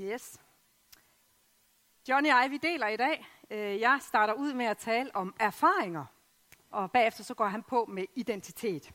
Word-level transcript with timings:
Yes. 0.00 0.40
Johnny 2.08 2.28
og 2.28 2.42
jeg, 2.42 2.50
vi 2.50 2.56
deler 2.56 2.88
i 2.88 2.96
dag. 2.96 3.26
Øh, 3.50 3.80
jeg 3.80 3.98
starter 4.02 4.34
ud 4.34 4.52
med 4.52 4.66
at 4.66 4.78
tale 4.78 5.16
om 5.16 5.34
erfaringer, 5.40 6.04
og 6.70 6.90
bagefter 6.90 7.24
så 7.24 7.34
går 7.34 7.46
han 7.46 7.62
på 7.62 7.84
med 7.84 8.04
identitet. 8.14 8.92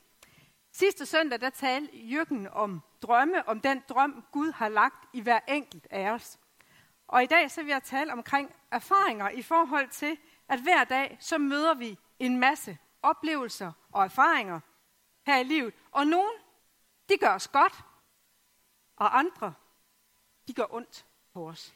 Sidste 0.71 1.05
søndag, 1.05 1.41
der 1.41 1.50
talte 1.50 1.98
Jørgen 1.98 2.48
om 2.48 2.82
drømme, 3.02 3.48
om 3.48 3.60
den 3.62 3.84
drøm, 3.89 4.25
Gud 4.32 4.52
har 4.52 4.70
lagt 4.70 5.05
i 5.14 5.21
hver 5.21 5.39
enkelt 5.48 5.88
af 5.89 6.10
os. 6.10 6.39
Og 7.07 7.23
i 7.23 7.25
dag 7.25 7.52
så 7.52 7.61
vil 7.61 7.70
jeg 7.70 7.84
tale 7.84 8.14
omkring 8.14 8.55
erfaringer 8.71 9.29
i 9.29 9.41
forhold 9.41 9.89
til, 9.89 10.18
at 10.48 10.61
hver 10.61 10.84
dag 10.84 11.18
så 11.20 11.38
møder 11.38 11.73
vi 11.73 11.98
en 12.20 12.39
masse 12.39 12.77
oplevelser 13.02 13.71
og 13.91 14.04
erfaringer 14.04 14.59
her 15.25 15.38
i 15.38 15.43
livet. 15.43 15.73
Og 15.91 16.07
nogle, 16.07 16.34
de 17.09 17.18
gør 17.18 17.34
os 17.36 17.48
godt, 17.48 17.84
og 18.95 19.20
andre, 19.20 19.54
de 20.48 20.54
gør 20.54 20.74
ondt 20.74 21.06
på 21.34 21.50
os. 21.50 21.76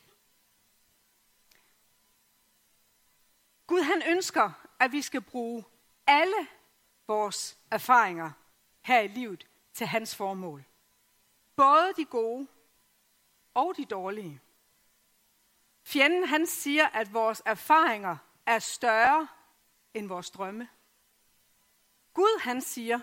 Gud 3.67 3.81
han 3.81 4.03
ønsker, 4.07 4.51
at 4.79 4.91
vi 4.91 5.01
skal 5.01 5.21
bruge 5.21 5.65
alle 6.07 6.47
vores 7.07 7.57
erfaringer 7.71 8.31
her 8.81 8.99
i 8.99 9.07
livet 9.07 9.47
til 9.73 9.87
hans 9.87 10.15
formål. 10.15 10.63
Både 11.55 11.93
de 11.97 12.05
gode 12.05 12.47
og 13.53 13.73
de 13.77 13.85
dårlige. 13.85 14.41
Fjenden 15.83 16.23
han 16.23 16.47
siger, 16.47 16.87
at 16.87 17.13
vores 17.13 17.41
erfaringer 17.45 18.17
er 18.45 18.59
større 18.59 19.27
end 19.93 20.07
vores 20.07 20.31
drømme. 20.31 20.69
Gud 22.13 22.39
han 22.41 22.61
siger, 22.61 22.99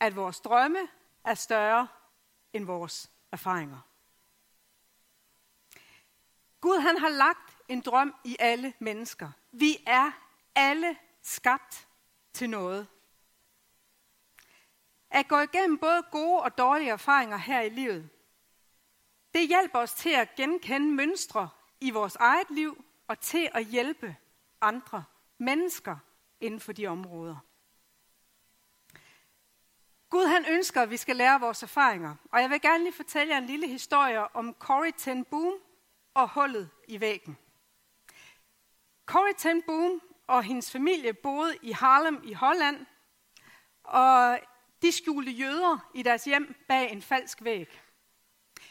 at 0.00 0.16
vores 0.16 0.40
drømme 0.40 0.88
er 1.24 1.34
større 1.34 1.88
end 2.52 2.64
vores 2.64 3.10
erfaringer. 3.32 3.89
Gud 6.60 6.80
han 6.80 6.98
har 6.98 7.08
lagt 7.08 7.56
en 7.68 7.80
drøm 7.80 8.14
i 8.24 8.36
alle 8.38 8.74
mennesker. 8.78 9.30
Vi 9.52 9.76
er 9.86 10.10
alle 10.54 10.96
skabt 11.22 11.88
til 12.32 12.50
noget. 12.50 12.86
At 15.10 15.28
gå 15.28 15.38
igennem 15.40 15.78
både 15.78 16.02
gode 16.02 16.42
og 16.42 16.58
dårlige 16.58 16.90
erfaringer 16.90 17.36
her 17.36 17.60
i 17.60 17.68
livet, 17.68 18.10
det 19.34 19.48
hjælper 19.48 19.78
os 19.78 19.94
til 19.94 20.10
at 20.10 20.34
genkende 20.34 20.86
mønstre 20.86 21.48
i 21.80 21.90
vores 21.90 22.16
eget 22.16 22.50
liv 22.50 22.84
og 23.08 23.20
til 23.20 23.48
at 23.54 23.64
hjælpe 23.64 24.16
andre 24.60 25.04
mennesker 25.38 25.96
inden 26.40 26.60
for 26.60 26.72
de 26.72 26.86
områder. 26.86 27.36
Gud 30.10 30.26
han 30.26 30.44
ønsker, 30.48 30.82
at 30.82 30.90
vi 30.90 30.96
skal 30.96 31.16
lære 31.16 31.40
vores 31.40 31.62
erfaringer. 31.62 32.16
Og 32.32 32.40
jeg 32.40 32.50
vil 32.50 32.60
gerne 32.60 32.84
lige 32.84 32.92
fortælle 32.92 33.32
jer 33.32 33.38
en 33.38 33.46
lille 33.46 33.68
historie 33.68 34.36
om 34.36 34.54
Corrie 34.54 34.92
ten 34.92 35.24
Boom 35.24 35.54
og 36.14 36.28
hullet 36.28 36.70
i 36.88 37.00
væggen. 37.00 37.38
Corrie 39.06 39.34
ten 39.34 39.62
Boom 39.62 40.02
og 40.26 40.42
hendes 40.42 40.72
familie 40.72 41.14
boede 41.14 41.56
i 41.62 41.72
Harlem 41.72 42.20
i 42.24 42.32
Holland, 42.32 42.86
og 43.84 44.40
de 44.82 44.92
skjulte 44.92 45.30
jøder 45.30 45.90
i 45.94 46.02
deres 46.02 46.24
hjem 46.24 46.64
bag 46.68 46.92
en 46.92 47.02
falsk 47.02 47.44
væg. 47.44 47.80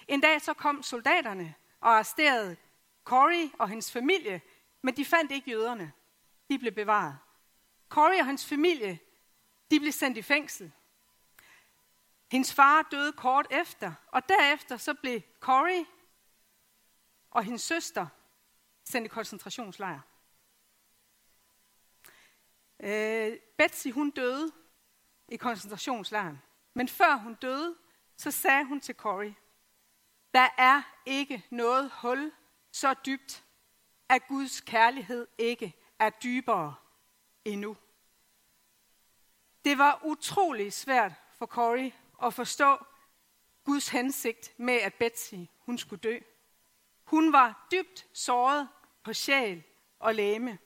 En 0.07 0.21
dag 0.21 0.41
så 0.41 0.53
kom 0.53 0.83
soldaterne 0.83 1.55
og 1.79 1.89
arresterede 1.89 2.57
Corrie 3.03 3.51
og 3.59 3.69
hendes 3.69 3.91
familie, 3.91 4.41
men 4.81 4.97
de 4.97 5.05
fandt 5.05 5.31
ikke 5.31 5.51
jøderne. 5.51 5.91
De 6.49 6.59
blev 6.59 6.71
bevaret. 6.71 7.17
Corrie 7.89 8.19
og 8.19 8.25
hans 8.25 8.45
familie, 8.45 8.99
de 9.71 9.79
blev 9.79 9.91
sendt 9.91 10.17
i 10.17 10.21
fængsel. 10.21 10.71
Hendes 12.31 12.53
far 12.53 12.87
døde 12.91 13.13
kort 13.13 13.47
efter, 13.51 13.93
og 14.07 14.29
derefter 14.29 14.77
så 14.77 14.93
blev 14.93 15.21
Corrie 15.39 15.85
og 17.31 17.43
hendes 17.43 17.61
søster 17.61 18.07
sendt 18.83 19.05
i 19.05 19.09
koncentrationslejr. 19.09 19.99
Øh, 22.79 23.37
Betsy, 23.57 23.87
hun 23.87 24.09
døde 24.09 24.51
i 25.27 25.35
koncentrationslejren. 25.35 26.41
Men 26.73 26.87
før 26.87 27.15
hun 27.15 27.33
døde, 27.33 27.75
så 28.17 28.31
sagde 28.31 28.65
hun 28.65 28.79
til 28.79 28.95
Corey, 28.95 29.33
der 30.33 30.47
er 30.57 30.81
ikke 31.05 31.45
noget 31.49 31.91
hul 31.93 32.31
så 32.71 32.95
dybt, 33.05 33.43
at 34.09 34.27
Guds 34.27 34.61
kærlighed 34.61 35.27
ikke 35.37 35.75
er 35.99 36.09
dybere 36.09 36.75
endnu. 37.45 37.77
Det 39.65 39.77
var 39.77 40.01
utrolig 40.05 40.73
svært 40.73 41.11
for 41.37 41.45
Corey 41.45 41.91
at 42.23 42.33
forstå 42.33 42.77
Guds 43.63 43.89
hensigt 43.89 44.59
med, 44.59 44.73
at 44.73 44.93
Betsy 44.93 45.35
hun 45.59 45.77
skulle 45.77 45.99
dø. 45.99 46.19
Hun 47.09 47.33
var 47.33 47.67
dybt 47.71 48.07
såret 48.13 48.69
på 49.03 49.13
sjæl 49.13 49.63
og 49.99 50.15
læme. 50.15 50.59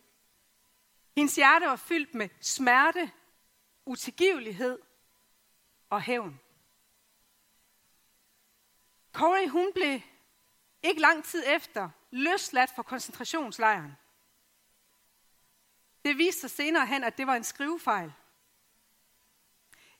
Hendes 1.15 1.35
hjerte 1.35 1.65
var 1.65 1.75
fyldt 1.75 2.13
med 2.13 2.29
smerte, 2.41 3.11
utilgivelighed 3.85 4.79
og 5.89 6.01
hævn. 6.01 6.39
Corey, 9.13 9.47
hun 9.49 9.73
blev 9.73 9.99
ikke 10.83 11.01
lang 11.01 11.23
tid 11.23 11.43
efter 11.47 11.89
løsladt 12.11 12.71
fra 12.75 12.83
koncentrationslejren. 12.83 13.91
Det 16.05 16.17
viste 16.17 16.41
sig 16.41 16.49
senere 16.49 16.85
hen, 16.85 17.03
at 17.03 17.17
det 17.17 17.27
var 17.27 17.35
en 17.35 17.43
skrivefejl. 17.43 18.13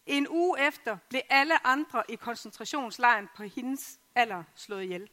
En 0.05 0.27
uge 0.29 0.67
efter 0.67 0.97
blev 1.09 1.21
alle 1.29 1.67
andre 1.67 2.11
i 2.11 2.15
koncentrationslejren 2.15 3.29
på 3.35 3.43
hendes 3.43 3.99
alder 4.15 4.43
slået 4.55 4.83
ihjel. 4.83 5.09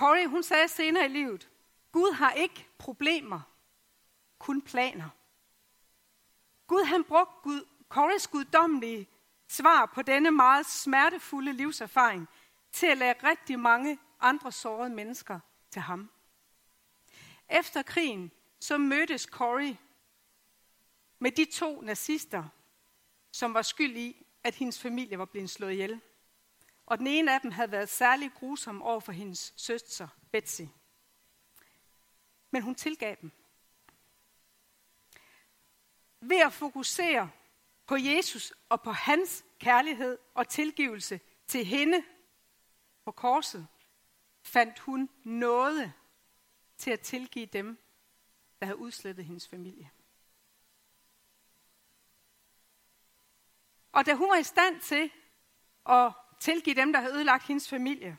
Corey, 0.00 0.26
hun 0.26 0.42
sagde 0.42 0.68
senere 0.68 1.04
i 1.04 1.08
livet, 1.08 1.50
Gud 1.92 2.12
har 2.12 2.32
ikke 2.32 2.68
problemer, 2.78 3.40
kun 4.38 4.62
planer. 4.62 5.08
Gud 6.66 6.84
han 6.84 7.04
brugte 7.04 7.34
Gud, 7.42 7.66
Corys 7.88 8.26
guddommelige 8.26 9.08
svar 9.48 9.86
på 9.94 10.02
denne 10.02 10.30
meget 10.30 10.66
smertefulde 10.66 11.52
livserfaring 11.52 12.28
til 12.72 12.86
at 12.86 12.98
lade 12.98 13.14
rigtig 13.24 13.58
mange 13.58 13.98
andre 14.20 14.52
sårede 14.52 14.90
mennesker 14.90 15.40
til 15.70 15.82
ham. 15.82 16.10
Efter 17.50 17.82
krigen 17.82 18.30
så 18.60 18.78
mødtes 18.78 19.22
Corey 19.22 19.76
med 21.18 21.30
de 21.30 21.44
to 21.44 21.80
nazister, 21.80 22.44
som 23.32 23.54
var 23.54 23.62
skyld 23.62 23.96
i, 23.96 24.26
at 24.44 24.54
hendes 24.54 24.80
familie 24.80 25.18
var 25.18 25.24
blevet 25.24 25.50
slået 25.50 25.72
ihjel. 25.72 26.00
Og 26.90 26.98
den 26.98 27.06
ene 27.06 27.34
af 27.34 27.40
dem 27.40 27.50
havde 27.50 27.70
været 27.70 27.88
særlig 27.88 28.32
grusom 28.32 28.82
over 28.82 29.00
for 29.00 29.12
hendes 29.12 29.54
søster, 29.56 30.08
Betsy. 30.32 30.62
Men 32.50 32.62
hun 32.62 32.74
tilgav 32.74 33.16
dem. 33.20 33.32
Ved 36.20 36.40
at 36.40 36.52
fokusere 36.52 37.30
på 37.86 37.96
Jesus 37.96 38.52
og 38.68 38.82
på 38.82 38.90
hans 38.90 39.44
kærlighed 39.58 40.18
og 40.34 40.48
tilgivelse 40.48 41.20
til 41.46 41.64
hende 41.64 42.04
på 43.04 43.12
korset, 43.12 43.68
fandt 44.42 44.78
hun 44.78 45.10
noget 45.24 45.92
til 46.76 46.90
at 46.90 47.00
tilgive 47.00 47.46
dem, 47.46 47.78
der 48.60 48.66
havde 48.66 48.78
udslettet 48.78 49.24
hendes 49.24 49.48
familie. 49.48 49.90
Og 53.92 54.06
da 54.06 54.14
hun 54.14 54.28
var 54.28 54.36
i 54.36 54.42
stand 54.42 54.80
til 54.80 55.12
at 55.86 56.12
tilgive 56.40 56.74
dem, 56.74 56.92
der 56.92 57.00
havde 57.00 57.14
ødelagt 57.14 57.46
hendes 57.46 57.68
familie, 57.68 58.18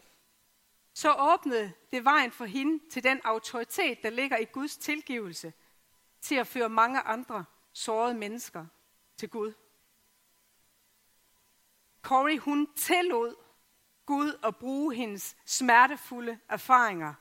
så 0.93 1.15
åbnede 1.19 1.73
det 1.91 2.05
vejen 2.05 2.31
for 2.31 2.45
hende 2.45 2.89
til 2.89 3.03
den 3.03 3.21
autoritet, 3.23 4.03
der 4.03 4.09
ligger 4.09 4.37
i 4.37 4.45
Guds 4.45 4.77
tilgivelse, 4.77 5.53
til 6.21 6.35
at 6.35 6.47
føre 6.47 6.69
mange 6.69 6.99
andre 6.99 7.45
sårede 7.73 8.13
mennesker 8.13 8.65
til 9.17 9.29
Gud. 9.29 9.53
Corey, 12.01 12.37
hun 12.37 12.73
tillod 12.75 13.35
Gud 14.05 14.39
at 14.43 14.55
bruge 14.55 14.95
hendes 14.95 15.37
smertefulde 15.45 16.39
erfaringer 16.49 17.13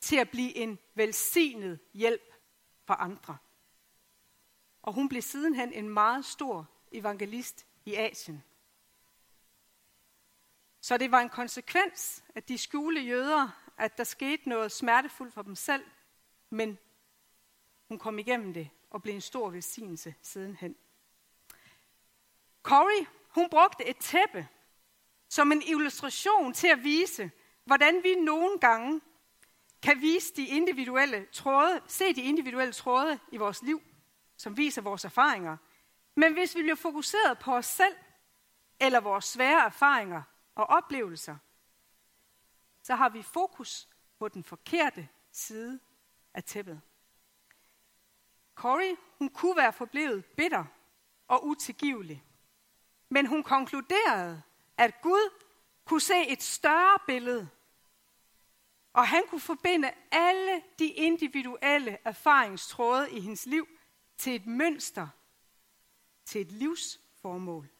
til 0.00 0.16
at 0.16 0.30
blive 0.30 0.56
en 0.56 0.78
velsignet 0.94 1.78
hjælp 1.94 2.34
for 2.84 2.94
andre. 2.94 3.36
Og 4.82 4.92
hun 4.92 5.08
blev 5.08 5.22
sidenhen 5.22 5.72
en 5.72 5.88
meget 5.88 6.24
stor 6.24 6.70
evangelist 6.92 7.66
i 7.84 7.94
Asien. 7.94 8.44
Så 10.86 10.96
det 10.96 11.10
var 11.10 11.20
en 11.20 11.28
konsekvens 11.28 12.24
af 12.34 12.42
de 12.42 12.58
skjulte 12.58 13.00
jøder, 13.00 13.48
at 13.76 13.98
der 13.98 14.04
skete 14.04 14.48
noget 14.48 14.72
smertefuldt 14.72 15.34
for 15.34 15.42
dem 15.42 15.54
selv, 15.54 15.84
men 16.50 16.78
hun 17.88 17.98
kom 17.98 18.18
igennem 18.18 18.54
det 18.54 18.70
og 18.90 19.02
blev 19.02 19.14
en 19.14 19.20
stor 19.20 19.50
velsignelse 19.50 20.14
sidenhen. 20.22 20.76
Corrie, 22.62 23.06
hun 23.28 23.50
brugte 23.50 23.84
et 23.84 23.96
tæppe 23.96 24.48
som 25.28 25.52
en 25.52 25.62
illustration 25.62 26.54
til 26.54 26.68
at 26.68 26.84
vise, 26.84 27.30
hvordan 27.64 28.02
vi 28.02 28.14
nogle 28.14 28.58
gange 28.58 29.00
kan 29.82 30.00
vise 30.00 30.34
de 30.36 30.46
individuelle 30.46 31.26
tråde, 31.32 31.80
se 31.86 32.14
de 32.14 32.22
individuelle 32.22 32.72
tråde 32.72 33.18
i 33.32 33.36
vores 33.36 33.62
liv, 33.62 33.82
som 34.36 34.56
viser 34.56 34.82
vores 34.82 35.04
erfaringer. 35.04 35.56
Men 36.14 36.32
hvis 36.32 36.56
vi 36.56 36.62
bliver 36.62 36.76
fokuseret 36.76 37.38
på 37.38 37.54
os 37.54 37.66
selv 37.66 37.94
eller 38.80 39.00
vores 39.00 39.24
svære 39.24 39.64
erfaringer, 39.64 40.22
og 40.56 40.66
oplevelser, 40.66 41.36
så 42.82 42.94
har 42.94 43.08
vi 43.08 43.22
fokus 43.22 43.88
på 44.18 44.28
den 44.28 44.44
forkerte 44.44 45.08
side 45.32 45.80
af 46.34 46.44
tæppet. 46.44 46.80
Corey, 48.54 48.96
hun 49.18 49.28
kunne 49.28 49.56
være 49.56 49.72
forblevet 49.72 50.24
bitter 50.24 50.64
og 51.28 51.46
utilgivelig. 51.46 52.24
Men 53.08 53.26
hun 53.26 53.42
konkluderede, 53.42 54.42
at 54.76 55.00
Gud 55.02 55.42
kunne 55.84 56.00
se 56.00 56.28
et 56.28 56.42
større 56.42 56.98
billede, 57.06 57.48
og 58.92 59.08
han 59.08 59.22
kunne 59.28 59.40
forbinde 59.40 59.90
alle 60.10 60.62
de 60.78 60.86
individuelle 60.86 61.98
erfaringstråde 62.04 63.10
i 63.10 63.20
hendes 63.20 63.46
liv 63.46 63.68
til 64.18 64.34
et 64.34 64.46
mønster, 64.46 65.08
til 66.24 66.40
et 66.40 66.52
livsformål. 66.52 67.75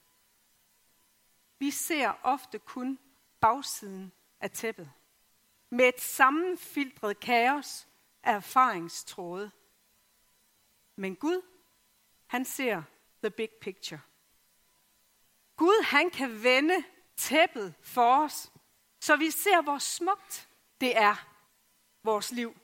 Vi 1.58 1.70
ser 1.70 2.12
ofte 2.22 2.58
kun 2.58 2.98
bagsiden 3.40 4.12
af 4.40 4.50
tæppet, 4.50 4.92
med 5.70 5.88
et 5.88 6.00
sammenfiltret 6.00 7.20
kaos 7.20 7.88
af 8.22 8.34
erfaringstråde. 8.34 9.50
Men 10.96 11.16
Gud, 11.16 11.42
han 12.26 12.44
ser 12.44 12.82
the 13.22 13.30
big 13.30 13.50
picture. 13.60 14.00
Gud, 15.56 15.84
han 15.84 16.10
kan 16.10 16.42
vende 16.42 16.84
tæppet 17.16 17.74
for 17.82 18.24
os, 18.24 18.52
så 19.00 19.16
vi 19.16 19.30
ser, 19.30 19.62
hvor 19.62 19.78
smukt 19.78 20.48
det 20.80 20.96
er 20.96 21.28
vores 22.02 22.32
liv. 22.32 22.56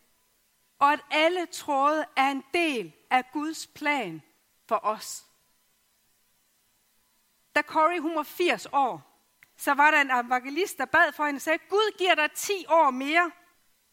Og 0.79 0.93
at 0.93 1.01
alle 1.11 1.47
tråde 1.47 2.07
er 2.17 2.31
en 2.31 2.45
del 2.55 2.93
af 3.11 3.33
Guds 3.33 3.67
plan 3.67 4.23
for 4.69 4.81
os. 4.83 5.27
Da 7.55 7.63
Corey 7.63 7.99
hun 7.99 8.17
var 8.17 8.23
80 8.23 8.67
år, 8.73 9.13
så 9.57 9.75
var 9.75 9.91
der 9.91 10.01
en 10.01 10.27
evangelist, 10.27 10.79
der 10.79 10.85
bad 10.85 11.13
for 11.13 11.25
hende 11.25 11.39
og 11.39 11.43
sagde, 11.43 11.59
Gud 11.69 11.99
giver 11.99 12.15
dig 12.15 12.31
10 12.35 12.67
år 12.69 12.91
mere, 12.91 13.31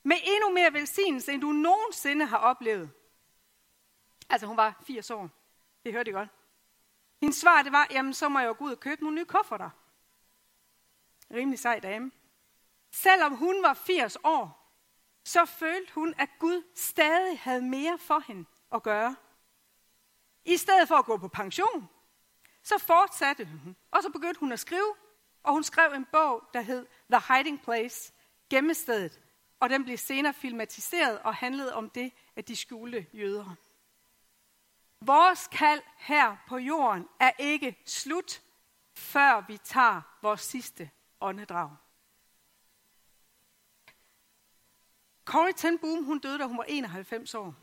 med 0.03 0.17
endnu 0.23 0.53
mere 0.53 0.73
velsignelse, 0.73 1.31
end 1.31 1.41
du 1.41 1.51
nogensinde 1.51 2.25
har 2.25 2.37
oplevet. 2.37 2.91
Altså 4.29 4.47
hun 4.47 4.57
var 4.57 4.83
80 4.87 5.11
år. 5.11 5.29
Det 5.83 5.93
hørte 5.93 6.09
I 6.09 6.13
godt. 6.13 6.29
Hendes 7.21 7.37
svar 7.37 7.61
det 7.61 7.71
var, 7.71 7.87
jamen 7.91 8.13
så 8.13 8.29
må 8.29 8.39
jeg 8.39 8.47
jo 8.47 8.55
gå 8.57 8.65
ud 8.65 8.71
og 8.71 8.79
købe 8.79 9.03
nogle 9.03 9.15
nye 9.15 9.25
kufferter. 9.25 9.69
Rimelig 11.33 11.59
sej 11.59 11.79
dame. 11.79 12.11
Selvom 12.91 13.35
hun 13.35 13.63
var 13.63 13.73
80 13.73 14.17
år, 14.23 14.73
så 15.25 15.45
følte 15.45 15.93
hun, 15.93 16.13
at 16.17 16.29
Gud 16.39 16.63
stadig 16.75 17.39
havde 17.39 17.61
mere 17.61 17.97
for 17.97 18.19
hende 18.27 18.45
at 18.73 18.83
gøre. 18.83 19.15
I 20.45 20.57
stedet 20.57 20.87
for 20.87 20.95
at 20.95 21.05
gå 21.05 21.17
på 21.17 21.27
pension, 21.27 21.89
så 22.63 22.77
fortsatte 22.77 23.45
hun, 23.45 23.75
og 23.91 24.03
så 24.03 24.09
begyndte 24.09 24.39
hun 24.39 24.51
at 24.51 24.59
skrive, 24.59 24.95
og 25.43 25.53
hun 25.53 25.63
skrev 25.63 25.93
en 25.93 26.05
bog, 26.11 26.43
der 26.53 26.61
hed 26.61 26.85
The 27.11 27.33
Hiding 27.33 27.61
Place, 27.61 28.13
Gemmestedet, 28.49 29.19
og 29.59 29.69
den 29.69 29.83
blev 29.83 29.97
senere 29.97 30.33
filmatiseret 30.33 31.19
og 31.19 31.35
handlede 31.35 31.73
om 31.73 31.89
det, 31.89 32.13
at 32.35 32.47
de 32.47 32.55
skjulte 32.55 33.05
jøder. 33.13 33.55
Vores 35.01 35.47
kald 35.47 35.81
her 35.97 36.37
på 36.47 36.57
jorden 36.57 37.07
er 37.19 37.31
ikke 37.39 37.83
slut, 37.85 38.41
før 38.95 39.45
vi 39.47 39.57
tager 39.57 40.01
vores 40.21 40.41
sidste 40.41 40.89
åndedrag. 41.21 41.75
Corrie 45.25 45.53
ten 45.53 45.79
Boom, 45.79 46.03
hun 46.03 46.19
døde, 46.19 46.39
da 46.39 46.45
hun 46.45 46.57
var 46.57 46.63
91 46.63 47.35
år. 47.35 47.55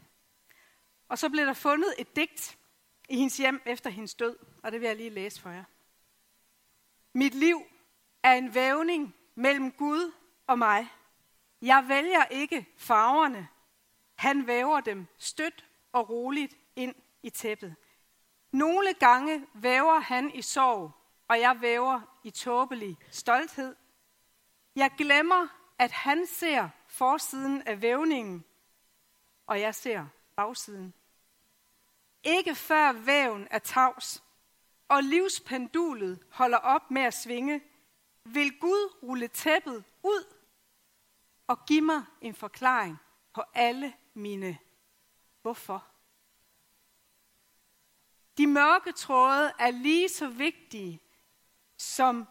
Og 1.08 1.18
så 1.18 1.28
blev 1.28 1.46
der 1.46 1.52
fundet 1.52 1.94
et 1.98 2.16
digt 2.16 2.58
i 3.08 3.16
hendes 3.16 3.36
hjem 3.36 3.62
efter 3.66 3.90
hendes 3.90 4.14
død, 4.14 4.36
og 4.62 4.72
det 4.72 4.80
vil 4.80 4.86
jeg 4.86 4.96
lige 4.96 5.10
læse 5.10 5.40
for 5.40 5.50
jer. 5.50 5.64
Mit 7.12 7.34
liv 7.34 7.62
er 8.22 8.32
en 8.32 8.54
vævning 8.54 9.14
mellem 9.34 9.72
Gud 9.72 10.12
og 10.46 10.58
mig. 10.58 10.88
Jeg 11.62 11.84
vælger 11.88 12.24
ikke 12.24 12.66
farverne. 12.76 13.48
Han 14.14 14.46
væver 14.46 14.80
dem 14.80 15.06
stødt 15.18 15.64
og 15.92 16.10
roligt 16.10 16.56
ind 16.76 16.94
i 17.22 17.30
tæppet. 17.30 17.76
Nogle 18.52 18.94
gange 18.94 19.46
væver 19.54 19.98
han 19.98 20.30
i 20.34 20.42
sorg, 20.42 20.90
og 21.28 21.40
jeg 21.40 21.60
væver 21.60 22.18
i 22.24 22.30
tåbelig 22.30 22.96
stolthed. 23.10 23.76
Jeg 24.76 24.90
glemmer, 24.98 25.48
at 25.78 25.92
han 25.92 26.26
ser 26.26 26.68
forsiden 26.88 27.62
af 27.62 27.82
vævningen, 27.82 28.44
og 29.46 29.60
jeg 29.60 29.74
ser 29.74 30.06
bagsiden. 30.36 30.94
Ikke 32.26 32.54
før 32.54 32.92
væven 32.92 33.48
er 33.50 33.58
tavs, 33.58 34.24
og 34.88 35.02
livspendulet 35.02 36.24
holder 36.30 36.58
op 36.58 36.90
med 36.90 37.02
at 37.02 37.14
svinge, 37.14 37.62
vil 38.24 38.58
Gud 38.60 38.96
rulle 39.02 39.28
tæppet 39.28 39.84
ud 40.02 40.34
og 41.46 41.66
give 41.66 41.80
mig 41.80 42.04
en 42.20 42.34
forklaring 42.34 42.96
på 43.34 43.42
alle 43.54 43.94
mine 44.14 44.58
hvorfor. 45.42 45.86
De 48.38 48.46
mørke 48.46 48.92
tråde 48.92 49.52
er 49.58 49.70
lige 49.70 50.08
så 50.08 50.28
vigtige 50.28 51.02
som 51.78 52.28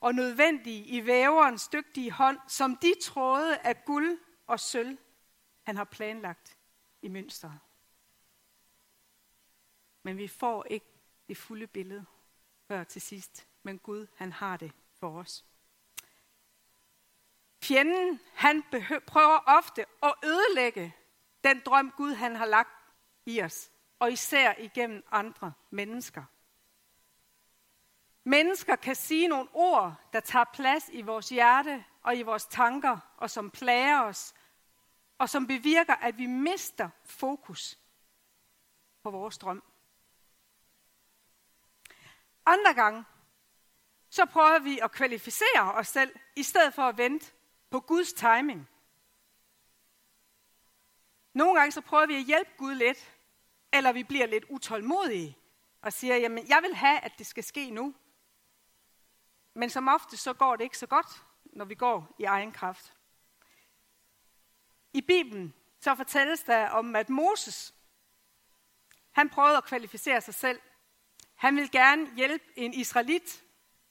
og 0.00 0.14
nødvendige 0.14 0.84
i 0.84 1.06
væverens 1.06 1.68
dygtige 1.68 2.10
hånd, 2.10 2.38
som 2.48 2.76
de 2.76 2.94
tråde 3.02 3.58
af 3.58 3.84
guld 3.84 4.18
og 4.46 4.60
sølv, 4.60 4.98
han 5.62 5.76
har 5.76 5.84
planlagt 5.84 6.58
i 7.02 7.08
mønstret. 7.08 7.60
Men 10.02 10.18
vi 10.18 10.28
får 10.28 10.64
ikke 10.70 10.86
det 11.28 11.36
fulde 11.36 11.66
billede 11.66 12.06
før 12.68 12.84
til 12.84 13.02
sidst. 13.02 13.46
Men 13.62 13.78
Gud, 13.78 14.06
han 14.16 14.32
har 14.32 14.56
det 14.56 14.72
for 14.94 15.18
os. 15.18 15.44
Fjenden, 17.62 18.20
han 18.34 18.62
prøver 19.06 19.38
ofte 19.46 19.86
at 20.02 20.14
ødelægge 20.24 20.94
den 21.44 21.62
drøm, 21.66 21.92
Gud 21.96 22.12
han 22.12 22.36
har 22.36 22.46
lagt 22.46 22.70
i 23.26 23.42
os, 23.42 23.70
og 23.98 24.12
især 24.12 24.54
igennem 24.58 25.04
andre 25.10 25.52
mennesker. 25.70 26.24
Mennesker 28.24 28.76
kan 28.76 28.94
sige 28.94 29.28
nogle 29.28 29.48
ord, 29.52 29.94
der 30.12 30.20
tager 30.20 30.44
plads 30.54 30.88
i 30.92 31.02
vores 31.02 31.28
hjerte 31.28 31.84
og 32.02 32.16
i 32.16 32.22
vores 32.22 32.44
tanker, 32.44 32.98
og 33.16 33.30
som 33.30 33.50
plager 33.50 34.02
os, 34.02 34.34
og 35.18 35.28
som 35.28 35.46
bevirker, 35.46 35.94
at 35.94 36.18
vi 36.18 36.26
mister 36.26 36.88
fokus 37.04 37.78
på 39.02 39.10
vores 39.10 39.38
drøm. 39.38 39.62
Andre 42.46 42.74
gange, 42.74 43.04
så 44.10 44.24
prøver 44.24 44.58
vi 44.58 44.78
at 44.78 44.92
kvalificere 44.92 45.74
os 45.74 45.88
selv, 45.88 46.16
i 46.36 46.42
stedet 46.42 46.74
for 46.74 46.82
at 46.82 46.98
vente 46.98 47.32
på 47.70 47.80
Guds 47.80 48.12
timing. 48.12 48.68
Nogle 51.32 51.58
gange 51.58 51.72
så 51.72 51.80
prøver 51.80 52.06
vi 52.06 52.14
at 52.14 52.24
hjælpe 52.24 52.50
Gud 52.56 52.74
lidt, 52.74 53.12
eller 53.72 53.92
vi 53.92 54.02
bliver 54.02 54.26
lidt 54.26 54.44
utålmodige 54.48 55.38
og 55.82 55.92
siger, 55.92 56.16
jamen 56.16 56.48
jeg 56.48 56.62
vil 56.62 56.74
have, 56.74 57.00
at 57.00 57.12
det 57.18 57.26
skal 57.26 57.44
ske 57.44 57.70
nu. 57.70 57.94
Men 59.54 59.70
som 59.70 59.88
ofte 59.88 60.16
så 60.16 60.32
går 60.32 60.56
det 60.56 60.64
ikke 60.64 60.78
så 60.78 60.86
godt, 60.86 61.22
når 61.44 61.64
vi 61.64 61.74
går 61.74 62.14
i 62.18 62.24
egen 62.24 62.52
kraft. 62.52 62.96
I 64.92 65.00
Bibelen 65.00 65.54
så 65.80 65.94
fortælles 65.94 66.42
der 66.42 66.68
om, 66.68 66.96
at 66.96 67.08
Moses, 67.08 67.74
han 69.12 69.28
prøvede 69.28 69.56
at 69.56 69.64
kvalificere 69.64 70.20
sig 70.20 70.34
selv. 70.34 70.60
Han 71.42 71.56
ville 71.56 71.68
gerne 71.68 72.16
hjælpe 72.16 72.44
en 72.56 72.74
israelit, 72.74 73.44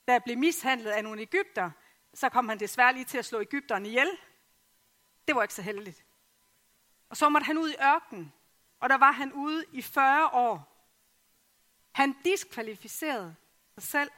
der 0.08 0.18
blev 0.18 0.38
mishandlet 0.38 0.90
af 0.90 1.04
nogle 1.04 1.22
Ægypter. 1.22 1.70
Så 2.14 2.28
kom 2.28 2.48
han 2.48 2.60
desværre 2.60 2.92
lige 2.92 3.04
til 3.04 3.18
at 3.18 3.24
slå 3.24 3.40
Ægypterne 3.40 3.88
ihjel. 3.88 4.08
Det 5.28 5.36
var 5.36 5.42
ikke 5.42 5.54
så 5.54 5.62
heldigt. 5.62 6.04
Og 7.08 7.16
så 7.16 7.28
måtte 7.28 7.44
han 7.44 7.58
ud 7.58 7.70
i 7.70 7.76
ørkenen, 7.82 8.32
og 8.80 8.88
der 8.88 8.98
var 8.98 9.12
han 9.12 9.32
ude 9.32 9.64
i 9.72 9.82
40 9.82 10.30
år. 10.30 10.86
Han 11.92 12.16
diskvalificerede 12.24 13.36
sig 13.74 13.82
selv 13.82 14.10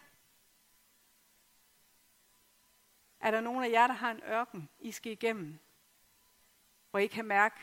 Er 3.21 3.31
der 3.31 3.41
nogen 3.41 3.65
af 3.65 3.71
jer, 3.71 3.87
der 3.87 3.95
har 3.95 4.11
en 4.11 4.23
ørken, 4.23 4.69
I 4.79 4.93
skal 4.93 5.13
igennem, 5.13 5.59
hvor 6.91 6.99
I 6.99 7.07
kan 7.07 7.25
mærke, 7.25 7.57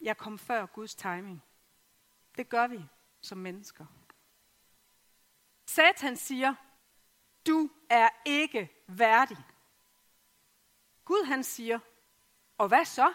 jeg 0.00 0.16
kom 0.16 0.38
før 0.38 0.66
Guds 0.66 0.94
timing? 0.94 1.42
Det 2.36 2.48
gør 2.48 2.66
vi 2.66 2.84
som 3.20 3.38
mennesker. 3.38 3.86
Satan 5.66 6.16
siger, 6.16 6.54
du 7.46 7.70
er 7.90 8.08
ikke 8.24 8.84
værdig. 8.86 9.38
Gud 11.04 11.24
han 11.24 11.44
siger, 11.44 11.78
og 12.58 12.68
hvad 12.68 12.84
så? 12.84 13.12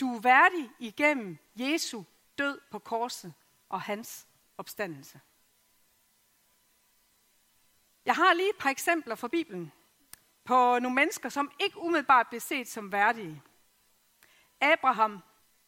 Du 0.00 0.16
er 0.16 0.20
værdig 0.20 0.70
igennem 0.78 1.38
Jesu 1.56 2.02
død 2.38 2.60
på 2.70 2.78
korset 2.78 3.34
og 3.68 3.82
hans 3.82 4.28
opstandelse. 4.58 5.20
Jeg 8.04 8.14
har 8.14 8.34
lige 8.34 8.50
et 8.50 8.58
par 8.58 8.70
eksempler 8.70 9.14
fra 9.14 9.28
Bibelen, 9.28 9.72
på 10.44 10.78
nogle 10.78 10.94
mennesker, 10.94 11.28
som 11.28 11.52
ikke 11.60 11.78
umiddelbart 11.78 12.28
blev 12.28 12.40
set 12.40 12.68
som 12.68 12.92
værdige. 12.92 13.42
Abraham, 14.60 15.12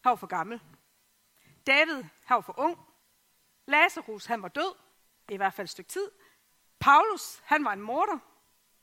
han 0.03 0.11
var 0.11 0.15
for 0.15 0.27
gammel. 0.27 0.61
David, 1.67 2.05
han 2.25 2.35
var 2.35 2.41
for 2.41 2.59
ung. 2.59 2.79
Lazarus, 3.67 4.27
han 4.27 4.43
var 4.43 4.49
død, 4.49 4.75
i 5.33 5.37
hvert 5.37 5.55
fald 5.55 5.65
et 5.65 5.71
stykke 5.71 5.89
tid. 5.91 6.11
Paulus, 6.79 7.43
han 7.45 7.65
var 7.65 7.73
en 7.73 7.81
morder. 7.81 8.19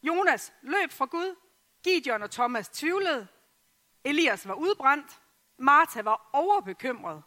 Jonas 0.03 0.53
løb 0.61 0.91
fra 0.91 1.05
Gud. 1.05 1.35
Gideon 1.83 2.23
og 2.23 2.31
Thomas 2.31 2.69
tvivlede. 2.69 3.27
Elias 4.03 4.47
var 4.47 4.53
udbrændt. 4.53 5.21
Martha 5.57 6.01
var 6.01 6.29
overbekymret. 6.33 7.23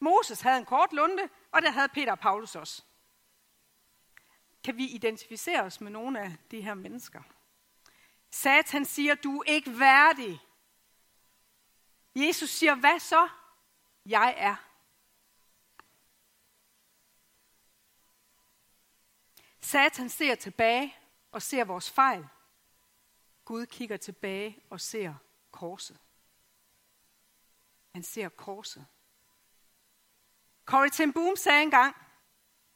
Moses 0.00 0.40
havde 0.40 0.58
en 0.58 0.64
kort 0.64 0.92
lunde, 0.92 1.28
og 1.52 1.62
det 1.62 1.72
havde 1.72 1.88
Peter 1.88 2.12
og 2.12 2.18
Paulus 2.18 2.56
også. 2.56 2.82
Kan 4.64 4.76
vi 4.76 4.84
identificere 4.84 5.62
os 5.62 5.80
med 5.80 5.90
nogle 5.90 6.20
af 6.20 6.36
de 6.50 6.60
her 6.60 6.74
mennesker? 6.74 7.22
Satan 8.30 8.84
siger, 8.84 9.14
du 9.14 9.38
er 9.38 9.44
ikke 9.46 9.78
værdig. 9.78 10.40
Jesus 12.16 12.50
siger, 12.50 12.74
hvad 12.74 12.98
så? 12.98 13.28
Jeg 14.06 14.34
er. 14.36 14.56
Satan 19.64 20.08
ser 20.08 20.34
tilbage 20.34 20.96
og 21.32 21.42
ser 21.42 21.64
vores 21.64 21.90
fejl. 21.90 22.28
Gud 23.44 23.66
kigger 23.66 23.96
tilbage 23.96 24.62
og 24.70 24.80
ser 24.80 25.14
korset. 25.50 25.98
Han 27.94 28.02
ser 28.02 28.28
korset. 28.28 28.86
Corrie 30.64 30.90
ten 30.90 31.12
Boom 31.12 31.36
sagde 31.36 31.62
engang, 31.62 31.96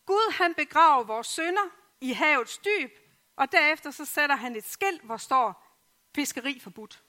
Gud 0.06 0.32
han 0.32 0.54
begraver 0.54 1.04
vores 1.04 1.26
sønder 1.26 1.70
i 2.00 2.12
havets 2.12 2.58
dyb, 2.58 2.90
og 3.36 3.52
derefter 3.52 3.90
så 3.90 4.04
sætter 4.04 4.36
han 4.36 4.56
et 4.56 4.64
skilt, 4.64 5.02
hvor 5.02 5.16
står 5.16 5.78
fiskeri 6.14 6.60
forbudt. 6.60 7.02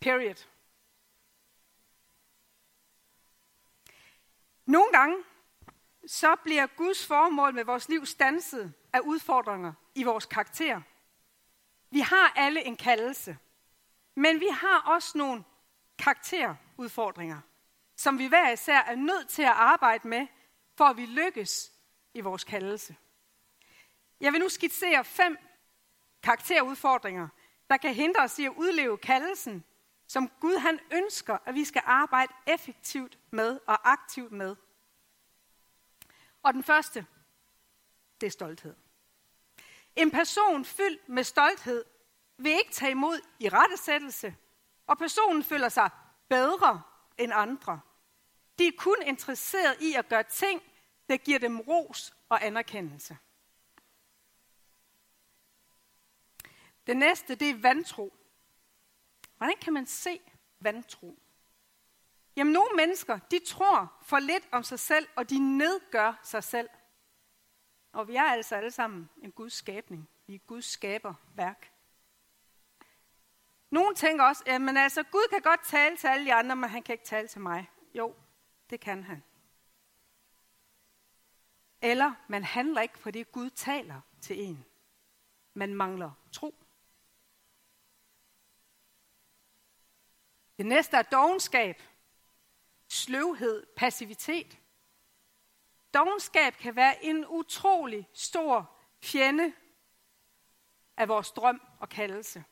Period. 0.00 0.48
Nogle 4.66 4.92
gange, 4.92 5.24
så 6.06 6.36
bliver 6.42 6.66
Guds 6.66 7.06
formål 7.06 7.54
med 7.54 7.64
vores 7.64 7.88
liv 7.88 8.06
stanset 8.06 8.72
af 8.92 9.00
udfordringer 9.00 9.72
i 9.94 10.02
vores 10.02 10.26
karakter. 10.26 10.80
Vi 11.90 12.00
har 12.00 12.32
alle 12.36 12.64
en 12.64 12.76
kaldelse, 12.76 13.38
men 14.14 14.40
vi 14.40 14.48
har 14.52 14.80
også 14.80 15.18
nogle 15.18 15.44
karakterudfordringer, 15.98 17.40
som 17.96 18.18
vi 18.18 18.26
hver 18.26 18.50
især 18.50 18.78
er 18.78 18.94
nødt 18.94 19.28
til 19.28 19.42
at 19.42 19.48
arbejde 19.48 20.08
med, 20.08 20.26
for 20.76 20.84
at 20.84 20.96
vi 20.96 21.06
lykkes 21.06 21.72
i 22.14 22.20
vores 22.20 22.44
kaldelse. 22.44 22.96
Jeg 24.20 24.32
vil 24.32 24.40
nu 24.40 24.48
skitsere 24.48 25.04
fem 25.04 25.38
karakterudfordringer, 26.22 27.28
der 27.70 27.76
kan 27.76 27.94
hindre 27.94 28.22
os 28.22 28.38
i 28.38 28.44
at 28.44 28.52
udleve 28.56 28.98
kaldelsen, 28.98 29.64
som 30.06 30.30
Gud 30.40 30.56
han 30.56 30.80
ønsker, 30.92 31.38
at 31.44 31.54
vi 31.54 31.64
skal 31.64 31.82
arbejde 31.84 32.32
effektivt 32.46 33.18
med 33.30 33.60
og 33.66 33.92
aktivt 33.92 34.32
med. 34.32 34.56
Og 36.44 36.54
den 36.54 36.64
første, 36.64 37.06
det 38.20 38.26
er 38.26 38.30
stolthed. 38.30 38.74
En 39.96 40.10
person 40.10 40.64
fyldt 40.64 41.08
med 41.08 41.24
stolthed 41.24 41.84
vil 42.36 42.52
ikke 42.52 42.72
tage 42.72 42.90
imod 42.90 43.20
i 43.40 43.48
rettesættelse, 43.48 44.36
og 44.86 44.98
personen 44.98 45.44
føler 45.44 45.68
sig 45.68 45.90
bedre 46.28 46.82
end 47.18 47.32
andre. 47.34 47.80
De 48.58 48.66
er 48.66 48.72
kun 48.78 48.96
interesseret 49.06 49.80
i 49.80 49.94
at 49.94 50.08
gøre 50.08 50.22
ting, 50.22 50.62
der 51.08 51.16
giver 51.16 51.38
dem 51.38 51.60
ros 51.60 52.14
og 52.28 52.44
anerkendelse. 52.44 53.18
Det 56.86 56.96
næste, 56.96 57.34
det 57.34 57.50
er 57.50 57.58
vantro. 57.58 58.16
Hvordan 59.36 59.56
kan 59.56 59.72
man 59.72 59.86
se 59.86 60.20
vantro? 60.60 61.18
Jamen, 62.36 62.52
nogle 62.52 62.76
mennesker, 62.76 63.18
de 63.18 63.38
tror 63.46 63.92
for 64.02 64.18
lidt 64.18 64.48
om 64.52 64.62
sig 64.62 64.78
selv, 64.78 65.08
og 65.16 65.30
de 65.30 65.58
nedgør 65.58 66.20
sig 66.22 66.44
selv. 66.44 66.68
Og 67.92 68.08
vi 68.08 68.16
er 68.16 68.22
altså 68.22 68.56
alle 68.56 68.70
sammen 68.70 69.10
en 69.22 69.32
Guds 69.32 69.52
skabning. 69.52 70.08
Vi 70.26 70.34
er 70.34 70.38
Guds 70.38 70.64
skaberværk. 70.64 71.72
Nogle 73.70 73.94
tænker 73.94 74.24
også, 74.24 74.42
at 74.46 74.76
altså, 74.76 75.02
Gud 75.02 75.28
kan 75.30 75.40
godt 75.40 75.64
tale 75.64 75.96
til 75.96 76.06
alle 76.06 76.24
de 76.24 76.34
andre, 76.34 76.56
men 76.56 76.70
han 76.70 76.82
kan 76.82 76.92
ikke 76.92 77.04
tale 77.04 77.28
til 77.28 77.40
mig. 77.40 77.70
Jo, 77.94 78.14
det 78.70 78.80
kan 78.80 79.04
han. 79.04 79.22
Eller 81.82 82.12
man 82.28 82.44
handler 82.44 82.80
ikke 82.80 82.98
på 82.98 83.10
det, 83.10 83.32
Gud 83.32 83.50
taler 83.50 84.00
til 84.20 84.40
en. 84.40 84.64
Man 85.54 85.74
mangler 85.74 86.10
tro. 86.32 86.54
Det 90.58 90.66
næste 90.66 90.96
er 90.96 91.02
dogenskab, 91.02 91.82
sløvhed, 92.94 93.66
passivitet. 93.76 94.58
Dogenskab 95.94 96.54
kan 96.54 96.76
være 96.76 97.04
en 97.04 97.26
utrolig 97.26 98.08
stor 98.12 98.76
fjende 99.02 99.52
af 100.96 101.08
vores 101.08 101.32
drøm 101.32 101.60
og 101.80 101.88
kaldelse. 101.88 102.44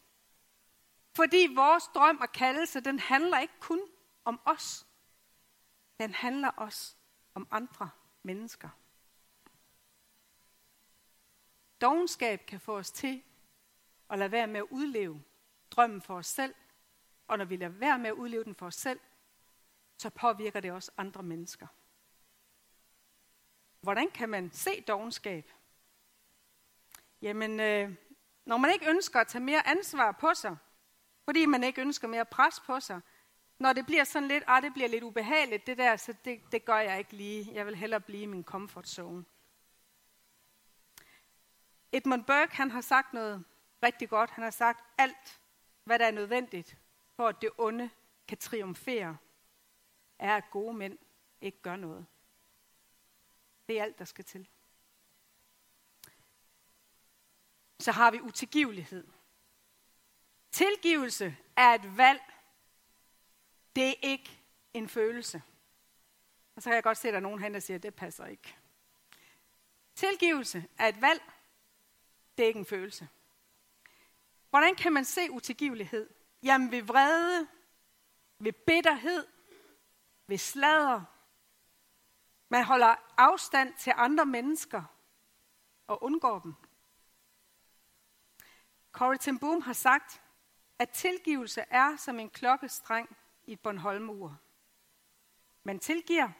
Fordi 1.16 1.48
vores 1.54 1.84
drøm 1.94 2.16
og 2.16 2.32
kaldelse, 2.32 2.80
den 2.80 2.98
handler 2.98 3.38
ikke 3.38 3.60
kun 3.60 3.80
om 4.24 4.40
os. 4.44 4.86
Den 6.00 6.14
handler 6.14 6.48
også 6.48 6.94
om 7.34 7.48
andre 7.50 7.90
mennesker. 8.22 8.68
Dogenskab 11.80 12.46
kan 12.46 12.60
få 12.60 12.78
os 12.78 12.90
til 12.90 13.22
at 14.10 14.18
lade 14.18 14.32
være 14.32 14.46
med 14.46 14.60
at 14.60 14.66
udleve 14.70 15.22
drømmen 15.70 16.02
for 16.02 16.16
os 16.16 16.26
selv. 16.26 16.54
Og 17.28 17.38
når 17.38 17.44
vi 17.44 17.56
lader 17.56 17.72
være 17.72 17.98
med 17.98 18.10
at 18.10 18.14
udleve 18.14 18.44
den 18.44 18.54
for 18.54 18.66
os 18.66 18.74
selv, 18.74 19.00
så 20.02 20.10
påvirker 20.10 20.60
det 20.60 20.72
også 20.72 20.90
andre 20.96 21.22
mennesker. 21.22 21.66
Hvordan 23.80 24.10
kan 24.10 24.28
man 24.28 24.50
se 24.52 24.80
dogenskab? 24.80 25.50
Jamen, 27.22 27.60
øh, 27.60 27.94
når 28.44 28.56
man 28.56 28.72
ikke 28.72 28.90
ønsker 28.90 29.20
at 29.20 29.26
tage 29.26 29.44
mere 29.44 29.66
ansvar 29.66 30.12
på 30.12 30.34
sig, 30.34 30.56
fordi 31.24 31.46
man 31.46 31.64
ikke 31.64 31.80
ønsker 31.80 32.08
mere 32.08 32.24
pres 32.24 32.60
på 32.60 32.80
sig, 32.80 33.00
når 33.58 33.72
det 33.72 33.86
bliver 33.86 34.04
sådan 34.04 34.28
lidt, 34.28 34.44
ah, 34.46 34.62
det 34.62 34.72
bliver 34.72 34.88
lidt 34.88 35.04
ubehageligt, 35.04 35.66
det 35.66 35.78
der, 35.78 35.96
så 35.96 36.14
det, 36.24 36.52
det 36.52 36.64
gør 36.64 36.78
jeg 36.78 36.98
ikke 36.98 37.12
lige. 37.12 37.54
Jeg 37.54 37.66
vil 37.66 37.76
hellere 37.76 38.00
blive 38.00 38.22
i 38.22 38.26
min 38.26 38.44
comfort 38.44 38.88
zone. 38.88 39.24
Edmund 41.92 42.24
Burke, 42.24 42.56
han 42.56 42.70
har 42.70 42.80
sagt 42.80 43.12
noget 43.12 43.44
rigtig 43.82 44.08
godt. 44.08 44.30
Han 44.30 44.44
har 44.44 44.50
sagt, 44.50 44.84
alt, 44.98 45.40
hvad 45.84 45.98
der 45.98 46.06
er 46.06 46.10
nødvendigt, 46.10 46.76
for 47.16 47.28
at 47.28 47.42
det 47.42 47.50
onde 47.58 47.90
kan 48.28 48.38
triumfere, 48.38 49.16
er, 50.22 50.36
at 50.36 50.50
gode 50.50 50.74
mænd 50.74 50.98
ikke 51.40 51.62
gør 51.62 51.76
noget. 51.76 52.06
Det 53.68 53.78
er 53.78 53.82
alt, 53.82 53.98
der 53.98 54.04
skal 54.04 54.24
til. 54.24 54.48
Så 57.80 57.92
har 57.92 58.10
vi 58.10 58.20
utilgivelighed. 58.20 59.08
Tilgivelse 60.50 61.36
er 61.56 61.68
et 61.68 61.96
valg. 61.96 62.22
Det 63.76 63.88
er 63.88 63.94
ikke 64.02 64.40
en 64.74 64.88
følelse. 64.88 65.42
Og 66.56 66.62
så 66.62 66.68
kan 66.70 66.74
jeg 66.74 66.82
godt 66.82 66.98
se, 66.98 67.08
at 67.08 67.12
der 67.12 67.18
er 67.18 67.22
nogen 67.22 67.42
hen, 67.42 67.54
der 67.54 67.60
siger, 67.60 67.76
at 67.76 67.82
det 67.82 67.94
passer 67.94 68.26
ikke. 68.26 68.56
Tilgivelse 69.94 70.68
er 70.78 70.88
et 70.88 71.00
valg. 71.00 71.22
Det 72.38 72.42
er 72.42 72.46
ikke 72.46 72.60
en 72.60 72.66
følelse. 72.66 73.08
Hvordan 74.50 74.74
kan 74.74 74.92
man 74.92 75.04
se 75.04 75.30
utilgivelighed? 75.30 76.10
Jamen 76.42 76.70
ved 76.70 76.82
vrede, 76.82 77.48
ved 78.38 78.52
bitterhed, 78.52 79.26
ved 80.32 80.38
sladder. 80.38 81.02
Man 82.48 82.64
holder 82.64 82.96
afstand 83.16 83.74
til 83.74 83.92
andre 83.96 84.26
mennesker 84.26 84.82
og 85.86 86.02
undgår 86.02 86.38
dem. 86.38 86.54
Corrie 88.92 89.18
ten 89.18 89.38
Boom 89.38 89.60
har 89.60 89.72
sagt, 89.72 90.22
at 90.78 90.90
tilgivelse 90.90 91.60
er 91.60 91.96
som 91.96 92.18
en 92.18 92.30
klokkestreng 92.30 93.16
i 93.44 93.52
et 93.52 93.60
Bornholmur. 93.60 94.38
Man 95.62 95.78
tilgiver, 95.78 96.30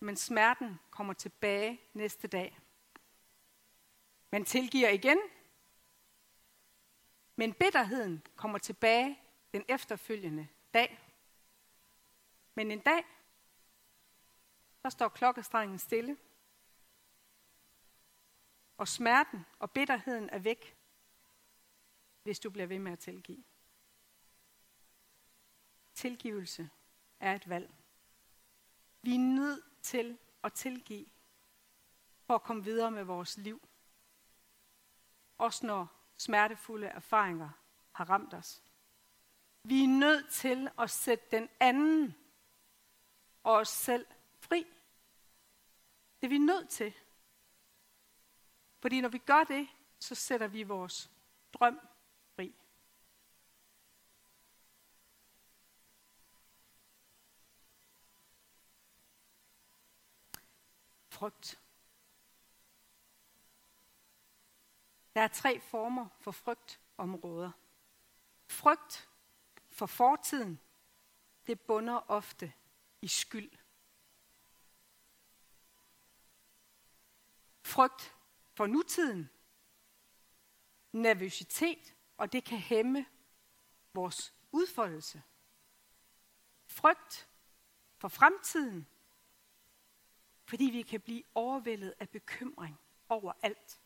men 0.00 0.16
smerten 0.16 0.80
kommer 0.90 1.12
tilbage 1.12 1.80
næste 1.92 2.28
dag. 2.28 2.58
Man 4.30 4.44
tilgiver 4.44 4.88
igen, 4.88 5.18
men 7.36 7.54
bitterheden 7.54 8.22
kommer 8.36 8.58
tilbage 8.58 9.20
den 9.52 9.64
efterfølgende 9.68 10.48
dag. 10.74 10.98
Men 12.54 12.70
en 12.70 12.80
dag, 12.80 13.04
der 14.82 14.88
står 14.88 15.08
klokkestrengen 15.08 15.78
stille, 15.78 16.16
og 18.76 18.88
smerten 18.88 19.46
og 19.58 19.70
bitterheden 19.70 20.30
er 20.30 20.38
væk, 20.38 20.76
hvis 22.22 22.40
du 22.40 22.50
bliver 22.50 22.66
ved 22.66 22.78
med 22.78 22.92
at 22.92 22.98
tilgive. 22.98 23.44
Tilgivelse 25.94 26.70
er 27.20 27.34
et 27.34 27.48
valg. 27.48 27.74
Vi 29.02 29.14
er 29.14 29.18
nødt 29.18 29.64
til 29.82 30.18
at 30.42 30.52
tilgive 30.52 31.06
for 32.26 32.34
at 32.34 32.42
komme 32.42 32.64
videre 32.64 32.90
med 32.90 33.04
vores 33.04 33.36
liv. 33.36 33.68
Også 35.38 35.66
når 35.66 35.86
smertefulde 36.16 36.86
erfaringer 36.86 37.50
har 37.92 38.10
ramt 38.10 38.34
os. 38.34 38.62
Vi 39.62 39.84
er 39.84 39.88
nødt 39.88 40.32
til 40.32 40.70
at 40.78 40.90
sætte 40.90 41.24
den 41.30 41.48
anden 41.60 42.14
og 43.42 43.52
os 43.52 43.68
selv 43.68 44.06
fri. 44.42 44.66
Det 46.20 46.26
er 46.26 46.28
vi 46.28 46.38
nødt 46.38 46.68
til. 46.68 46.94
Fordi 48.80 49.00
når 49.00 49.08
vi 49.08 49.18
gør 49.18 49.44
det, 49.44 49.68
så 49.98 50.14
sætter 50.14 50.46
vi 50.46 50.62
vores 50.62 51.10
drøm 51.52 51.80
fri. 52.36 52.54
Frygt. 61.08 61.60
Der 65.14 65.20
er 65.20 65.28
tre 65.28 65.60
former 65.60 66.08
for 66.20 66.30
frygtområder. 66.30 67.50
Frygt 68.46 69.08
for 69.70 69.86
fortiden, 69.86 70.60
det 71.46 71.60
bunder 71.60 72.10
ofte 72.10 72.52
i 73.02 73.08
skyld. 73.08 73.61
Frygt 77.62 78.16
for 78.54 78.66
nutiden, 78.66 79.30
nervøsitet, 80.92 81.94
og 82.16 82.32
det 82.32 82.44
kan 82.44 82.58
hæmme 82.58 83.06
vores 83.94 84.34
udfoldelse. 84.52 85.22
Frygt 86.66 87.28
for 87.98 88.08
fremtiden, 88.08 88.86
fordi 90.44 90.64
vi 90.64 90.82
kan 90.82 91.00
blive 91.00 91.22
overvældet 91.34 91.94
af 91.98 92.08
bekymring 92.08 92.80
over 93.08 93.32
alt. 93.42 93.80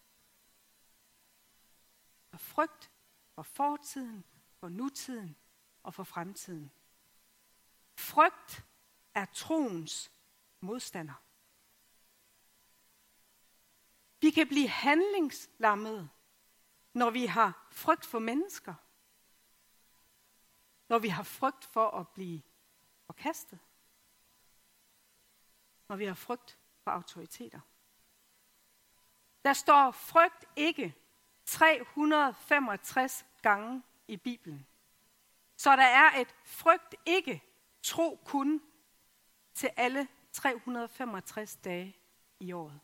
Og 2.33 2.41
frygt 2.41 2.91
for 3.35 3.43
fortiden, 3.43 4.25
for 4.59 4.69
nutiden 4.69 5.37
og 5.83 5.95
for 5.95 6.05
fremtiden. 6.05 6.71
Frygt 7.95 8.65
er 9.15 9.25
troens 9.25 10.13
modstander. 10.61 11.26
Vi 14.21 14.31
kan 14.31 14.49
blive 14.49 14.69
handlingslammede, 14.69 16.09
når 16.93 17.11
vi 17.11 17.27
har 17.27 17.67
frygt 17.71 18.07
for 18.07 18.19
mennesker. 18.19 18.75
Når 20.89 20.99
vi 20.99 21.09
har 21.09 21.23
frygt 21.23 21.65
for 21.65 21.91
at 21.91 22.09
blive 22.09 22.43
forkastet. 23.07 23.59
Når 25.89 25.97
vi 25.97 26.05
har 26.05 26.15
frygt 26.15 26.59
for 26.85 26.91
autoriteter. 26.91 27.61
Der 29.45 29.53
står 29.53 29.91
frygt 29.91 30.45
ikke 30.57 30.95
365 31.45 33.27
gange 33.43 33.83
i 34.09 34.17
Bibelen. 34.17 34.67
Så 35.57 35.77
der 35.77 35.83
er 35.83 36.21
et 36.21 36.35
frygt 36.45 36.95
ikke, 37.07 37.43
tro 37.83 38.21
kun 38.25 38.63
til 39.55 39.71
alle 39.77 40.09
365 40.33 41.57
dage 41.57 41.97
i 42.41 42.53
året. 42.53 42.81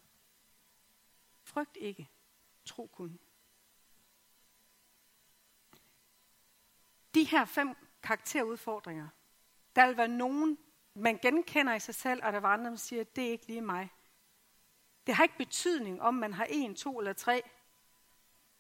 Frygt 1.52 1.76
ikke, 1.76 2.09
tro 2.64 2.87
kun. 2.87 3.21
De 7.14 7.25
her 7.25 7.44
fem 7.44 7.76
karakterudfordringer, 8.02 9.09
der 9.76 9.87
vil 9.87 9.97
være 9.97 10.09
nogen, 10.09 10.59
man 10.94 11.18
genkender 11.18 11.75
i 11.75 11.80
sig 11.80 11.94
selv, 11.94 12.25
og 12.25 12.32
der 12.32 12.40
var 12.40 12.52
andre, 12.52 12.71
der 12.71 12.76
siger, 12.76 13.04
det 13.04 13.26
er 13.26 13.30
ikke 13.30 13.47
lige 13.47 13.61
mig. 13.61 13.90
Det 15.06 15.14
har 15.14 15.23
ikke 15.23 15.38
betydning, 15.38 16.02
om 16.02 16.14
man 16.14 16.32
har 16.32 16.47
en, 16.50 16.75
to 16.75 16.99
eller 16.99 17.12
tre. 17.12 17.42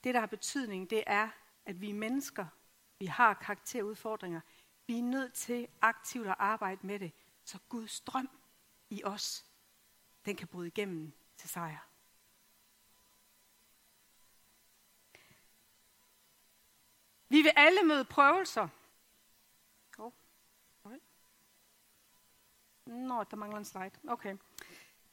Det, 0.04 0.14
der 0.14 0.20
har 0.20 0.26
betydning, 0.26 0.90
det 0.90 1.04
er, 1.06 1.28
at 1.64 1.80
vi 1.80 1.90
er 1.90 1.94
mennesker. 1.94 2.46
Vi 2.98 3.06
har 3.06 3.34
karakterudfordringer. 3.34 4.40
Vi 4.86 4.98
er 4.98 5.02
nødt 5.02 5.34
til 5.34 5.68
aktivt 5.80 6.26
at 6.26 6.36
arbejde 6.38 6.86
med 6.86 6.98
det, 6.98 7.12
så 7.44 7.58
Guds 7.68 8.00
drøm 8.00 8.30
i 8.90 9.04
os, 9.04 9.44
den 10.24 10.36
kan 10.36 10.48
bryde 10.48 10.68
igennem 10.68 11.12
til 11.36 11.48
sejr. 11.48 11.91
Vi 17.32 17.42
vil 17.42 17.52
alle 17.56 17.82
møde 17.82 18.04
prøvelser. 18.04 18.68
Oh, 19.98 20.12
okay. 20.84 20.96
Nå, 22.86 23.24
der 23.24 23.36
mangler 23.36 23.58
en 23.58 23.64
slide. 23.64 23.90
Okay. 24.08 24.36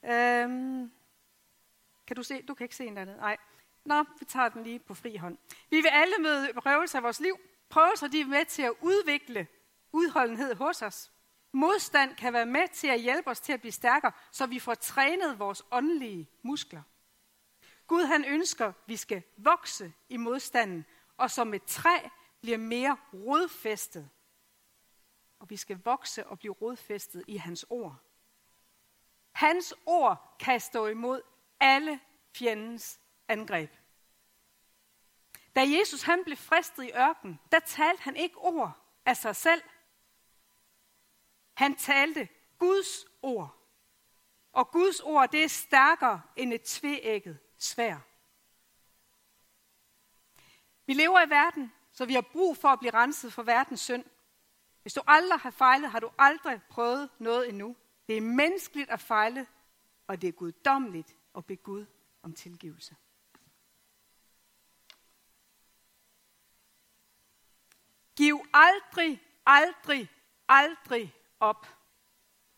Øhm, 0.04 0.92
kan 2.06 2.16
du 2.16 2.22
se? 2.22 2.42
Du 2.42 2.54
kan 2.54 2.64
ikke 2.64 2.76
se 2.76 2.86
en 2.86 2.98
andet. 2.98 3.16
Nej. 3.16 3.36
Nå, 3.84 4.04
vi 4.18 4.24
tager 4.24 4.48
den 4.48 4.62
lige 4.62 4.78
på 4.78 4.94
fri 4.94 5.16
hånd. 5.16 5.38
Vi 5.70 5.76
vil 5.76 5.88
alle 5.88 6.14
møde 6.18 6.52
prøvelser 6.54 6.98
i 6.98 7.02
vores 7.02 7.20
liv. 7.20 7.40
Prøvelser 7.68 8.08
de 8.08 8.20
er 8.20 8.26
med 8.26 8.44
til 8.44 8.62
at 8.62 8.74
udvikle 8.80 9.46
udholdenhed 9.92 10.54
hos 10.54 10.82
os. 10.82 11.12
Modstand 11.52 12.16
kan 12.16 12.32
være 12.32 12.46
med 12.46 12.68
til 12.68 12.88
at 12.88 13.00
hjælpe 13.00 13.30
os 13.30 13.40
til 13.40 13.52
at 13.52 13.60
blive 13.60 13.72
stærkere, 13.72 14.12
så 14.30 14.46
vi 14.46 14.58
får 14.58 14.74
trænet 14.74 15.38
vores 15.38 15.62
åndelige 15.70 16.28
muskler. 16.42 16.82
Gud 17.86 18.04
han 18.04 18.24
ønsker, 18.24 18.66
at 18.66 18.74
vi 18.86 18.96
skal 18.96 19.22
vokse 19.36 19.92
i 20.08 20.16
modstanden, 20.16 20.84
og 21.20 21.30
som 21.30 21.54
et 21.54 21.64
træ 21.64 22.08
bliver 22.40 22.58
mere 22.58 22.96
rodfæstet. 23.12 24.10
Og 25.38 25.50
vi 25.50 25.56
skal 25.56 25.80
vokse 25.84 26.26
og 26.26 26.38
blive 26.38 26.52
rodfæstet 26.52 27.24
i 27.28 27.36
hans 27.36 27.66
ord. 27.70 27.96
Hans 29.32 29.74
ord 29.86 30.36
kan 30.40 30.60
stå 30.60 30.86
imod 30.86 31.22
alle 31.60 32.00
fjendens 32.36 33.00
angreb. 33.28 33.70
Da 35.56 35.60
Jesus 35.60 36.02
han 36.02 36.24
blev 36.24 36.36
fristet 36.36 36.84
i 36.84 36.92
ørken, 36.94 37.40
der 37.52 37.58
talte 37.58 38.02
han 38.02 38.16
ikke 38.16 38.38
ord 38.38 38.72
af 39.06 39.16
sig 39.16 39.36
selv. 39.36 39.62
Han 41.54 41.76
talte 41.76 42.28
Guds 42.58 43.06
ord. 43.22 43.56
Og 44.52 44.70
Guds 44.70 45.00
ord, 45.00 45.30
det 45.30 45.44
er 45.44 45.48
stærkere 45.48 46.22
end 46.36 46.52
et 46.52 46.62
tveægget 46.62 47.38
svær. 47.58 48.09
Vi 50.90 50.94
lever 50.94 51.26
i 51.26 51.30
verden, 51.30 51.72
så 51.92 52.04
vi 52.04 52.14
har 52.14 52.20
brug 52.20 52.56
for 52.56 52.68
at 52.68 52.78
blive 52.78 52.94
renset 52.94 53.32
for 53.32 53.42
verdens 53.42 53.80
synd. 53.80 54.04
Hvis 54.82 54.94
du 54.94 55.00
aldrig 55.06 55.40
har 55.40 55.50
fejlet, 55.50 55.90
har 55.90 56.00
du 56.00 56.10
aldrig 56.18 56.60
prøvet 56.70 57.08
noget 57.18 57.48
endnu. 57.48 57.76
Det 58.08 58.16
er 58.16 58.20
menneskeligt 58.20 58.90
at 58.90 59.00
fejle, 59.00 59.46
og 60.06 60.22
det 60.22 60.28
er 60.28 60.32
guddommeligt 60.32 61.16
at 61.36 61.46
bede 61.46 61.56
Gud 61.56 61.86
om 62.22 62.32
tilgivelse. 62.34 62.96
Giv 68.16 68.40
aldrig, 68.54 69.22
aldrig, 69.46 70.08
aldrig 70.48 71.14
op. 71.40 71.66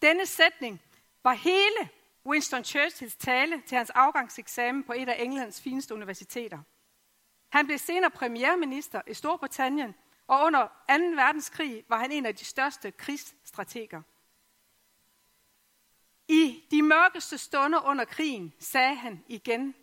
Denne 0.02 0.26
sætning 0.26 0.82
var 1.22 1.34
hele 1.34 1.90
Winston 2.26 2.64
Churchills 2.64 3.16
tale 3.16 3.62
til 3.66 3.76
hans 3.76 3.90
afgangseksamen 3.90 4.84
på 4.84 4.92
et 4.92 5.08
af 5.08 5.22
Englands 5.22 5.60
fineste 5.60 5.94
universiteter. 5.94 6.62
Han 7.52 7.66
blev 7.66 7.78
senere 7.78 8.10
premierminister 8.10 9.02
i 9.06 9.14
Storbritannien, 9.14 9.94
og 10.26 10.44
under 10.44 10.66
2. 10.66 10.72
verdenskrig 10.94 11.84
var 11.88 11.98
han 11.98 12.12
en 12.12 12.26
af 12.26 12.36
de 12.36 12.44
største 12.44 12.90
krigsstrateger. 12.90 14.02
I 16.28 16.64
de 16.70 16.82
mørkeste 16.82 17.38
stunder 17.38 17.80
under 17.80 18.04
krigen 18.04 18.54
sagde 18.58 18.94
han 18.94 19.24
igen, 19.28 19.74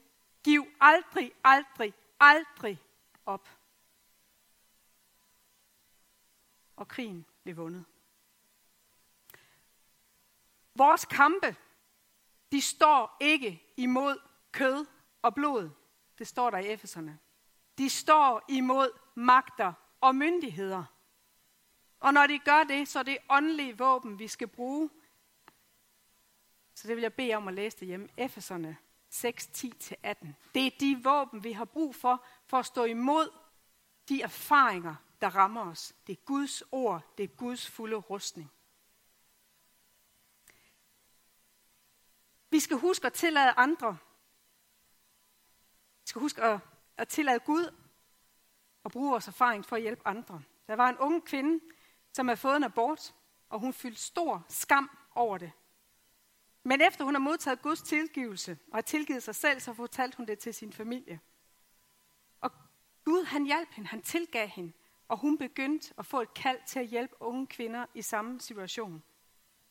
giv 0.44 0.66
aldrig, 0.80 1.32
aldrig, 1.44 1.94
aldrig 2.20 2.80
op. 3.26 3.50
Og 6.76 6.88
krigen 6.88 7.26
blev 7.44 7.58
vundet. 7.58 7.86
Vores 10.76 11.06
kampe, 11.06 11.56
de 12.52 12.62
står 12.62 13.18
ikke 13.20 13.64
imod 13.78 14.20
kød 14.52 14.86
og 15.22 15.36
blod. 15.36 15.70
Det 16.18 16.28
står 16.28 16.50
der 16.50 16.58
i 16.58 16.68
Efeserne. 16.68 17.20
De 17.80 17.90
står 17.90 18.46
imod 18.48 18.92
magter 19.16 19.74
og 20.02 20.16
myndigheder. 20.16 20.84
Og 22.00 22.14
når 22.14 22.28
de 22.28 22.40
gør 22.40 22.64
det, 22.64 22.88
så 22.88 23.00
er 23.00 23.04
det 23.04 23.18
åndelige 23.30 23.78
våben, 23.78 24.20
vi 24.20 24.28
skal 24.28 24.48
bruge. 24.48 24.90
Så 26.74 26.88
det 26.88 26.96
vil 26.96 27.02
jeg 27.02 27.14
bede 27.14 27.34
om 27.34 27.48
at 27.48 27.54
læse 27.54 27.78
det 27.80 27.88
hjemme. 27.88 28.10
Efeserne 28.18 28.78
6, 29.10 29.48
10-18. 29.48 30.28
Det 30.54 30.66
er 30.66 30.72
de 30.80 31.04
våben, 31.04 31.44
vi 31.44 31.52
har 31.52 31.66
brug 31.66 31.96
for, 31.96 32.26
for 32.46 32.58
at 32.58 32.66
stå 32.66 32.84
imod 32.84 33.30
de 34.10 34.22
erfaringer, 34.22 34.96
der 35.22 35.36
rammer 35.36 35.62
os. 35.62 35.96
Det 36.08 36.14
er 36.14 36.26
Guds 36.26 36.64
ord, 36.72 37.14
det 37.18 37.24
er 37.24 37.28
Guds 37.28 37.70
fulde 37.70 37.96
rustning. 37.96 38.52
Vi 42.50 42.60
skal 42.60 42.78
huske 42.78 43.08
at 43.08 43.14
tillade 43.14 43.54
andre. 43.58 43.98
Vi 46.02 46.08
skal 46.08 46.22
huske 46.22 46.42
at, 46.42 46.60
at 47.00 47.08
tillade 47.08 47.40
Gud 47.40 47.76
at 48.86 48.92
bruge 48.92 49.10
vores 49.10 49.28
erfaring 49.28 49.66
for 49.66 49.76
at 49.76 49.82
hjælpe 49.82 50.02
andre. 50.08 50.42
Der 50.68 50.76
var 50.76 50.90
en 50.90 50.98
ung 50.98 51.26
kvinde, 51.26 51.64
som 52.14 52.28
havde 52.28 52.38
fået 52.38 52.58
en 52.58 52.64
abort, 52.64 53.16
og 53.50 53.60
hun 53.60 53.74
fyldte 53.74 54.02
stor 54.02 54.46
skam 54.50 54.90
over 55.16 55.38
det. 55.38 55.52
Men 56.64 56.82
efter 56.82 57.06
hun 57.06 57.14
har 57.14 57.20
modtaget 57.20 57.62
Guds 57.62 57.82
tilgivelse 57.82 58.58
og 58.72 58.78
har 58.78 58.82
tilgivet 58.82 59.24
sig 59.24 59.36
selv, 59.36 59.60
så 59.60 59.74
fortalte 59.74 60.18
hun 60.18 60.26
det 60.26 60.40
til 60.40 60.54
sin 60.54 60.74
familie. 60.74 61.20
Og 62.42 62.52
Gud 63.06 63.24
han 63.24 63.46
hjalp 63.46 63.70
hende, 63.72 63.90
han 63.90 64.02
tilgav 64.02 64.48
hende, 64.48 64.74
og 65.08 65.18
hun 65.18 65.38
begyndte 65.38 65.94
at 65.98 66.06
få 66.06 66.22
et 66.22 66.34
kald 66.34 66.60
til 66.68 66.80
at 66.80 66.88
hjælpe 66.88 67.16
unge 67.20 67.48
kvinder 67.48 67.86
i 67.94 68.02
samme 68.02 68.42
situation. 68.42 69.04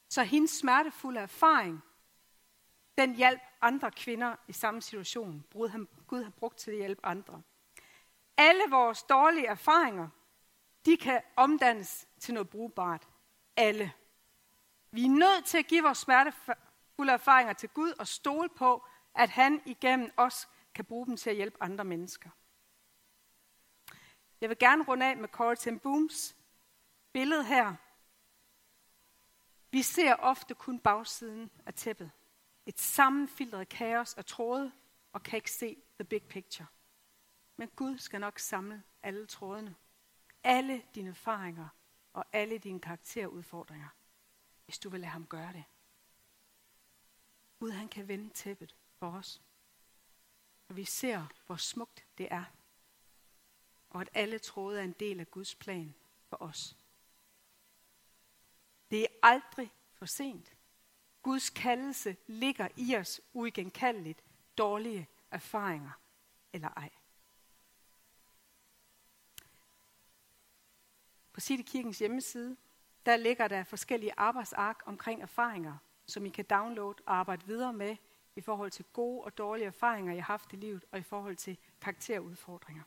Så 0.09 0.23
hendes 0.23 0.51
smertefulde 0.51 1.21
erfaring 1.21 1.83
den 2.99 3.15
hjælp 3.15 3.41
andre 3.61 3.91
kvinder 3.91 4.37
i 4.49 4.53
samme 4.53 4.83
situation. 4.83 5.45
Gud 5.53 5.69
har, 5.69 5.87
Gud 6.07 6.23
har 6.23 6.31
brugt 6.31 6.59
til 6.59 6.71
at 6.71 6.77
hjælpe 6.77 7.07
andre. 7.07 7.43
Alle 8.37 8.63
vores 8.71 9.03
dårlige 9.03 9.47
erfaringer, 9.47 10.09
de 10.87 10.97
kan 10.97 11.23
omdannes 11.37 12.09
til 12.21 12.35
noget 12.35 12.51
brugbart. 12.51 13.09
Alle. 13.57 13.93
Vi 14.91 15.05
er 15.05 15.09
nødt 15.09 15.45
til 15.45 15.59
at 15.59 15.67
give 15.67 15.83
vores 15.83 15.99
smertefulde 15.99 17.13
erfaringer 17.13 17.53
til 17.53 17.69
Gud 17.69 17.93
og 17.99 18.07
stole 18.07 18.49
på, 18.49 18.87
at 19.15 19.31
han 19.31 19.63
igennem 19.67 20.11
os 20.17 20.49
kan 20.75 20.85
bruge 20.85 21.07
dem 21.07 21.17
til 21.17 21.31
at 21.31 21.37
hjælpe 21.37 21.57
andre 21.63 21.85
mennesker. 21.85 22.31
Jeg 24.41 24.49
vil 24.49 24.59
gerne 24.59 24.85
runde 24.85 25.07
af 25.07 25.17
med 25.17 25.29
Corey 25.29 25.57
Ten 25.57 25.79
Booms 25.79 26.37
billede 27.13 27.45
her. 27.45 27.75
Vi 29.71 29.83
ser 29.83 30.15
ofte 30.15 30.55
kun 30.55 30.79
bagsiden 30.79 31.51
af 31.67 31.75
tæppet. 31.75 32.11
Et 32.69 32.81
sammenfiltret 32.81 33.69
kaos 33.69 34.15
af 34.15 34.25
tråde 34.25 34.73
og 35.13 35.23
kan 35.23 35.37
ikke 35.37 35.53
se 35.53 35.83
the 35.95 36.05
big 36.05 36.23
picture. 36.23 36.67
Men 37.57 37.69
Gud 37.69 37.99
skal 37.99 38.21
nok 38.21 38.39
samle 38.39 38.83
alle 39.03 39.27
trådene. 39.27 39.77
Alle 40.43 40.83
dine 40.95 41.09
erfaringer 41.09 41.69
og 42.13 42.25
alle 42.33 42.59
dine 42.59 42.81
karakterudfordringer, 42.81 43.89
hvis 44.65 44.79
du 44.79 44.89
vil 44.89 45.01
lade 45.01 45.11
ham 45.11 45.27
gøre 45.27 45.53
det. 45.53 45.65
Gud 47.59 47.71
han 47.71 47.89
kan 47.89 48.09
vende 48.09 48.31
tæppet 48.31 48.77
for 48.99 49.11
os. 49.11 49.43
Og 50.69 50.77
vi 50.77 50.85
ser, 50.85 51.27
hvor 51.47 51.57
smukt 51.57 52.07
det 52.19 52.29
er. 52.31 52.45
Og 53.91 54.01
at 54.01 54.09
alle 54.15 54.39
tråde 54.39 54.81
er 54.81 54.85
en 54.85 54.97
del 55.01 55.21
af 55.21 55.31
Guds 55.31 55.55
plan 55.55 55.95
for 56.27 56.43
os. 56.43 56.77
Det 58.91 59.03
er 59.03 59.07
aldrig 59.23 59.73
for 59.93 60.07
sent. 60.07 60.58
Guds 61.23 61.51
kaldelse 61.51 62.17
ligger 62.27 62.69
i 62.77 62.97
os 62.97 63.21
uigenkaldeligt 63.33 64.25
dårlige 64.59 65.09
erfaringer 65.31 65.91
eller 66.53 66.69
ej. 66.69 66.91
På 71.33 71.41
City 71.41 71.71
Kirkens 71.71 71.99
hjemmeside, 71.99 72.57
der 73.07 73.17
ligger 73.17 73.49
der 73.49 73.65
forskellige 73.65 74.13
arbejdsark 74.17 74.83
omkring 74.87 75.23
erfaringer, 75.23 75.77
som 76.07 76.27
I 76.27 76.29
kan 76.29 76.45
downloade 76.45 77.03
og 77.07 77.15
arbejde 77.17 77.47
videre 77.47 77.73
med 77.73 77.97
i 78.37 78.41
forhold 78.41 78.71
til 78.71 78.85
gode 78.85 79.25
og 79.25 79.39
dårlige 79.39 79.67
erfaringer, 79.67 80.13
I 80.13 80.17
har 80.17 80.23
haft 80.23 80.53
i 80.53 80.57
livet, 80.57 80.85
og 80.93 80.99
i 80.99 81.03
forhold 81.03 81.37
til 81.37 81.59
karakterudfordringer. 81.81 82.83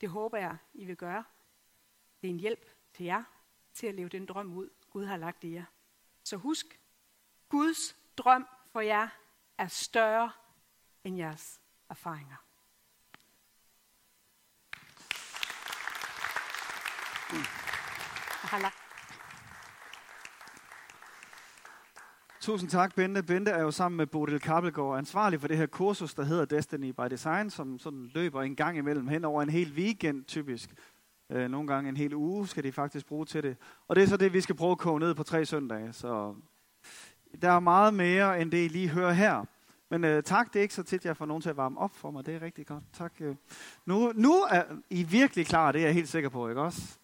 Det 0.00 0.08
håber 0.08 0.38
jeg, 0.38 0.56
I 0.74 0.84
vil 0.84 0.96
gøre. 0.96 1.24
Det 2.20 2.28
er 2.28 2.30
en 2.30 2.40
hjælp 2.40 2.66
til 2.92 3.04
jer 3.04 3.24
til 3.72 3.86
at 3.86 3.94
leve 3.94 4.08
den 4.08 4.26
drøm 4.26 4.52
ud, 4.52 4.70
Gud 4.90 5.04
har 5.04 5.16
lagt 5.16 5.44
i 5.44 5.54
jer. 5.54 5.64
Så 6.24 6.36
husk, 6.36 6.80
Guds 7.52 7.96
drøm 8.16 8.46
for 8.72 8.80
jer 8.80 9.08
er 9.58 9.66
større 9.66 10.30
end 11.04 11.16
jeres 11.16 11.60
erfaringer. 11.90 12.36
Jeg 18.52 18.72
Tusind 22.40 22.70
tak, 22.70 22.94
Bente. 22.94 23.22
Bente 23.22 23.50
er 23.50 23.62
jo 23.62 23.70
sammen 23.70 23.96
med 23.96 24.06
Bodil 24.06 24.40
Kappelgaard 24.40 24.98
ansvarlig 24.98 25.40
for 25.40 25.48
det 25.48 25.56
her 25.56 25.66
kursus, 25.66 26.14
der 26.14 26.24
hedder 26.24 26.44
Destiny 26.44 26.90
by 26.90 27.10
Design, 27.10 27.50
som 27.50 27.78
sådan 27.78 28.10
løber 28.14 28.42
en 28.42 28.56
gang 28.56 28.78
imellem 28.78 29.08
hen 29.08 29.24
over 29.24 29.42
en 29.42 29.50
hel 29.50 29.72
weekend 29.72 30.24
typisk. 30.24 30.74
Øh, 31.30 31.50
nogle 31.50 31.68
gange 31.68 31.88
en 31.88 31.96
hel 31.96 32.14
uge 32.14 32.48
skal 32.48 32.64
de 32.64 32.72
faktisk 32.72 33.06
bruge 33.06 33.26
til 33.26 33.42
det. 33.42 33.56
Og 33.88 33.96
det 33.96 34.02
er 34.04 34.08
så 34.08 34.16
det, 34.16 34.32
vi 34.32 34.40
skal 34.40 34.54
prøve 34.54 34.72
at 34.72 34.78
koge 34.78 35.00
ned 35.00 35.14
på 35.14 35.22
tre 35.22 35.44
søndage. 35.44 35.92
Så 35.92 36.34
der 37.42 37.50
er 37.50 37.60
meget 37.60 37.94
mere, 37.94 38.40
end 38.40 38.50
det 38.50 38.64
I 38.64 38.68
lige 38.68 38.88
hører 38.88 39.12
her. 39.12 39.44
Men 39.90 40.04
øh, 40.04 40.22
tak, 40.22 40.52
det 40.52 40.58
er 40.58 40.62
ikke 40.62 40.74
så 40.74 40.82
tit, 40.82 41.04
jeg 41.04 41.16
får 41.16 41.26
nogen 41.26 41.42
til 41.42 41.50
at 41.50 41.56
varme 41.56 41.78
op 41.78 41.96
for 41.96 42.10
mig. 42.10 42.26
Det 42.26 42.34
er 42.34 42.42
rigtig 42.42 42.66
godt. 42.66 42.84
Tak. 42.92 43.12
Øh. 43.20 43.34
Nu, 43.86 44.12
nu 44.14 44.32
er 44.32 44.62
I 44.90 45.02
virkelig 45.02 45.46
klar, 45.46 45.72
det 45.72 45.80
er 45.80 45.84
jeg 45.84 45.94
helt 45.94 46.08
sikker 46.08 46.28
på, 46.28 46.48
ikke 46.48 46.60
også? 46.60 46.98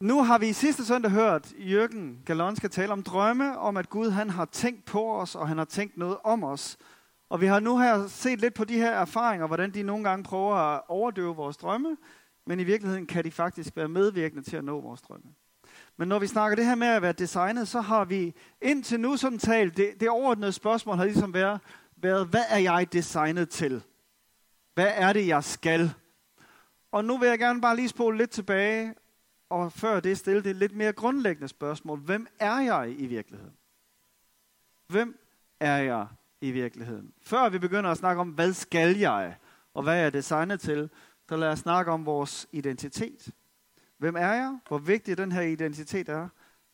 Nu 0.00 0.22
har 0.22 0.38
vi 0.38 0.48
i 0.48 0.52
sidste 0.52 0.84
søndag 0.84 1.10
hørt 1.10 1.52
Jørgen 1.58 2.22
Galonska 2.26 2.68
tale 2.68 2.92
om 2.92 3.02
drømme, 3.02 3.58
om 3.58 3.76
at 3.76 3.90
Gud 3.90 4.10
han 4.10 4.30
har 4.30 4.44
tænkt 4.44 4.84
på 4.84 5.14
os, 5.14 5.34
og 5.34 5.48
han 5.48 5.58
har 5.58 5.64
tænkt 5.64 5.96
noget 5.96 6.16
om 6.24 6.44
os. 6.44 6.76
Og 7.28 7.40
vi 7.40 7.46
har 7.46 7.60
nu 7.60 7.78
her 7.78 8.06
set 8.06 8.40
lidt 8.40 8.54
på 8.54 8.64
de 8.64 8.74
her 8.74 8.90
erfaringer, 8.90 9.46
hvordan 9.46 9.70
de 9.70 9.82
nogle 9.82 10.04
gange 10.04 10.24
prøver 10.24 10.54
at 10.54 10.80
overdøve 10.88 11.36
vores 11.36 11.56
drømme, 11.56 11.96
men 12.46 12.60
i 12.60 12.64
virkeligheden 12.64 13.06
kan 13.06 13.24
de 13.24 13.30
faktisk 13.30 13.76
være 13.76 13.88
medvirkende 13.88 14.42
til 14.42 14.56
at 14.56 14.64
nå 14.64 14.80
vores 14.80 15.02
drømme. 15.02 15.26
Men 15.96 16.08
når 16.08 16.18
vi 16.18 16.26
snakker 16.26 16.56
det 16.56 16.64
her 16.64 16.74
med 16.74 16.86
at 16.86 17.02
være 17.02 17.12
designet, 17.12 17.68
så 17.68 17.80
har 17.80 18.04
vi 18.04 18.34
indtil 18.62 19.00
nu 19.00 19.16
sådan 19.16 19.38
talt, 19.38 19.76
det, 19.76 20.00
det 20.00 20.08
overordnede 20.08 20.52
spørgsmål 20.52 20.96
har 20.96 21.04
ligesom 21.04 21.34
været, 21.34 21.60
været, 21.96 22.26
hvad 22.26 22.44
er 22.48 22.58
jeg 22.58 22.92
designet 22.92 23.48
til? 23.48 23.82
Hvad 24.74 24.92
er 24.94 25.12
det, 25.12 25.26
jeg 25.26 25.44
skal? 25.44 25.94
Og 26.92 27.04
nu 27.04 27.18
vil 27.18 27.28
jeg 27.28 27.38
gerne 27.38 27.60
bare 27.60 27.76
lige 27.76 27.88
spole 27.88 28.18
lidt 28.18 28.30
tilbage 28.30 28.94
og 29.50 29.72
før 29.72 30.00
det 30.00 30.18
stille 30.18 30.42
det 30.42 30.56
lidt 30.56 30.76
mere 30.76 30.92
grundlæggende 30.92 31.48
spørgsmål. 31.48 31.98
Hvem 31.98 32.26
er 32.38 32.58
jeg 32.58 32.94
i 32.98 33.06
virkeligheden? 33.06 33.54
Hvem 34.88 35.18
er 35.60 35.76
jeg 35.76 36.06
i 36.40 36.50
virkeligheden? 36.50 37.12
Før 37.22 37.48
vi 37.48 37.58
begynder 37.58 37.90
at 37.90 37.98
snakke 37.98 38.20
om, 38.20 38.28
hvad 38.28 38.52
skal 38.52 38.96
jeg, 38.96 39.36
og 39.74 39.82
hvad 39.82 39.96
jeg 39.96 40.06
er 40.06 40.10
designet 40.10 40.60
til, 40.60 40.90
så 41.28 41.36
lad 41.36 41.48
os 41.48 41.58
snakke 41.58 41.92
om 41.92 42.06
vores 42.06 42.46
identitet. 42.52 43.28
Hvem 43.98 44.16
er 44.16 44.32
jeg? 44.32 44.58
Hvor 44.68 44.78
vigtig 44.78 45.18
den 45.18 45.32
her 45.32 45.42
identitet 45.42 46.08
er, 46.08 46.28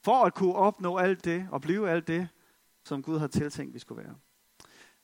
for 0.05 0.25
at 0.25 0.35
kunne 0.35 0.55
opnå 0.55 0.97
alt 0.97 1.25
det, 1.25 1.49
og 1.51 1.61
blive 1.61 1.91
alt 1.91 2.09
det, 2.09 2.29
som 2.85 3.03
Gud 3.03 3.19
har 3.19 3.27
tiltænkt, 3.27 3.75
vi 3.75 3.79
skulle 3.79 4.05
være. 4.05 4.15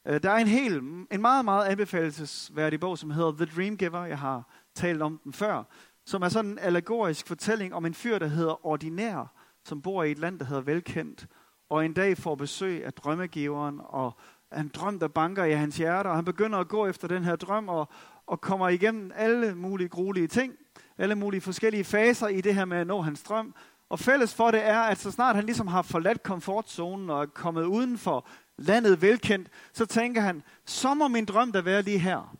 Øh, 0.06 0.22
der 0.22 0.30
er 0.30 0.36
en 0.36 0.46
hel, 0.46 0.76
en 1.10 1.20
meget, 1.20 1.44
meget 1.44 1.66
anbefalesværdig 1.66 2.80
bog, 2.80 2.98
som 2.98 3.10
hedder 3.10 3.32
The 3.32 3.46
Dream 3.56 3.76
Giver. 3.76 4.04
Jeg 4.04 4.18
har 4.18 4.50
talt 4.74 5.02
om 5.02 5.20
den 5.24 5.32
før 5.32 5.64
som 6.06 6.22
er 6.22 6.28
sådan 6.28 6.50
en 6.50 6.58
allegorisk 6.58 7.26
fortælling 7.26 7.74
om 7.74 7.86
en 7.86 7.94
fyr, 7.94 8.18
der 8.18 8.26
hedder 8.26 8.66
Ordinær, 8.66 9.32
som 9.64 9.82
bor 9.82 10.02
i 10.02 10.10
et 10.10 10.18
land, 10.18 10.38
der 10.38 10.44
hedder 10.44 10.62
Velkendt, 10.62 11.26
og 11.70 11.84
en 11.84 11.92
dag 11.92 12.18
får 12.18 12.34
besøg 12.34 12.84
af 12.84 12.92
drømmegiveren, 12.92 13.80
og 13.84 14.12
en 14.56 14.68
drøm, 14.68 14.98
der 14.98 15.08
banker 15.08 15.44
i 15.44 15.52
hans 15.52 15.76
hjerte, 15.76 16.08
og 16.08 16.14
han 16.14 16.24
begynder 16.24 16.58
at 16.58 16.68
gå 16.68 16.86
efter 16.86 17.08
den 17.08 17.24
her 17.24 17.36
drøm, 17.36 17.68
og, 17.68 17.88
og 18.26 18.40
kommer 18.40 18.68
igennem 18.68 19.12
alle 19.14 19.54
mulige 19.54 19.88
gruelige 19.88 20.26
ting, 20.26 20.54
alle 20.98 21.14
mulige 21.14 21.40
forskellige 21.40 21.84
faser 21.84 22.28
i 22.28 22.40
det 22.40 22.54
her 22.54 22.64
med 22.64 22.76
at 22.76 22.86
nå 22.86 23.00
hans 23.00 23.22
drøm. 23.22 23.54
Og 23.88 23.98
fælles 23.98 24.34
for 24.34 24.50
det 24.50 24.64
er, 24.64 24.80
at 24.80 24.98
så 24.98 25.10
snart 25.10 25.36
han 25.36 25.44
ligesom 25.44 25.66
har 25.66 25.82
forladt 25.82 26.22
komfortzonen 26.22 27.10
og 27.10 27.22
er 27.22 27.26
kommet 27.26 27.64
uden 27.64 27.98
for 27.98 28.26
landet 28.58 29.02
velkendt, 29.02 29.48
så 29.72 29.86
tænker 29.86 30.20
han, 30.20 30.42
så 30.64 30.94
må 30.94 31.08
min 31.08 31.24
drøm 31.24 31.52
da 31.52 31.60
være 31.60 31.82
lige 31.82 31.98
her. 31.98 32.36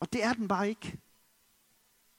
Og 0.00 0.12
det 0.12 0.24
er 0.24 0.32
den 0.32 0.48
bare 0.48 0.68
ikke. 0.68 0.98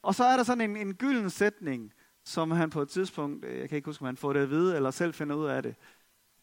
Og 0.02 0.16
så 0.16 0.24
er 0.24 0.38
der 0.38 0.44
sådan 0.44 0.70
en, 0.70 0.78
en 0.78 0.94
gylden 0.96 1.30
sætning, 1.30 1.94
som 2.26 2.52
han 2.52 2.70
på 2.70 2.82
et 2.82 2.90
tidspunkt, 2.90 3.46
øh, 3.46 3.60
jeg 3.60 3.70
kan 3.70 3.76
ikke 3.76 3.86
huske, 3.86 4.02
om 4.02 4.06
han 4.06 4.18
får 4.18 4.34
det 4.34 4.40
at 4.40 4.50
vide, 4.50 4.76
eller 4.76 4.92
selv 4.92 5.14
finder 5.14 5.36
ud 5.36 5.46
af 5.46 5.64
det, 5.64 5.76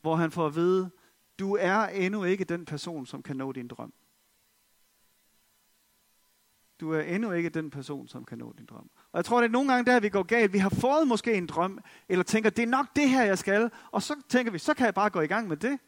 hvor 0.00 0.16
han 0.16 0.31
får 0.31 0.46
at 0.46 0.55
vide, 0.55 0.90
du 1.38 1.57
er 1.57 1.87
endnu 1.87 2.24
ikke 2.24 2.44
den 2.44 2.64
person, 2.64 3.07
som 3.07 3.22
kan 3.22 3.37
nå 3.37 3.52
din 3.52 3.68
drøm. 3.68 3.92
Du 6.80 6.92
er 6.92 7.00
endnu 7.00 7.32
ikke 7.32 7.48
den 7.48 7.70
person, 7.70 8.08
som 8.08 8.24
kan 8.24 8.38
nå 8.38 8.54
din 8.58 8.66
drøm. 8.66 8.90
Og 9.12 9.16
jeg 9.16 9.24
tror, 9.24 9.40
det 9.40 9.48
er 9.48 9.52
nogle 9.52 9.72
gange 9.72 9.92
der, 9.92 10.00
vi 10.00 10.08
går 10.08 10.22
galt. 10.22 10.52
Vi 10.52 10.58
har 10.58 10.70
fået 10.70 11.08
måske 11.08 11.34
en 11.34 11.46
drøm, 11.46 11.78
eller 12.08 12.24
tænker, 12.24 12.50
det 12.50 12.62
er 12.62 12.66
nok 12.66 12.86
det 12.96 13.08
her, 13.08 13.24
jeg 13.24 13.38
skal. 13.38 13.70
Og 13.90 14.02
så 14.02 14.14
tænker 14.28 14.52
vi, 14.52 14.58
så 14.58 14.74
kan 14.74 14.86
jeg 14.86 14.94
bare 14.94 15.10
gå 15.10 15.20
i 15.20 15.26
gang 15.26 15.48
med 15.48 15.56
det. 15.56 15.78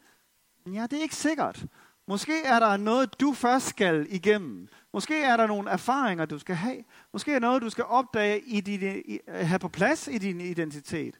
Men 0.65 0.73
ja, 0.73 0.83
det 0.83 0.93
er 0.93 1.01
ikke 1.01 1.15
sikkert. 1.15 1.65
Måske 2.07 2.43
er 2.43 2.59
der 2.59 2.77
noget, 2.77 3.19
du 3.19 3.33
først 3.33 3.67
skal 3.67 4.07
igennem. 4.09 4.67
Måske 4.93 5.21
er 5.23 5.37
der 5.37 5.47
nogle 5.47 5.69
erfaringer, 5.69 6.25
du 6.25 6.39
skal 6.39 6.55
have. 6.55 6.83
Måske 7.13 7.33
er 7.33 7.39
noget, 7.39 7.61
du 7.61 7.69
skal 7.69 7.83
opdage 7.83 8.39
i 8.39 8.61
din, 8.61 9.01
i, 9.05 9.19
have 9.27 9.59
på 9.59 9.67
plads 9.69 10.07
i 10.07 10.17
din 10.17 10.41
identitet, 10.41 11.19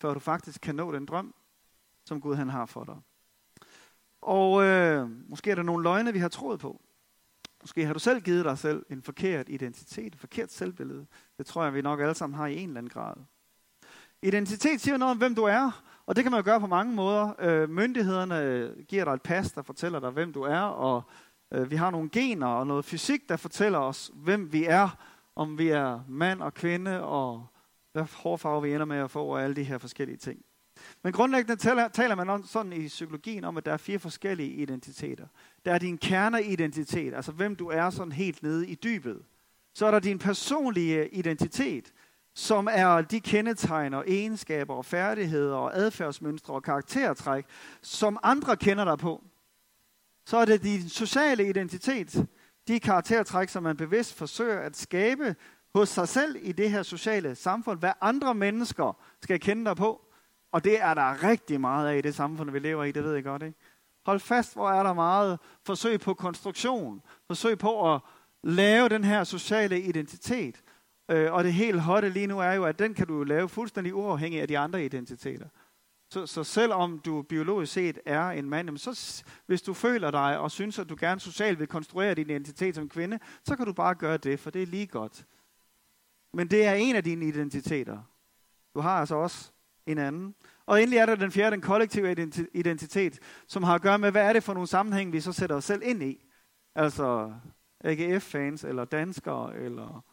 før 0.00 0.14
du 0.14 0.20
faktisk 0.20 0.60
kan 0.60 0.74
nå 0.74 0.92
den 0.92 1.06
drøm, 1.06 1.34
som 2.04 2.20
Gud 2.20 2.34
han 2.34 2.48
har 2.48 2.66
for 2.66 2.84
dig. 2.84 2.96
Og 4.22 4.64
øh, 4.64 5.10
måske 5.30 5.50
er 5.50 5.54
der 5.54 5.62
nogle 5.62 5.82
løgne, 5.82 6.12
vi 6.12 6.18
har 6.18 6.28
troet 6.28 6.60
på. 6.60 6.80
Måske 7.60 7.86
har 7.86 7.92
du 7.92 7.98
selv 7.98 8.20
givet 8.20 8.44
dig 8.44 8.58
selv 8.58 8.86
en 8.90 9.02
forkert 9.02 9.48
identitet, 9.48 10.14
et 10.14 10.20
forkert 10.20 10.52
selvbillede. 10.52 11.06
Det 11.38 11.46
tror 11.46 11.64
jeg, 11.64 11.74
vi 11.74 11.82
nok 11.82 12.00
alle 12.00 12.14
sammen 12.14 12.36
har 12.36 12.46
i 12.46 12.56
en 12.56 12.68
eller 12.68 12.78
anden 12.78 12.90
grad. 12.90 13.14
Identitet 14.22 14.80
siger 14.80 14.96
noget 14.96 15.10
om, 15.10 15.18
hvem 15.18 15.34
du 15.34 15.42
er, 15.42 15.82
og 16.06 16.16
det 16.16 16.24
kan 16.24 16.32
man 16.32 16.38
jo 16.40 16.44
gøre 16.44 16.60
på 16.60 16.66
mange 16.66 16.94
måder. 16.94 17.32
Øh, 17.38 17.70
myndighederne 17.70 18.70
giver 18.88 19.04
dig 19.04 19.12
et 19.12 19.22
pas, 19.22 19.52
der 19.52 19.62
fortæller 19.62 20.00
dig, 20.00 20.10
hvem 20.10 20.32
du 20.32 20.42
er, 20.42 20.60
og 20.60 21.02
øh, 21.52 21.70
vi 21.70 21.76
har 21.76 21.90
nogle 21.90 22.08
gener 22.08 22.46
og 22.46 22.66
noget 22.66 22.84
fysik, 22.84 23.28
der 23.28 23.36
fortæller 23.36 23.78
os, 23.78 24.10
hvem 24.14 24.52
vi 24.52 24.64
er, 24.64 24.88
om 25.36 25.58
vi 25.58 25.68
er 25.68 26.00
mand 26.08 26.42
og 26.42 26.54
kvinde, 26.54 27.02
og 27.02 27.46
hvad 27.92 28.04
hårfarve 28.16 28.62
vi 28.62 28.74
ender 28.74 28.86
med 28.86 28.96
at 28.96 29.10
få, 29.10 29.26
og 29.26 29.42
alle 29.42 29.56
de 29.56 29.64
her 29.64 29.78
forskellige 29.78 30.16
ting. 30.16 30.44
Men 31.02 31.12
grundlæggende 31.12 31.56
taler, 31.56 31.88
taler 31.88 32.14
man 32.14 32.30
om, 32.30 32.46
sådan 32.46 32.72
i 32.72 32.86
psykologien 32.86 33.44
om, 33.44 33.56
at 33.56 33.66
der 33.66 33.72
er 33.72 33.76
fire 33.76 33.98
forskellige 33.98 34.50
identiteter. 34.50 35.26
Der 35.64 35.72
er 35.72 35.78
din 35.78 35.98
kerneidentitet, 35.98 37.14
altså 37.14 37.32
hvem 37.32 37.56
du 37.56 37.68
er 37.68 37.90
sådan 37.90 38.12
helt 38.12 38.42
nede 38.42 38.68
i 38.68 38.74
dybet. 38.74 39.22
Så 39.74 39.86
er 39.86 39.90
der 39.90 39.98
din 39.98 40.18
personlige 40.18 41.08
identitet, 41.08 41.92
som 42.34 42.68
er 42.70 43.00
de 43.00 43.20
kendetegn 43.20 43.94
og 43.94 44.04
egenskaber 44.06 44.74
og 44.74 44.84
færdigheder 44.84 45.56
og 45.56 45.76
adfærdsmønstre 45.76 46.54
og 46.54 46.62
karaktertræk, 46.62 47.44
som 47.82 48.18
andre 48.22 48.56
kender 48.56 48.84
dig 48.84 48.98
på. 48.98 49.24
Så 50.26 50.36
er 50.36 50.44
det 50.44 50.62
din 50.62 50.88
sociale 50.88 51.48
identitet, 51.48 52.26
de 52.68 52.80
karaktertræk, 52.80 53.48
som 53.48 53.62
man 53.62 53.76
bevidst 53.76 54.14
forsøger 54.14 54.60
at 54.60 54.76
skabe 54.76 55.36
hos 55.74 55.88
sig 55.88 56.08
selv 56.08 56.36
i 56.42 56.52
det 56.52 56.70
her 56.70 56.82
sociale 56.82 57.34
samfund, 57.34 57.78
hvad 57.78 57.92
andre 58.00 58.34
mennesker 58.34 58.96
skal 59.22 59.40
kende 59.40 59.64
dig 59.64 59.76
på. 59.76 60.07
Og 60.52 60.64
det 60.64 60.80
er 60.80 60.94
der 60.94 61.22
rigtig 61.24 61.60
meget 61.60 61.88
af 61.88 61.98
i 61.98 62.00
det 62.00 62.14
samfund, 62.14 62.50
vi 62.50 62.58
lever 62.58 62.84
i, 62.84 62.92
det 62.92 63.04
ved 63.04 63.14
jeg 63.14 63.24
godt, 63.24 63.42
ikke? 63.42 63.58
Hold 64.06 64.20
fast, 64.20 64.54
hvor 64.54 64.70
er 64.70 64.82
der 64.82 64.92
meget 64.92 65.38
forsøg 65.66 66.00
på 66.00 66.14
konstruktion, 66.14 67.02
forsøg 67.26 67.58
på 67.58 67.94
at 67.94 68.00
lave 68.42 68.88
den 68.88 69.04
her 69.04 69.24
sociale 69.24 69.80
identitet. 69.80 70.62
Øh, 71.10 71.32
og 71.32 71.44
det 71.44 71.52
helt 71.52 71.80
hotte 71.80 72.08
lige 72.08 72.26
nu 72.26 72.38
er 72.38 72.52
jo, 72.52 72.64
at 72.64 72.78
den 72.78 72.94
kan 72.94 73.06
du 73.06 73.24
lave 73.24 73.48
fuldstændig 73.48 73.94
uafhængig 73.94 74.40
af 74.40 74.48
de 74.48 74.58
andre 74.58 74.84
identiteter. 74.84 75.48
Så, 76.10 76.26
så 76.26 76.44
selvom 76.44 76.98
du 76.98 77.22
biologisk 77.22 77.72
set 77.72 77.98
er 78.06 78.28
en 78.28 78.50
mand, 78.50 78.78
så 78.78 79.24
hvis 79.46 79.62
du 79.62 79.74
føler 79.74 80.10
dig 80.10 80.38
og 80.38 80.50
synes, 80.50 80.78
at 80.78 80.88
du 80.88 80.96
gerne 81.00 81.20
socialt 81.20 81.58
vil 81.58 81.66
konstruere 81.66 82.14
din 82.14 82.30
identitet 82.30 82.74
som 82.74 82.88
kvinde, 82.88 83.18
så 83.44 83.56
kan 83.56 83.66
du 83.66 83.72
bare 83.72 83.94
gøre 83.94 84.16
det, 84.16 84.40
for 84.40 84.50
det 84.50 84.62
er 84.62 84.66
lige 84.66 84.86
godt. 84.86 85.26
Men 86.32 86.50
det 86.50 86.64
er 86.64 86.74
en 86.74 86.96
af 86.96 87.04
dine 87.04 87.26
identiteter. 87.26 88.02
Du 88.74 88.80
har 88.80 89.00
altså 89.00 89.14
også 89.14 89.50
en 89.88 89.98
anden. 89.98 90.34
Og 90.66 90.82
endelig 90.82 90.98
er 90.98 91.06
der 91.06 91.14
den 91.14 91.32
fjerde, 91.32 91.50
den 91.50 91.60
kollektive 91.60 92.12
identitet, 92.54 93.18
som 93.46 93.62
har 93.62 93.74
at 93.74 93.82
gøre 93.82 93.98
med, 93.98 94.10
hvad 94.10 94.22
er 94.28 94.32
det 94.32 94.42
for 94.42 94.54
nogle 94.54 94.68
sammenhæng, 94.68 95.12
vi 95.12 95.20
så 95.20 95.32
sætter 95.32 95.56
os 95.56 95.64
selv 95.64 95.82
ind 95.84 96.02
i. 96.02 96.20
Altså 96.74 97.32
AGF-fans, 97.80 98.64
eller 98.64 98.84
danskere, 98.84 99.56
eller 99.56 100.04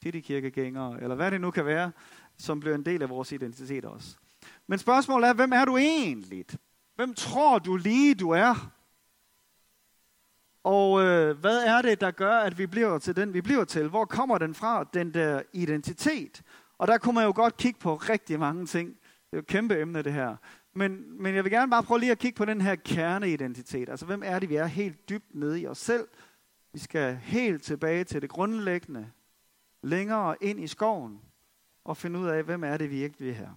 Pittikirkegængere, 0.00 1.02
eller 1.02 1.16
hvad 1.16 1.30
det 1.30 1.40
nu 1.40 1.50
kan 1.50 1.66
være, 1.66 1.92
som 2.38 2.60
bliver 2.60 2.74
en 2.74 2.84
del 2.84 3.02
af 3.02 3.08
vores 3.08 3.32
identitet 3.32 3.84
også. 3.84 4.16
Men 4.66 4.78
spørgsmålet 4.78 5.28
er, 5.28 5.34
hvem 5.34 5.52
er 5.52 5.64
du 5.64 5.76
egentlig? 5.76 6.44
Hvem 6.94 7.14
tror 7.14 7.58
du 7.58 7.76
lige, 7.76 8.14
du 8.14 8.30
er? 8.30 8.72
Og 10.64 11.02
øh, 11.02 11.38
hvad 11.38 11.64
er 11.64 11.82
det, 11.82 12.00
der 12.00 12.10
gør, 12.10 12.36
at 12.38 12.58
vi 12.58 12.66
bliver 12.66 12.98
til 12.98 13.16
den, 13.16 13.34
vi 13.34 13.40
bliver 13.40 13.64
til? 13.64 13.88
Hvor 13.88 14.04
kommer 14.04 14.38
den 14.38 14.54
fra, 14.54 14.84
den 14.94 15.14
der 15.14 15.42
identitet? 15.52 16.42
Og 16.78 16.88
der 16.88 16.98
kunne 16.98 17.14
man 17.14 17.24
jo 17.24 17.32
godt 17.34 17.56
kigge 17.56 17.80
på 17.80 17.94
rigtig 17.94 18.38
mange 18.38 18.66
ting. 18.66 18.88
Det 18.88 19.32
er 19.32 19.36
jo 19.36 19.38
et 19.38 19.46
kæmpe 19.46 19.80
emne, 19.80 20.02
det 20.02 20.12
her. 20.12 20.36
Men, 20.74 21.22
men 21.22 21.34
jeg 21.34 21.44
vil 21.44 21.52
gerne 21.52 21.70
bare 21.70 21.82
prøve 21.82 22.00
lige 22.00 22.12
at 22.12 22.18
kigge 22.18 22.36
på 22.36 22.44
den 22.44 22.60
her 22.60 22.74
kerneidentitet. 22.74 23.88
Altså, 23.88 24.06
hvem 24.06 24.22
er 24.24 24.38
det, 24.38 24.48
vi 24.48 24.56
er 24.56 24.66
helt 24.66 25.08
dybt 25.08 25.34
nede 25.34 25.60
i 25.60 25.66
os 25.66 25.78
selv? 25.78 26.08
Vi 26.72 26.78
skal 26.78 27.16
helt 27.16 27.62
tilbage 27.62 28.04
til 28.04 28.22
det 28.22 28.30
grundlæggende, 28.30 29.10
længere 29.82 30.36
ind 30.40 30.60
i 30.60 30.66
skoven, 30.66 31.20
og 31.84 31.96
finde 31.96 32.18
ud 32.18 32.26
af, 32.26 32.42
hvem 32.42 32.64
er 32.64 32.76
det 32.76 32.90
virkelig 32.90 33.30
er 33.30 33.34
her. 33.34 33.50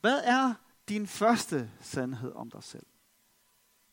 Hvad 0.00 0.20
er 0.24 0.54
din 0.88 1.06
første 1.06 1.70
sandhed 1.80 2.32
om 2.32 2.50
dig 2.50 2.62
selv? 2.62 2.86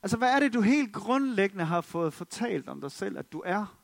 Altså, 0.03 0.17
hvad 0.17 0.35
er 0.35 0.39
det, 0.39 0.53
du 0.53 0.61
helt 0.61 0.93
grundlæggende 0.93 1.65
har 1.65 1.81
fået 1.81 2.13
fortalt 2.13 2.69
om 2.69 2.81
dig 2.81 2.91
selv, 2.91 3.17
at 3.17 3.31
du 3.31 3.41
er? 3.45 3.77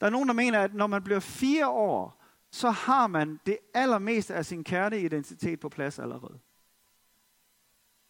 Der 0.00 0.06
er 0.06 0.10
nogen, 0.10 0.28
der 0.28 0.34
mener, 0.34 0.60
at 0.60 0.74
når 0.74 0.86
man 0.86 1.02
bliver 1.02 1.20
fire 1.20 1.68
år, 1.68 2.22
så 2.56 2.70
har 2.70 3.06
man 3.06 3.40
det 3.46 3.58
allermeste 3.74 4.34
af 4.34 4.46
sin 4.46 4.64
kerneidentitet 4.64 5.60
på 5.60 5.68
plads 5.68 5.98
allerede. 5.98 6.38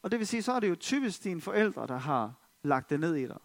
Og 0.02 0.10
det 0.10 0.18
vil 0.18 0.26
sige, 0.26 0.42
så 0.42 0.52
er 0.52 0.60
det 0.60 0.68
jo 0.68 0.74
typisk 0.74 1.24
dine 1.24 1.40
forældre, 1.40 1.86
der 1.86 1.96
har 1.96 2.34
lagt 2.62 2.90
det 2.90 3.00
ned 3.00 3.14
i 3.14 3.26
dig. 3.26 3.38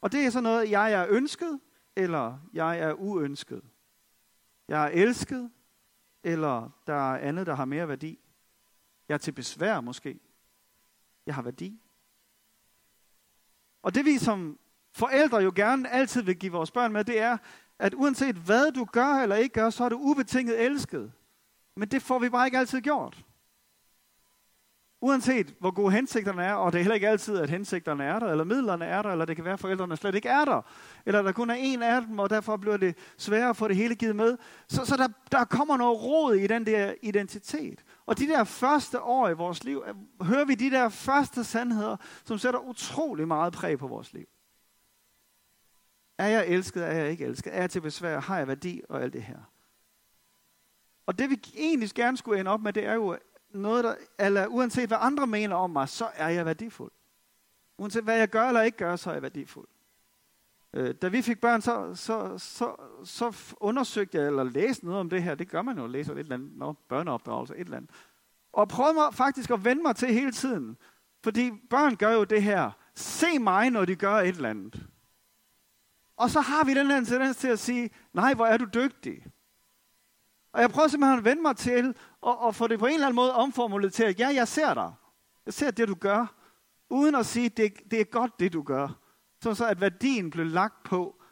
Og 0.00 0.12
det 0.12 0.26
er 0.26 0.30
så 0.30 0.40
noget, 0.40 0.70
jeg 0.70 0.92
er 0.92 1.06
ønsket, 1.08 1.60
eller 1.96 2.38
jeg 2.52 2.78
er 2.78 2.92
uønsket. 2.92 3.62
Jeg 4.68 4.84
er 4.84 4.88
elsket, 4.88 5.50
eller 6.22 6.70
der 6.86 7.12
er 7.12 7.18
andet, 7.18 7.46
der 7.46 7.54
har 7.54 7.64
mere 7.64 7.88
værdi. 7.88 8.18
Jeg 9.08 9.14
er 9.14 9.18
til 9.18 9.32
besvær 9.32 9.80
måske. 9.80 10.20
Jeg 11.26 11.34
har 11.34 11.42
værdi. 11.42 11.80
Og 13.82 13.94
det 13.94 14.04
vi 14.04 14.18
som 14.18 14.58
forældre 14.92 15.38
jo 15.38 15.52
gerne 15.56 15.90
altid 15.90 16.22
vil 16.22 16.38
give 16.38 16.52
vores 16.52 16.70
børn 16.70 16.92
med, 16.92 17.04
det 17.04 17.20
er, 17.20 17.38
at 17.78 17.94
uanset 17.94 18.36
hvad 18.36 18.72
du 18.72 18.84
gør 18.84 19.14
eller 19.14 19.36
ikke 19.36 19.52
gør, 19.52 19.70
så 19.70 19.84
er 19.84 19.88
du 19.88 19.96
ubetinget 19.96 20.60
elsket. 20.60 21.12
Men 21.76 21.88
det 21.88 22.02
får 22.02 22.18
vi 22.18 22.28
bare 22.28 22.46
ikke 22.46 22.58
altid 22.58 22.80
gjort. 22.80 23.24
Uanset 25.00 25.54
hvor 25.60 25.70
gode 25.70 25.92
hensigterne 25.92 26.44
er, 26.44 26.54
og 26.54 26.72
det 26.72 26.78
er 26.78 26.82
heller 26.82 26.94
ikke 26.94 27.08
altid, 27.08 27.38
at 27.38 27.50
hensigterne 27.50 28.04
er 28.04 28.18
der, 28.18 28.30
eller 28.30 28.44
midlerne 28.44 28.84
er 28.84 29.02
der, 29.02 29.10
eller 29.10 29.24
det 29.24 29.36
kan 29.36 29.44
være, 29.44 29.54
at 29.54 29.60
forældrene 29.60 29.96
slet 29.96 30.14
ikke 30.14 30.28
er 30.28 30.44
der, 30.44 30.62
eller 31.06 31.22
der 31.22 31.32
kun 31.32 31.50
er 31.50 31.54
en 31.54 31.82
af 31.82 32.02
dem, 32.02 32.18
og 32.18 32.30
derfor 32.30 32.56
bliver 32.56 32.76
det 32.76 32.96
sværere 33.18 33.48
at 33.48 33.56
få 33.56 33.68
det 33.68 33.76
hele 33.76 33.94
givet 33.94 34.16
med. 34.16 34.36
Så, 34.68 34.84
så 34.84 34.96
der, 34.96 35.08
der 35.32 35.44
kommer 35.44 35.76
noget 35.76 36.02
råd 36.02 36.34
i 36.34 36.46
den 36.46 36.66
der 36.66 36.94
identitet. 37.02 37.84
Og 38.06 38.18
de 38.18 38.26
der 38.26 38.44
første 38.44 39.00
år 39.00 39.28
i 39.28 39.34
vores 39.34 39.64
liv, 39.64 39.82
hører 40.22 40.44
vi 40.44 40.54
de 40.54 40.70
der 40.70 40.88
første 40.88 41.44
sandheder, 41.44 41.96
som 42.24 42.38
sætter 42.38 42.60
utrolig 42.60 43.28
meget 43.28 43.52
præg 43.52 43.78
på 43.78 43.86
vores 43.86 44.12
liv. 44.12 44.26
Er 46.18 46.26
jeg 46.26 46.48
elsket, 46.48 46.86
er 46.86 46.92
jeg 46.92 47.10
ikke 47.10 47.24
elsket? 47.24 47.56
Er 47.56 47.60
jeg 47.60 47.70
til 47.70 47.80
besvær? 47.80 48.20
Har 48.20 48.38
jeg 48.38 48.48
værdi? 48.48 48.82
Og 48.88 49.02
alt 49.02 49.12
det 49.12 49.22
her. 49.22 49.38
Og 51.06 51.18
det 51.18 51.30
vi 51.30 51.42
egentlig 51.56 51.90
gerne 51.90 52.16
skulle 52.16 52.40
ende 52.40 52.50
op 52.50 52.60
med, 52.60 52.72
det 52.72 52.84
er 52.84 52.94
jo 52.94 53.18
noget, 53.50 53.84
der, 53.84 53.94
eller 54.18 54.46
uanset 54.46 54.88
hvad 54.88 54.98
andre 55.00 55.26
mener 55.26 55.56
om 55.56 55.70
mig, 55.70 55.88
så 55.88 56.08
er 56.14 56.28
jeg 56.28 56.46
værdifuld. 56.46 56.92
Uanset 57.78 58.04
hvad 58.04 58.18
jeg 58.18 58.28
gør 58.28 58.48
eller 58.48 58.62
ikke 58.62 58.78
gør, 58.78 58.96
så 58.96 59.10
er 59.10 59.14
jeg 59.14 59.22
værdifuld. 59.22 59.68
Øh, 60.74 60.94
da 61.02 61.08
vi 61.08 61.22
fik 61.22 61.40
børn, 61.40 61.60
så, 61.60 61.94
så, 61.94 62.38
så, 62.38 62.76
så 63.04 63.54
undersøgte 63.60 64.18
jeg, 64.18 64.26
eller 64.26 64.44
læste 64.44 64.84
noget 64.84 65.00
om 65.00 65.10
det 65.10 65.22
her. 65.22 65.34
Det 65.34 65.48
gør 65.48 65.62
man 65.62 65.78
jo, 65.78 65.86
læser 65.86 66.12
et 66.12 66.18
eller 66.18 66.34
andet, 66.34 66.76
børneopdragelse, 66.88 67.54
et 67.54 67.60
eller 67.60 67.76
andet. 67.76 67.90
Og 68.52 68.68
prøvede 68.68 68.94
mig 68.94 69.14
faktisk 69.14 69.50
at 69.50 69.64
vende 69.64 69.82
mig 69.82 69.96
til 69.96 70.08
hele 70.08 70.32
tiden. 70.32 70.76
Fordi 71.24 71.50
børn 71.70 71.96
gør 71.96 72.12
jo 72.12 72.24
det 72.24 72.42
her. 72.42 72.70
Se 72.94 73.38
mig, 73.38 73.70
når 73.70 73.84
de 73.84 73.96
gør 73.96 74.14
et 74.14 74.28
eller 74.28 74.50
andet. 74.50 74.88
Og 76.18 76.30
så 76.30 76.40
har 76.40 76.64
vi 76.64 76.74
den 76.74 76.86
her 76.86 77.04
tendens 77.04 77.36
til 77.36 77.48
at 77.48 77.58
sige, 77.58 77.90
nej, 78.12 78.34
hvor 78.34 78.46
er 78.46 78.56
du 78.56 78.64
dygtig. 78.74 79.26
Og 80.52 80.60
jeg 80.60 80.70
prøver 80.70 80.88
simpelthen 80.88 81.18
at 81.18 81.24
vende 81.24 81.42
mig 81.42 81.56
til 81.56 81.94
og, 82.20 82.38
og 82.38 82.54
få 82.54 82.66
det 82.66 82.78
på 82.78 82.86
en 82.86 82.94
eller 82.94 83.06
anden 83.06 83.16
måde 83.16 83.34
omformuleret 83.34 83.92
til, 83.92 84.04
at 84.04 84.20
ja, 84.20 84.28
jeg 84.34 84.48
ser 84.48 84.74
dig. 84.74 84.92
Jeg 85.46 85.54
ser 85.54 85.70
det, 85.70 85.88
du 85.88 85.94
gør. 85.94 86.34
Uden 86.90 87.14
at 87.14 87.26
sige, 87.26 87.48
det, 87.48 87.72
det 87.90 88.00
er 88.00 88.04
godt, 88.04 88.40
det 88.40 88.52
du 88.52 88.62
gør. 88.62 88.88
Så, 89.42 89.54
så 89.54 89.66
at 89.66 89.80
værdien 89.80 90.30
blev 90.30 90.46
lagt 90.46 90.82
på, 90.84 91.22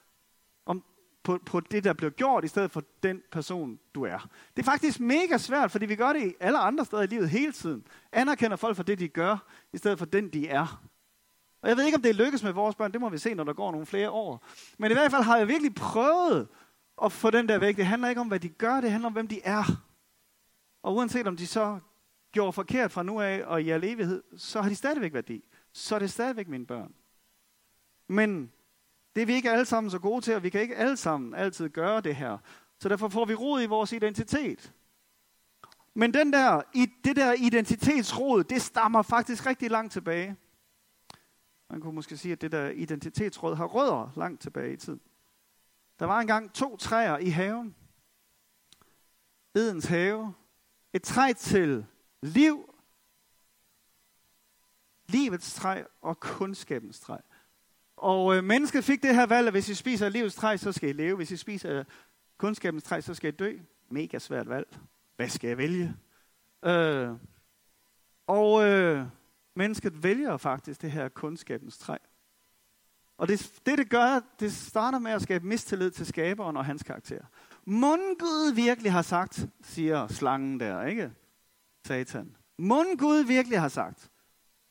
om, 0.66 0.84
på, 1.22 1.38
på 1.46 1.60
det, 1.60 1.84
der 1.84 1.92
blev 1.92 2.10
gjort, 2.10 2.44
i 2.44 2.48
stedet 2.48 2.70
for 2.70 2.82
den 3.02 3.22
person, 3.32 3.78
du 3.94 4.04
er. 4.04 4.28
Det 4.56 4.62
er 4.62 4.70
faktisk 4.70 5.00
mega 5.00 5.38
svært, 5.38 5.70
fordi 5.70 5.86
vi 5.86 5.96
gør 5.96 6.12
det 6.12 6.26
i 6.26 6.34
alle 6.40 6.58
andre 6.58 6.84
steder 6.84 7.02
i 7.02 7.06
livet 7.06 7.30
hele 7.30 7.52
tiden. 7.52 7.86
Anerkender 8.12 8.56
folk 8.56 8.76
for 8.76 8.82
det, 8.82 8.98
de 8.98 9.08
gør, 9.08 9.36
i 9.72 9.78
stedet 9.78 9.98
for 9.98 10.06
den, 10.06 10.28
de 10.28 10.48
er. 10.48 10.82
Og 11.66 11.70
jeg 11.70 11.76
ved 11.76 11.84
ikke, 11.84 11.96
om 11.96 12.02
det 12.02 12.14
lykkes 12.14 12.42
med 12.42 12.52
vores 12.52 12.74
børn. 12.76 12.92
Det 12.92 13.00
må 13.00 13.08
vi 13.08 13.18
se, 13.18 13.34
når 13.34 13.44
der 13.44 13.52
går 13.52 13.70
nogle 13.70 13.86
flere 13.86 14.10
år. 14.10 14.44
Men 14.78 14.90
i 14.90 14.94
hvert 14.94 15.10
fald 15.10 15.22
har 15.22 15.36
jeg 15.36 15.48
virkelig 15.48 15.74
prøvet 15.74 16.48
at 17.02 17.12
få 17.12 17.30
den 17.30 17.48
der 17.48 17.58
væk. 17.58 17.76
Det 17.76 17.86
handler 17.86 18.08
ikke 18.08 18.20
om, 18.20 18.28
hvad 18.28 18.40
de 18.40 18.48
gør. 18.48 18.80
Det 18.80 18.90
handler 18.90 19.06
om, 19.06 19.12
hvem 19.12 19.28
de 19.28 19.40
er. 19.44 19.64
Og 20.82 20.94
uanset 20.94 21.26
om 21.26 21.36
de 21.36 21.46
så 21.46 21.78
gjorde 22.32 22.52
forkert 22.52 22.92
fra 22.92 23.02
nu 23.02 23.20
af 23.20 23.42
og 23.46 23.62
i 23.62 23.70
al 23.70 23.84
evighed, 23.84 24.22
så 24.36 24.62
har 24.62 24.68
de 24.68 24.74
stadigvæk 24.74 25.14
værdi. 25.14 25.44
Så 25.72 25.94
er 25.94 25.98
det 25.98 26.10
stadigvæk 26.10 26.48
mine 26.48 26.66
børn. 26.66 26.94
Men 28.08 28.52
det 29.16 29.22
er 29.22 29.26
vi 29.26 29.34
ikke 29.34 29.50
alle 29.50 29.64
sammen 29.64 29.90
så 29.90 29.98
gode 29.98 30.20
til, 30.20 30.34
og 30.34 30.42
vi 30.42 30.50
kan 30.50 30.60
ikke 30.60 30.76
alle 30.76 30.96
sammen 30.96 31.34
altid 31.34 31.68
gøre 31.68 32.00
det 32.00 32.16
her. 32.16 32.38
Så 32.78 32.88
derfor 32.88 33.08
får 33.08 33.24
vi 33.24 33.34
rod 33.34 33.62
i 33.62 33.66
vores 33.66 33.92
identitet. 33.92 34.72
Men 35.94 36.14
den 36.14 36.32
der, 36.32 36.62
i, 36.74 36.86
det 37.04 37.16
der 37.16 37.32
identitetsrod, 37.32 38.44
det 38.44 38.62
stammer 38.62 39.02
faktisk 39.02 39.46
rigtig 39.46 39.70
langt 39.70 39.92
tilbage. 39.92 40.36
Man 41.70 41.80
kunne 41.80 41.94
måske 41.94 42.16
sige, 42.16 42.32
at 42.32 42.40
det 42.40 42.52
der 42.52 42.68
identitetsråd 42.68 43.56
har 43.56 43.66
rødder 43.66 44.12
langt 44.16 44.40
tilbage 44.40 44.72
i 44.72 44.76
tiden. 44.76 45.00
Der 45.98 46.06
var 46.06 46.20
engang 46.20 46.52
to 46.52 46.76
træer 46.76 47.18
i 47.18 47.28
haven. 47.28 47.74
Edens 49.54 49.84
have. 49.84 50.34
Et 50.92 51.02
træ 51.02 51.32
til 51.32 51.86
liv, 52.22 52.74
livets 55.06 55.54
træ 55.54 55.82
og 56.00 56.20
kundskabens 56.20 57.00
træ. 57.00 57.16
Og 57.96 58.36
øh, 58.36 58.44
mennesket 58.44 58.84
fik 58.84 59.02
det 59.02 59.14
her 59.14 59.26
valg, 59.26 59.46
at 59.46 59.52
hvis 59.52 59.68
I 59.68 59.74
spiser 59.74 60.08
livets 60.08 60.34
træ, 60.34 60.56
så 60.56 60.72
skal 60.72 60.88
I 60.88 60.92
leve. 60.92 61.16
Hvis 61.16 61.30
I 61.30 61.36
spiser 61.36 61.84
kundskabens 62.36 62.84
træ, 62.84 63.00
så 63.00 63.14
skal 63.14 63.28
I 63.28 63.36
dø. 63.36 63.58
Mega 63.90 64.18
svært 64.18 64.48
valg. 64.48 64.78
Hvad 65.16 65.28
skal 65.28 65.48
jeg 65.48 65.58
vælge? 65.58 65.94
Øh, 66.64 67.10
og 68.26 68.64
øh, 68.64 69.06
mennesket 69.56 70.02
vælger 70.02 70.36
faktisk 70.36 70.82
det 70.82 70.90
her 70.90 71.08
kundskabens 71.08 71.78
træ. 71.78 71.96
Og 73.18 73.28
det, 73.28 73.60
det, 73.66 73.78
det 73.78 73.90
gør, 73.90 74.20
det 74.40 74.52
starter 74.52 74.98
med 74.98 75.10
at 75.12 75.22
skabe 75.22 75.46
mistillid 75.46 75.90
til 75.90 76.06
skaberen 76.06 76.56
og 76.56 76.64
hans 76.64 76.82
karakter. 76.82 77.20
Mund 77.64 78.18
Gud 78.18 78.52
virkelig 78.54 78.92
har 78.92 79.02
sagt, 79.02 79.46
siger 79.62 80.08
slangen 80.08 80.60
der, 80.60 80.82
ikke? 80.82 81.12
Satan. 81.86 82.36
Mund 82.58 82.98
Gud 82.98 83.24
virkelig 83.24 83.60
har 83.60 83.68
sagt. 83.68 84.10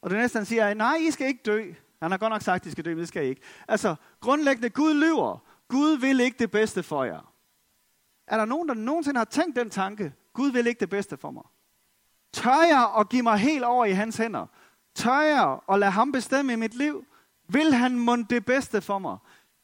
Og 0.01 0.09
det 0.09 0.19
næste 0.19 0.37
han 0.37 0.45
siger, 0.45 0.73
nej, 0.73 0.95
I 0.95 1.11
skal 1.11 1.27
ikke 1.27 1.43
dø. 1.45 1.73
Han 2.01 2.11
har 2.11 2.17
godt 2.17 2.31
nok 2.31 2.41
sagt, 2.41 2.63
at 2.63 2.67
I 2.67 2.71
skal 2.71 2.85
dø, 2.85 2.89
men 2.89 2.99
det 2.99 3.07
skal 3.07 3.25
I 3.25 3.29
ikke. 3.29 3.41
Altså, 3.67 3.95
grundlæggende, 4.19 4.69
Gud 4.69 4.93
lyver. 4.93 5.43
Gud 5.67 5.97
vil 5.97 6.19
ikke 6.19 6.37
det 6.39 6.51
bedste 6.51 6.83
for 6.83 7.03
jer. 7.03 7.33
Er 8.27 8.37
der 8.37 8.45
nogen, 8.45 8.67
der 8.67 8.73
nogensinde 8.73 9.17
har 9.17 9.25
tænkt 9.25 9.55
den 9.55 9.69
tanke, 9.69 10.13
Gud 10.33 10.51
vil 10.51 10.67
ikke 10.67 10.79
det 10.79 10.89
bedste 10.89 11.17
for 11.17 11.31
mig? 11.31 11.43
Tør 12.33 12.61
jeg 12.67 12.93
at 12.99 13.09
give 13.09 13.23
mig 13.23 13.37
helt 13.37 13.63
over 13.63 13.85
i 13.85 13.91
hans 13.91 14.17
hænder? 14.17 14.45
Tør 14.95 15.19
jeg 15.19 15.59
at 15.71 15.79
lade 15.79 15.91
ham 15.91 16.11
bestemme 16.11 16.53
i 16.53 16.55
mit 16.55 16.73
liv? 16.73 17.05
Vil 17.47 17.73
han 17.73 17.99
mund 17.99 18.25
det 18.25 18.45
bedste 18.45 18.81
for 18.81 18.99
mig? 18.99 19.17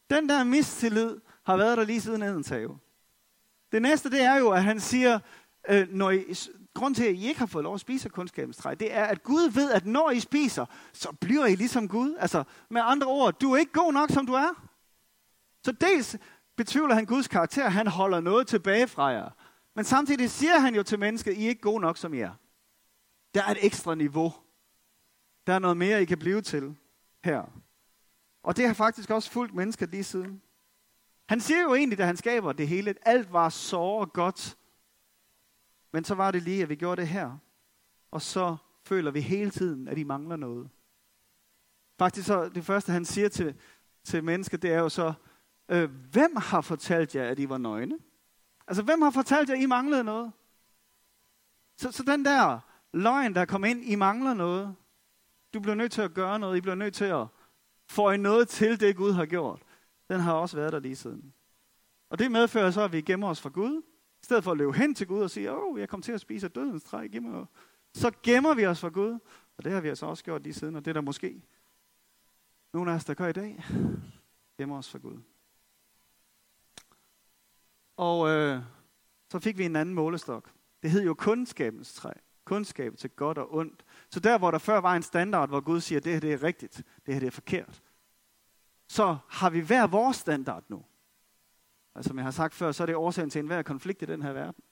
Den 0.09 0.29
der 0.29 0.43
mistillid 0.43 1.19
har 1.43 1.57
været 1.57 1.77
der 1.77 1.83
lige 1.83 2.01
siden 2.01 2.21
Edens 2.21 2.49
have. 2.49 2.79
Det 3.71 3.81
næste, 3.81 4.09
det 4.09 4.21
er 4.21 4.35
jo, 4.35 4.49
at 4.49 4.63
han 4.63 4.79
siger, 4.79 5.19
øh, 5.69 5.87
når 5.89 6.11
I, 6.11 6.35
grund 6.73 6.95
til, 6.95 7.03
at 7.03 7.15
I 7.15 7.27
ikke 7.27 7.39
har 7.39 7.45
fået 7.45 7.63
lov 7.63 7.73
at 7.73 7.79
spise 7.79 8.05
af 8.05 8.11
kundskabens 8.11 8.57
træ, 8.57 8.75
det 8.79 8.93
er, 8.93 9.03
at 9.03 9.23
Gud 9.23 9.49
ved, 9.49 9.71
at 9.71 9.85
når 9.85 10.11
I 10.11 10.19
spiser, 10.19 10.65
så 10.93 11.11
bliver 11.21 11.45
I 11.45 11.55
ligesom 11.55 11.87
Gud. 11.87 12.15
Altså, 12.19 12.43
med 12.69 12.81
andre 12.85 13.07
ord, 13.07 13.39
du 13.39 13.53
er 13.53 13.57
ikke 13.57 13.71
god 13.71 13.93
nok, 13.93 14.09
som 14.09 14.25
du 14.25 14.33
er. 14.33 14.67
Så 15.65 15.71
dels 15.71 16.17
betvivler 16.57 16.95
han 16.95 17.05
Guds 17.05 17.27
karakter, 17.27 17.69
han 17.69 17.87
holder 17.87 18.19
noget 18.19 18.47
tilbage 18.47 18.87
fra 18.87 19.05
jer. 19.05 19.29
Men 19.75 19.85
samtidig 19.85 20.31
siger 20.31 20.59
han 20.59 20.75
jo 20.75 20.83
til 20.83 20.99
mennesket, 20.99 21.37
I 21.37 21.45
er 21.45 21.49
ikke 21.49 21.61
gode 21.61 21.81
nok, 21.81 21.97
som 21.97 22.13
I 22.13 22.19
er. 22.19 22.33
Der 23.33 23.43
er 23.43 23.51
et 23.51 23.65
ekstra 23.65 23.95
niveau. 23.95 24.33
Der 25.47 25.53
er 25.53 25.59
noget 25.59 25.77
mere, 25.77 26.01
I 26.01 26.05
kan 26.05 26.19
blive 26.19 26.41
til 26.41 26.77
her. 27.23 27.61
Og 28.43 28.57
det 28.57 28.67
har 28.67 28.73
faktisk 28.73 29.09
også 29.09 29.31
fulgt 29.31 29.53
mennesker 29.53 29.85
lige 29.85 30.03
siden. 30.03 30.41
Han 31.29 31.39
siger 31.39 31.61
jo 31.61 31.73
egentlig, 31.73 31.97
da 31.97 32.05
han 32.05 32.17
skaber 32.17 32.51
det 32.51 32.67
hele, 32.67 32.89
at 32.89 32.97
alt 33.01 33.33
var 33.33 33.49
så 33.49 34.09
godt. 34.13 34.57
Men 35.93 36.03
så 36.03 36.15
var 36.15 36.31
det 36.31 36.43
lige, 36.43 36.63
at 36.63 36.69
vi 36.69 36.75
gjorde 36.75 37.01
det 37.01 37.09
her. 37.09 37.37
Og 38.11 38.21
så 38.21 38.57
føler 38.83 39.11
vi 39.11 39.21
hele 39.21 39.51
tiden, 39.51 39.87
at 39.87 39.97
I 39.97 40.03
mangler 40.03 40.35
noget. 40.35 40.69
Faktisk 41.99 42.27
så, 42.27 42.49
det 42.49 42.65
første 42.65 42.91
han 42.91 43.05
siger 43.05 43.29
til, 43.29 43.55
til 44.03 44.23
mennesker, 44.23 44.57
det 44.57 44.73
er 44.73 44.79
jo 44.79 44.89
så, 44.89 45.13
øh, 45.69 45.89
hvem 46.11 46.35
har 46.35 46.61
fortalt 46.61 47.15
jer, 47.15 47.29
at 47.29 47.39
I 47.39 47.49
var 47.49 47.57
nøgne? 47.57 47.99
Altså, 48.67 48.83
hvem 48.83 49.01
har 49.01 49.11
fortalt 49.11 49.49
jer, 49.49 49.55
at 49.55 49.61
I 49.61 49.65
manglede 49.65 50.03
noget? 50.03 50.31
Så, 51.77 51.91
så 51.91 52.03
den 52.03 52.25
der 52.25 52.59
løgn, 52.93 53.35
der 53.35 53.45
kom 53.45 53.63
ind, 53.63 53.83
I 53.83 53.95
mangler 53.95 54.33
noget. 54.33 54.75
Du 55.53 55.59
bliver 55.59 55.75
nødt 55.75 55.91
til 55.91 56.01
at 56.01 56.13
gøre 56.13 56.39
noget. 56.39 56.57
I 56.57 56.61
bliver 56.61 56.75
nødt 56.75 56.93
til 56.93 57.05
at 57.05 57.27
få 57.89 58.15
noget 58.15 58.49
til 58.49 58.79
det, 58.79 58.95
Gud 58.95 59.11
har 59.11 59.25
gjort. 59.25 59.61
Den 60.09 60.19
har 60.19 60.33
også 60.33 60.57
været 60.57 60.73
der 60.73 60.79
lige 60.79 60.95
siden. 60.95 61.33
Og 62.09 62.19
det 62.19 62.31
medfører 62.31 62.71
så, 62.71 62.81
at 62.81 62.91
vi 62.91 63.01
gemmer 63.01 63.29
os 63.29 63.41
fra 63.41 63.49
Gud. 63.49 63.81
I 64.21 64.25
stedet 64.25 64.43
for 64.43 64.51
at 64.51 64.57
løbe 64.57 64.73
hen 64.73 64.95
til 64.95 65.07
Gud 65.07 65.21
og 65.21 65.29
sige, 65.29 65.51
åh, 65.51 65.79
jeg 65.79 65.89
kom 65.89 66.01
til 66.01 66.11
at 66.11 66.21
spise 66.21 66.45
af 66.45 66.51
dødens 66.51 66.83
træ, 66.83 67.07
giv 67.07 67.21
mig 67.21 67.31
noget. 67.31 67.47
Så 67.93 68.11
gemmer 68.23 68.53
vi 68.53 68.65
os 68.65 68.79
fra 68.79 68.89
Gud. 68.89 69.19
Og 69.57 69.63
det 69.63 69.71
har 69.71 69.81
vi 69.81 69.89
altså 69.89 70.05
også 70.05 70.23
gjort 70.23 70.43
lige 70.43 70.53
siden, 70.53 70.75
og 70.75 70.85
det 70.85 70.91
er 70.91 70.93
der 70.93 71.01
måske 71.01 71.41
nogle 72.73 72.91
af 72.91 72.95
os, 72.95 73.05
der 73.05 73.13
gør 73.13 73.27
i 73.27 73.33
dag. 73.33 73.63
Gemmer 74.57 74.77
os 74.77 74.89
fra 74.89 74.97
Gud. 74.97 75.17
Og 77.97 78.29
øh, 78.29 78.61
så 79.31 79.39
fik 79.39 79.57
vi 79.57 79.65
en 79.65 79.75
anden 79.75 79.95
målestok. 79.95 80.51
Det 80.83 80.91
hed 80.91 81.03
jo 81.03 81.13
kundskabens 81.13 81.93
træ. 81.93 82.11
Kundskab 82.45 82.97
til 82.97 83.09
godt 83.09 83.37
og 83.37 83.55
ondt. 83.55 83.85
Så 84.11 84.19
der, 84.19 84.37
hvor 84.37 84.51
der 84.51 84.57
før 84.57 84.77
var 84.77 84.95
en 84.95 85.03
standard, 85.03 85.49
hvor 85.49 85.59
Gud 85.59 85.81
siger, 85.81 85.99
det 85.99 86.13
her 86.13 86.19
det 86.19 86.33
er 86.33 86.43
rigtigt, 86.43 86.83
det 87.05 87.13
her 87.13 87.19
det 87.19 87.27
er 87.27 87.31
forkert, 87.31 87.81
så 88.87 89.17
har 89.29 89.49
vi 89.49 89.59
hver 89.59 89.87
vores 89.87 90.17
standard 90.17 90.63
nu. 90.69 90.85
Og 91.93 92.03
som 92.03 92.17
jeg 92.17 92.23
har 92.23 92.31
sagt 92.31 92.53
før, 92.53 92.71
så 92.71 92.83
er 92.83 92.85
det 92.85 92.95
årsagen 92.95 93.29
til 93.29 93.39
enhver 93.39 93.61
konflikt 93.61 94.01
i 94.01 94.05
den 94.05 94.21
her 94.21 94.33
verden. 94.33 94.63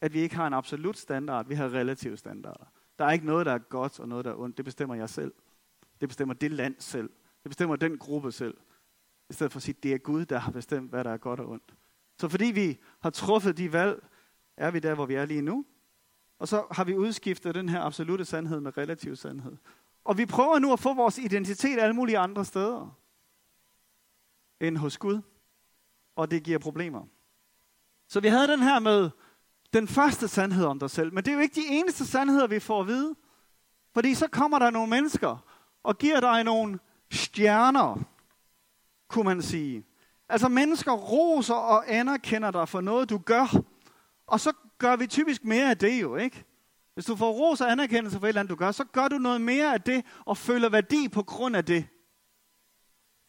At 0.00 0.12
vi 0.12 0.20
ikke 0.20 0.36
har 0.36 0.46
en 0.46 0.54
absolut 0.54 0.98
standard, 0.98 1.46
vi 1.46 1.54
har 1.54 1.64
relative 1.64 2.16
standarder. 2.16 2.64
Der 2.98 3.04
er 3.04 3.10
ikke 3.10 3.26
noget, 3.26 3.46
der 3.46 3.52
er 3.52 3.58
godt 3.58 4.00
og 4.00 4.08
noget, 4.08 4.24
der 4.24 4.30
er 4.30 4.36
ondt. 4.36 4.56
Det 4.56 4.64
bestemmer 4.64 4.94
jeg 4.94 5.10
selv. 5.10 5.32
Det 6.00 6.08
bestemmer 6.08 6.34
det 6.34 6.50
land 6.50 6.74
selv. 6.78 7.10
Det 7.42 7.50
bestemmer 7.50 7.76
den 7.76 7.98
gruppe 7.98 8.32
selv. 8.32 8.56
I 9.30 9.32
stedet 9.32 9.52
for 9.52 9.58
at 9.58 9.62
sige, 9.62 9.76
det 9.82 9.94
er 9.94 9.98
Gud, 9.98 10.24
der 10.24 10.38
har 10.38 10.52
bestemt, 10.52 10.90
hvad 10.90 11.04
der 11.04 11.10
er 11.10 11.16
godt 11.16 11.40
og 11.40 11.48
ondt. 11.48 11.74
Så 12.18 12.28
fordi 12.28 12.44
vi 12.44 12.78
har 13.00 13.10
truffet 13.10 13.56
de 13.56 13.72
valg, 13.72 14.02
er 14.56 14.70
vi 14.70 14.78
der, 14.78 14.94
hvor 14.94 15.06
vi 15.06 15.14
er 15.14 15.24
lige 15.24 15.42
nu. 15.42 15.64
Og 16.40 16.48
så 16.48 16.66
har 16.70 16.84
vi 16.84 16.96
udskiftet 16.96 17.54
den 17.54 17.68
her 17.68 17.80
absolute 17.80 18.24
sandhed 18.24 18.60
med 18.60 18.78
relativ 18.78 19.16
sandhed. 19.16 19.56
Og 20.04 20.18
vi 20.18 20.26
prøver 20.26 20.58
nu 20.58 20.72
at 20.72 20.80
få 20.80 20.94
vores 20.94 21.18
identitet 21.18 21.78
alle 21.78 21.94
mulige 21.94 22.18
andre 22.18 22.44
steder 22.44 22.96
end 24.60 24.76
hos 24.76 24.98
Gud. 24.98 25.20
Og 26.16 26.30
det 26.30 26.42
giver 26.42 26.58
problemer. 26.58 27.06
Så 28.08 28.20
vi 28.20 28.28
havde 28.28 28.48
den 28.48 28.62
her 28.62 28.78
med 28.78 29.10
den 29.72 29.88
første 29.88 30.28
sandhed 30.28 30.64
om 30.64 30.78
dig 30.78 30.90
selv. 30.90 31.14
Men 31.14 31.24
det 31.24 31.30
er 31.30 31.34
jo 31.34 31.40
ikke 31.40 31.60
de 31.60 31.66
eneste 31.66 32.06
sandheder, 32.06 32.46
vi 32.46 32.60
får 32.60 32.80
at 32.80 32.86
vide. 32.86 33.14
Fordi 33.94 34.14
så 34.14 34.28
kommer 34.28 34.58
der 34.58 34.70
nogle 34.70 34.90
mennesker 34.90 35.44
og 35.82 35.98
giver 35.98 36.20
dig 36.20 36.44
nogle 36.44 36.78
stjerner, 37.10 38.02
kunne 39.08 39.24
man 39.24 39.42
sige. 39.42 39.84
Altså 40.28 40.48
mennesker 40.48 40.92
roser 40.92 41.54
og 41.54 41.94
anerkender 41.94 42.50
dig 42.50 42.68
for 42.68 42.80
noget, 42.80 43.10
du 43.10 43.18
gør. 43.18 43.62
Og 44.26 44.40
så 44.40 44.52
gør 44.80 44.96
vi 44.96 45.06
typisk 45.06 45.44
mere 45.44 45.70
af 45.70 45.78
det 45.78 46.00
jo, 46.02 46.16
ikke? 46.16 46.44
Hvis 46.94 47.04
du 47.04 47.16
får 47.16 47.32
ros 47.32 47.60
og 47.60 47.72
anerkendelse 47.72 48.18
for 48.18 48.26
et 48.26 48.28
eller 48.28 48.40
andet, 48.40 48.50
du 48.50 48.56
gør, 48.56 48.72
så 48.72 48.84
gør 48.84 49.08
du 49.08 49.18
noget 49.18 49.40
mere 49.40 49.74
af 49.74 49.80
det 49.80 50.04
og 50.26 50.36
føler 50.36 50.68
værdi 50.68 51.08
på 51.08 51.22
grund 51.22 51.56
af 51.56 51.64
det. 51.64 51.88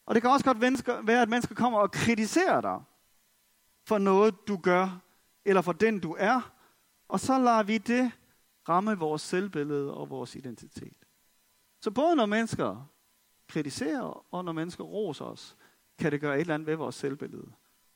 Og 0.06 0.16
det 0.16 0.24
kan 0.24 0.32
også 0.32 0.46
godt 0.46 1.08
være, 1.08 1.22
at 1.22 1.30
mennesker 1.30 1.56
kommer 1.56 1.80
og 1.80 1.92
kritiserer 1.92 2.62
dig 2.62 2.82
for 3.86 3.98
noget, 3.98 4.48
du 4.48 4.58
gør, 4.58 5.02
eller 5.46 5.62
for 5.62 5.72
den, 5.72 6.00
du 6.00 6.16
er. 6.20 6.54
Og 7.08 7.20
så 7.20 7.40
lader 7.40 7.64
vi 7.64 7.78
det 7.78 8.12
ramme 8.70 8.98
vores 8.98 9.22
selvbillede 9.22 9.94
og 9.94 10.10
vores 10.10 10.36
identitet. 10.36 10.98
Så 11.82 11.92
både 11.92 12.16
når 12.16 12.26
mennesker 12.26 12.92
kritiserer, 13.48 14.34
og 14.34 14.46
når 14.46 14.52
mennesker 14.52 14.84
roser 14.84 15.26
os, 15.26 15.58
kan 16.00 16.12
det 16.12 16.22
gøre 16.22 16.36
et 16.36 16.42
eller 16.42 16.54
andet 16.54 16.68
ved 16.68 16.76
vores 16.76 16.96
selvbillede. 16.96 17.52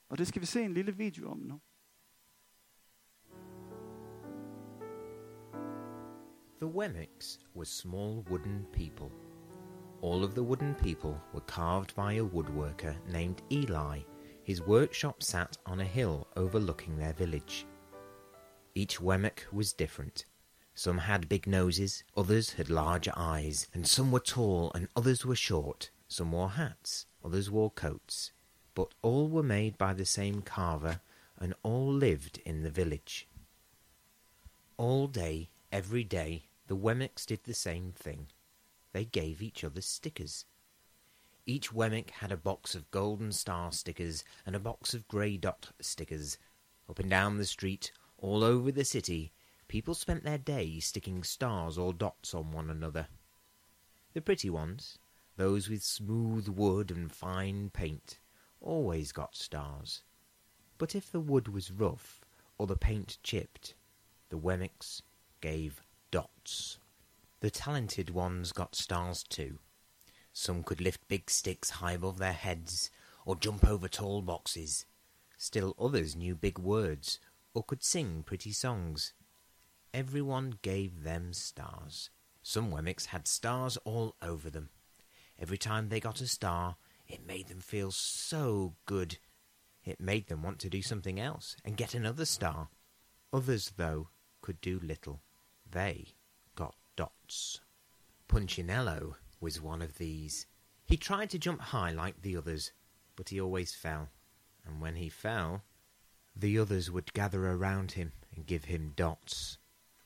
Og 0.09 0.17
det 0.17 0.27
skal 0.27 0.41
vi 0.41 0.45
se 0.45 0.61
en 0.61 0.73
lille 0.73 0.91
video 0.91 1.31
om 1.31 1.37
nu. 1.37 1.61
The 6.59 6.69
Wemmicks 6.69 7.39
were 7.53 7.65
small 7.65 8.23
wooden 8.29 8.65
people. 8.71 9.11
All 9.99 10.23
of 10.23 10.35
the 10.35 10.43
wooden 10.43 10.73
people 10.75 11.21
were 11.33 11.41
carved 11.41 11.93
by 11.95 12.13
a 12.13 12.23
woodworker 12.23 12.95
named 13.09 13.41
Eli. 13.51 13.99
His 14.43 14.61
workshop 14.61 15.21
sat 15.21 15.57
on 15.65 15.81
a 15.81 15.85
hill 15.85 16.29
overlooking 16.37 16.97
their 16.97 17.11
village. 17.11 17.65
Each 18.73 19.01
Wemmick 19.01 19.43
was 19.51 19.73
different. 19.73 20.25
Some 20.73 20.99
had 20.99 21.27
big 21.27 21.45
noses, 21.45 22.05
others 22.15 22.51
had 22.51 22.69
larger 22.69 23.13
eyes, 23.17 23.67
and 23.73 23.85
some 23.85 24.09
were 24.09 24.21
tall 24.21 24.71
and 24.73 24.87
others 24.95 25.25
were 25.25 25.35
short. 25.35 25.91
Some 26.07 26.31
wore 26.31 26.51
hats, 26.51 27.05
others 27.21 27.51
wore 27.51 27.71
coats. 27.71 28.31
But 28.75 28.93
all 29.01 29.27
were 29.27 29.43
made 29.43 29.77
by 29.77 29.93
the 29.93 30.05
same 30.05 30.41
carver, 30.41 31.01
and 31.37 31.53
all 31.63 31.91
lived 31.91 32.39
in 32.45 32.63
the 32.63 32.69
village. 32.69 33.27
All 34.77 35.07
day, 35.07 35.49
every 35.75 36.05
day, 36.05 36.45
the 36.67 36.77
Wemmicks 36.77 37.25
did 37.25 37.43
the 37.43 37.53
same 37.53 37.91
thing 37.91 38.27
they 38.93 39.03
gave 39.03 39.41
each 39.41 39.61
other 39.61 39.81
stickers. 39.81 40.45
Each 41.45 41.73
Wemmick 41.73 42.11
had 42.11 42.31
a 42.31 42.37
box 42.37 42.75
of 42.75 42.89
golden 42.91 43.33
star 43.33 43.73
stickers 43.73 44.23
and 44.45 44.55
a 44.55 44.59
box 44.59 44.93
of 44.93 45.05
grey 45.09 45.35
dot 45.35 45.73
stickers. 45.81 46.37
Up 46.89 46.97
and 46.97 47.09
down 47.09 47.37
the 47.37 47.45
street, 47.45 47.91
all 48.17 48.41
over 48.41 48.71
the 48.71 48.85
city, 48.85 49.33
people 49.67 49.93
spent 49.93 50.23
their 50.23 50.37
day 50.37 50.79
sticking 50.79 51.25
stars 51.25 51.77
or 51.77 51.91
dots 51.91 52.33
on 52.33 52.53
one 52.53 52.69
another. 52.69 53.07
The 54.13 54.21
pretty 54.21 54.49
ones, 54.49 54.97
those 55.35 55.67
with 55.67 55.83
smooth 55.83 56.47
wood 56.47 56.89
and 56.89 57.11
fine 57.11 57.69
paint, 57.69 58.17
always 58.61 59.11
got 59.11 59.35
stars. 59.35 60.03
But 60.77 60.95
if 60.95 61.11
the 61.11 61.19
wood 61.19 61.49
was 61.49 61.69
rough 61.69 62.21
or 62.57 62.65
the 62.65 62.77
paint 62.77 63.17
chipped, 63.23 63.73
the 64.29 64.37
Wemmicks 64.37 65.01
gave 65.45 65.83
dots. 66.09 66.79
The 67.41 67.51
talented 67.51 68.09
ones 68.09 68.51
got 68.51 68.73
stars 68.73 69.21
too. 69.21 69.59
Some 70.33 70.63
could 70.63 70.81
lift 70.81 71.07
big 71.07 71.29
sticks 71.29 71.69
high 71.69 71.91
above 71.91 72.17
their 72.17 72.33
heads, 72.33 72.89
or 73.27 73.35
jump 73.35 73.63
over 73.63 73.87
tall 73.87 74.23
boxes. 74.23 74.87
Still 75.37 75.75
others 75.79 76.15
knew 76.15 76.33
big 76.33 76.57
words, 76.57 77.19
or 77.53 77.61
could 77.61 77.83
sing 77.83 78.23
pretty 78.23 78.51
songs. 78.51 79.13
Everyone 79.93 80.57
gave 80.63 81.03
them 81.03 81.31
stars. 81.31 82.09
Some 82.41 82.71
Wemmicks 82.71 83.05
had 83.05 83.27
stars 83.27 83.77
all 83.85 84.15
over 84.23 84.49
them. 84.49 84.69
Every 85.37 85.59
time 85.59 85.89
they 85.89 85.99
got 85.99 86.21
a 86.21 86.27
star, 86.27 86.77
it 87.07 87.27
made 87.27 87.49
them 87.49 87.59
feel 87.59 87.91
so 87.91 88.73
good. 88.87 89.19
It 89.83 89.99
made 89.99 90.25
them 90.25 90.41
want 90.41 90.57
to 90.61 90.69
do 90.71 90.81
something 90.81 91.19
else 91.19 91.55
and 91.63 91.77
get 91.77 91.93
another 91.93 92.25
star. 92.25 92.69
Others, 93.31 93.73
though, 93.77 94.09
could 94.41 94.59
do 94.59 94.79
little. 94.81 95.21
They 95.75 96.15
got 96.55 96.73
dots. 96.95 97.59
Punchinello 98.29 99.17
was 99.41 99.59
one 99.59 99.81
of 99.81 99.97
these. 99.97 100.45
He 100.85 100.95
tried 100.95 101.29
to 101.31 101.37
jump 101.37 101.59
high 101.59 101.91
like 101.91 102.21
the 102.21 102.37
others, 102.37 102.71
but 103.17 103.27
he 103.27 103.41
always 103.41 103.75
fell. 103.75 104.07
And 104.65 104.79
when 104.79 104.95
he 104.95 105.09
fell, 105.09 105.63
the 106.33 106.57
others 106.57 106.89
would 106.89 107.11
gather 107.11 107.51
around 107.51 107.91
him 107.91 108.13
and 108.33 108.45
give 108.45 108.63
him 108.63 108.93
dots. 108.95 109.57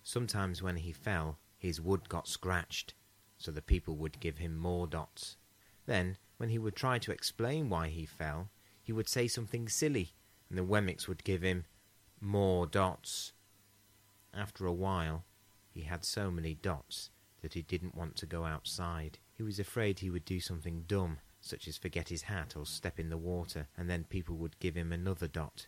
Sometimes 0.01 0.63
when 0.63 0.77
he 0.77 0.91
fell, 0.91 1.37
his 1.55 1.79
wood 1.79 2.09
got 2.09 2.27
scratched, 2.27 2.95
so 3.37 3.51
the 3.51 3.61
people 3.61 3.95
would 3.97 4.19
give 4.19 4.39
him 4.39 4.57
more 4.57 4.87
dots. 4.87 5.37
Then, 5.85 6.17
when 6.37 6.49
he 6.49 6.57
would 6.57 6.75
try 6.75 6.97
to 6.97 7.11
explain 7.11 7.69
why 7.69 7.89
he 7.89 8.07
fell, 8.07 8.49
he 8.81 8.91
would 8.91 9.07
say 9.07 9.27
something 9.27 9.69
silly, 9.69 10.13
and 10.49 10.57
the 10.57 10.65
Wemmicks 10.65 11.07
would 11.07 11.23
give 11.23 11.43
him 11.43 11.65
More 12.19 12.65
dots. 12.65 13.33
After 14.33 14.65
a 14.65 14.73
while, 14.73 15.25
he 15.71 15.81
had 15.81 16.03
so 16.03 16.31
many 16.31 16.53
dots 16.53 17.09
that 17.41 17.53
he 17.53 17.61
didn't 17.61 17.95
want 17.95 18.15
to 18.17 18.25
go 18.25 18.45
outside. 18.45 19.19
He 19.35 19.43
was 19.43 19.59
afraid 19.59 19.99
he 19.99 20.09
would 20.09 20.25
do 20.25 20.39
something 20.39 20.83
dumb, 20.87 21.19
such 21.41 21.67
as 21.67 21.77
forget 21.77 22.09
his 22.09 22.23
hat 22.23 22.55
or 22.55 22.65
step 22.65 22.99
in 22.99 23.09
the 23.09 23.17
water, 23.17 23.67
and 23.77 23.89
then 23.89 24.03
people 24.03 24.35
would 24.37 24.59
give 24.59 24.75
him 24.75 24.91
another 24.91 25.27
dot. 25.27 25.67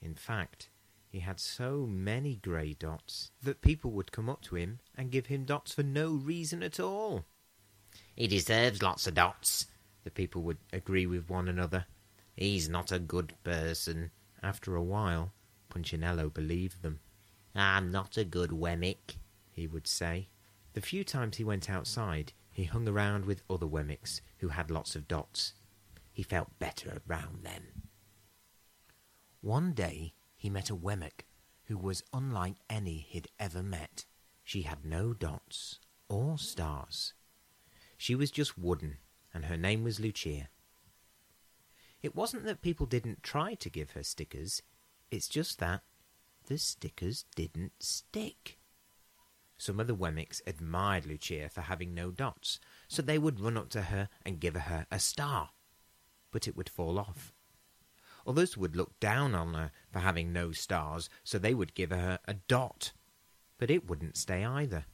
In 0.00 0.14
fact, 0.14 0.70
he 1.08 1.20
had 1.20 1.40
so 1.40 1.86
many 1.86 2.36
grey 2.36 2.74
dots 2.74 3.30
that 3.42 3.60
people 3.60 3.90
would 3.92 4.12
come 4.12 4.28
up 4.28 4.42
to 4.42 4.56
him 4.56 4.80
and 4.96 5.10
give 5.10 5.26
him 5.26 5.44
dots 5.44 5.74
for 5.74 5.82
no 5.82 6.12
reason 6.12 6.62
at 6.62 6.80
all. 6.80 7.24
He 8.14 8.26
deserves 8.26 8.82
lots 8.82 9.06
of 9.06 9.14
dots, 9.14 9.66
the 10.04 10.10
people 10.10 10.42
would 10.42 10.58
agree 10.72 11.06
with 11.06 11.28
one 11.28 11.48
another. 11.48 11.86
He's 12.34 12.68
not 12.68 12.90
a 12.90 12.98
good 12.98 13.34
person. 13.44 14.10
After 14.42 14.74
a 14.74 14.82
while, 14.82 15.32
Punchinello 15.68 16.32
believed 16.32 16.82
them. 16.82 17.00
I'm 17.54 17.90
not 17.90 18.16
a 18.16 18.24
good 18.24 18.50
Wemmick, 18.50 19.16
he 19.52 19.66
would 19.66 19.86
say. 19.86 20.28
The 20.72 20.80
few 20.80 21.04
times 21.04 21.36
he 21.36 21.44
went 21.44 21.70
outside, 21.70 22.32
he 22.50 22.64
hung 22.64 22.88
around 22.88 23.24
with 23.24 23.42
other 23.48 23.66
Wemmicks 23.66 24.20
who 24.38 24.48
had 24.48 24.70
lots 24.70 24.96
of 24.96 25.06
dots. 25.06 25.54
He 26.12 26.22
felt 26.22 26.58
better 26.58 27.02
around 27.08 27.44
them. 27.44 27.62
One 29.40 29.72
day 29.72 30.14
he 30.36 30.50
met 30.50 30.70
a 30.70 30.76
Wemmick 30.76 31.26
who 31.64 31.78
was 31.78 32.02
unlike 32.12 32.56
any 32.68 33.06
he'd 33.08 33.28
ever 33.38 33.62
met. 33.62 34.04
She 34.42 34.62
had 34.62 34.84
no 34.84 35.12
dots 35.14 35.78
or 36.08 36.38
stars. 36.38 37.14
She 37.96 38.14
was 38.14 38.30
just 38.30 38.58
wooden, 38.58 38.98
and 39.32 39.44
her 39.44 39.56
name 39.56 39.84
was 39.84 40.00
Lucia. 40.00 40.48
It 42.02 42.16
wasn't 42.16 42.44
that 42.44 42.62
people 42.62 42.86
didn't 42.86 43.22
try 43.22 43.54
to 43.54 43.70
give 43.70 43.92
her 43.92 44.02
stickers, 44.02 44.62
it's 45.10 45.28
just 45.28 45.60
that 45.60 45.82
the 46.46 46.58
stickers 46.58 47.24
didn't 47.36 47.72
stick. 47.78 48.58
Some 49.62 49.78
of 49.78 49.86
the 49.86 49.94
Wemmicks 49.94 50.40
admired 50.44 51.06
Lucia 51.06 51.48
for 51.48 51.60
having 51.60 51.94
no 51.94 52.10
dots, 52.10 52.58
so 52.88 53.00
they 53.00 53.16
would 53.16 53.38
run 53.38 53.56
up 53.56 53.68
to 53.68 53.82
her 53.82 54.08
and 54.26 54.40
give 54.40 54.56
her 54.56 54.88
a 54.90 54.98
star. 54.98 55.50
But 56.32 56.48
it 56.48 56.56
would 56.56 56.68
fall 56.68 56.98
off. 56.98 57.32
Others 58.26 58.56
would 58.56 58.74
look 58.74 58.98
down 58.98 59.36
on 59.36 59.54
her 59.54 59.70
for 59.92 60.00
having 60.00 60.32
no 60.32 60.50
stars, 60.50 61.08
so 61.22 61.38
they 61.38 61.54
would 61.54 61.76
give 61.76 61.90
her 61.90 62.18
a 62.26 62.34
dot. 62.34 62.90
But 63.56 63.70
it 63.70 63.88
wouldn't 63.88 64.16
stay 64.16 64.44
either. 64.44 64.86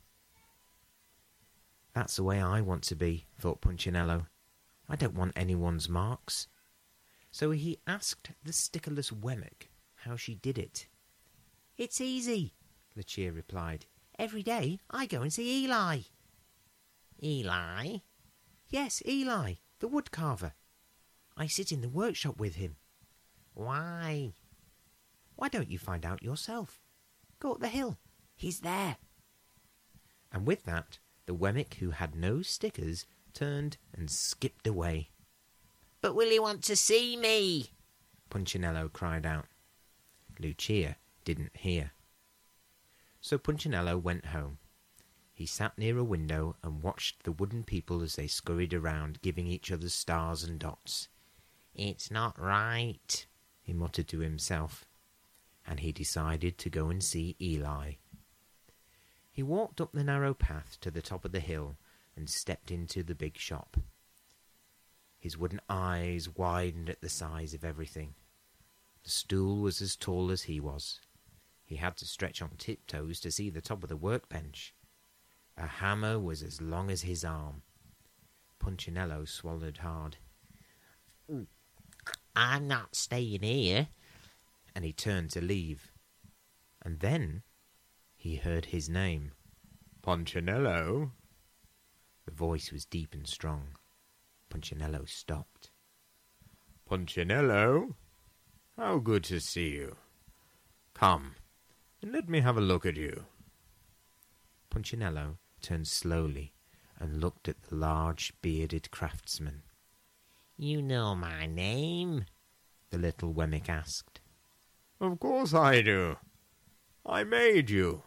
That's 1.94 2.16
the 2.16 2.24
way 2.24 2.38
I 2.38 2.60
want 2.60 2.82
to 2.88 2.94
be, 2.94 3.24
thought 3.40 3.62
Punchinello. 3.62 4.26
I 4.86 4.96
don't 4.96 5.16
want 5.16 5.32
anyone's 5.34 5.88
marks. 5.88 6.46
So 7.30 7.52
he 7.52 7.78
asked 7.86 8.32
the 8.44 8.52
stickerless 8.52 9.12
Wemmick 9.12 9.70
how 9.94 10.16
she 10.16 10.34
did 10.34 10.58
it. 10.58 10.88
It's 11.78 12.02
easy, 12.02 12.52
Lucia 12.94 13.32
replied. 13.32 13.86
Every 14.18 14.42
day 14.42 14.80
I 14.90 15.06
go 15.06 15.22
and 15.22 15.32
see 15.32 15.64
Eli. 15.64 16.00
Eli? 17.22 17.98
Yes, 18.68 19.00
Eli, 19.06 19.54
the 19.78 19.88
woodcarver. 19.88 20.52
I 21.36 21.46
sit 21.46 21.70
in 21.70 21.82
the 21.82 21.88
workshop 21.88 22.38
with 22.38 22.56
him. 22.56 22.76
Why? 23.54 24.34
Why 25.36 25.48
don't 25.48 25.70
you 25.70 25.78
find 25.78 26.04
out 26.04 26.22
yourself? 26.22 26.80
Go 27.38 27.52
up 27.52 27.60
the 27.60 27.68
hill. 27.68 27.98
He's 28.34 28.60
there. 28.60 28.96
And 30.32 30.46
with 30.46 30.64
that, 30.64 30.98
the 31.26 31.34
Wemmick 31.34 31.74
who 31.74 31.90
had 31.90 32.16
no 32.16 32.42
stickers 32.42 33.06
turned 33.32 33.76
and 33.94 34.10
skipped 34.10 34.66
away. 34.66 35.10
But 36.00 36.16
will 36.16 36.30
he 36.30 36.40
want 36.40 36.64
to 36.64 36.76
see 36.76 37.16
me? 37.16 37.72
Punchinello 38.30 38.88
cried 38.92 39.24
out. 39.24 39.46
Lucia 40.40 40.96
didn't 41.24 41.56
hear. 41.56 41.92
So 43.20 43.38
Punchinello 43.38 43.98
went 43.98 44.26
home. 44.26 44.58
He 45.32 45.46
sat 45.46 45.78
near 45.78 45.98
a 45.98 46.04
window 46.04 46.56
and 46.62 46.82
watched 46.82 47.22
the 47.22 47.32
wooden 47.32 47.62
people 47.62 48.02
as 48.02 48.16
they 48.16 48.26
scurried 48.26 48.74
around, 48.74 49.22
giving 49.22 49.46
each 49.46 49.70
other 49.70 49.88
stars 49.88 50.42
and 50.42 50.58
dots. 50.58 51.08
It's 51.74 52.10
not 52.10 52.40
right, 52.40 53.26
he 53.62 53.72
muttered 53.72 54.08
to 54.08 54.18
himself, 54.18 54.84
and 55.66 55.80
he 55.80 55.92
decided 55.92 56.58
to 56.58 56.70
go 56.70 56.88
and 56.88 57.02
see 57.04 57.36
Eli. 57.40 57.94
He 59.30 59.42
walked 59.44 59.80
up 59.80 59.92
the 59.92 60.02
narrow 60.02 60.34
path 60.34 60.78
to 60.80 60.90
the 60.90 61.02
top 61.02 61.24
of 61.24 61.30
the 61.30 61.38
hill 61.38 61.76
and 62.16 62.28
stepped 62.28 62.72
into 62.72 63.04
the 63.04 63.14
big 63.14 63.36
shop. 63.36 63.76
His 65.20 65.38
wooden 65.38 65.60
eyes 65.68 66.28
widened 66.28 66.90
at 66.90 67.00
the 67.00 67.08
size 67.08 67.54
of 67.54 67.64
everything. 67.64 68.14
The 69.04 69.10
stool 69.10 69.60
was 69.60 69.80
as 69.80 69.94
tall 69.94 70.32
as 70.32 70.42
he 70.42 70.58
was. 70.58 71.00
He 71.68 71.76
had 71.76 71.98
to 71.98 72.06
stretch 72.06 72.40
on 72.40 72.52
tiptoes 72.56 73.20
to 73.20 73.30
see 73.30 73.50
the 73.50 73.60
top 73.60 73.82
of 73.82 73.90
the 73.90 73.96
workbench. 73.96 74.72
A 75.54 75.66
hammer 75.66 76.18
was 76.18 76.42
as 76.42 76.62
long 76.62 76.90
as 76.90 77.02
his 77.02 77.26
arm. 77.26 77.60
Punchinello 78.58 79.26
swallowed 79.26 79.76
hard. 79.76 80.16
I'm 82.34 82.66
not 82.66 82.96
staying 82.96 83.42
here. 83.42 83.88
And 84.74 84.82
he 84.82 84.94
turned 84.94 85.28
to 85.32 85.42
leave. 85.42 85.92
And 86.82 87.00
then 87.00 87.42
he 88.16 88.36
heard 88.36 88.66
his 88.66 88.88
name. 88.88 89.32
Punchinello. 90.00 91.10
The 92.24 92.32
voice 92.32 92.72
was 92.72 92.86
deep 92.86 93.12
and 93.12 93.26
strong. 93.26 93.76
Punchinello 94.48 95.06
stopped. 95.06 95.70
Punchinello, 96.88 97.94
how 98.78 98.96
good 98.96 99.24
to 99.24 99.38
see 99.38 99.72
you. 99.72 99.96
Come, 100.94 101.34
and 102.02 102.12
let 102.12 102.28
me 102.28 102.40
have 102.40 102.56
a 102.56 102.60
look 102.60 102.86
at 102.86 102.96
you. 102.96 103.24
Punchinello 104.70 105.38
turned 105.60 105.88
slowly 105.88 106.52
and 106.98 107.20
looked 107.20 107.48
at 107.48 107.62
the 107.62 107.74
large 107.74 108.32
bearded 108.42 108.90
craftsman. 108.90 109.62
You 110.56 110.82
know 110.82 111.14
my 111.14 111.46
name? 111.46 112.24
the 112.90 112.98
little 112.98 113.32
Wemmick 113.32 113.68
asked. 113.68 114.20
Of 115.00 115.20
course 115.20 115.54
I 115.54 115.82
do. 115.82 116.16
I 117.04 117.24
made 117.24 117.70
you. 117.70 118.02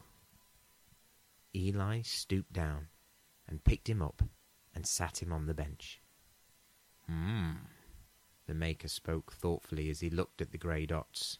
Eli 1.55 2.01
stooped 2.01 2.53
down 2.53 2.87
and 3.47 3.63
picked 3.63 3.89
him 3.89 4.01
up 4.01 4.23
and 4.73 4.85
sat 4.85 5.21
him 5.21 5.31
on 5.31 5.45
the 5.45 5.53
bench. 5.53 6.01
Hmm. 7.07 7.51
The 8.47 8.53
maker 8.53 8.87
spoke 8.87 9.31
thoughtfully 9.31 9.89
as 9.89 9.99
he 9.99 10.09
looked 10.09 10.41
at 10.41 10.51
the 10.51 10.57
grey 10.57 10.85
dots. 10.85 11.39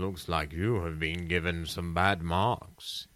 Looks 0.00 0.30
like 0.30 0.54
you 0.54 0.76
have 0.84 0.98
been 0.98 1.28
given 1.28 1.66
some 1.66 1.92
bad 1.92 2.22
marks. 2.22 3.06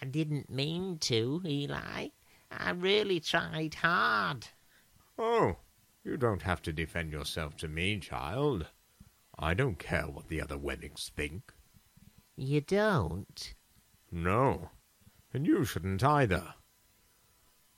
I 0.00 0.04
didn't 0.04 0.48
mean 0.48 0.98
to, 0.98 1.42
Eli. 1.44 2.10
I 2.52 2.70
really 2.70 3.18
tried 3.18 3.74
hard. 3.74 4.46
Oh, 5.18 5.56
you 6.04 6.16
don't 6.16 6.42
have 6.42 6.62
to 6.62 6.72
defend 6.72 7.10
yourself 7.10 7.56
to 7.56 7.68
me, 7.68 7.98
child. 7.98 8.68
I 9.36 9.54
don't 9.54 9.76
care 9.76 10.04
what 10.04 10.28
the 10.28 10.40
other 10.40 10.56
Wemmicks 10.56 11.10
think. 11.10 11.52
You 12.36 12.60
don't? 12.60 13.52
No, 14.12 14.70
and 15.32 15.44
you 15.44 15.64
shouldn't 15.64 16.04
either. 16.04 16.54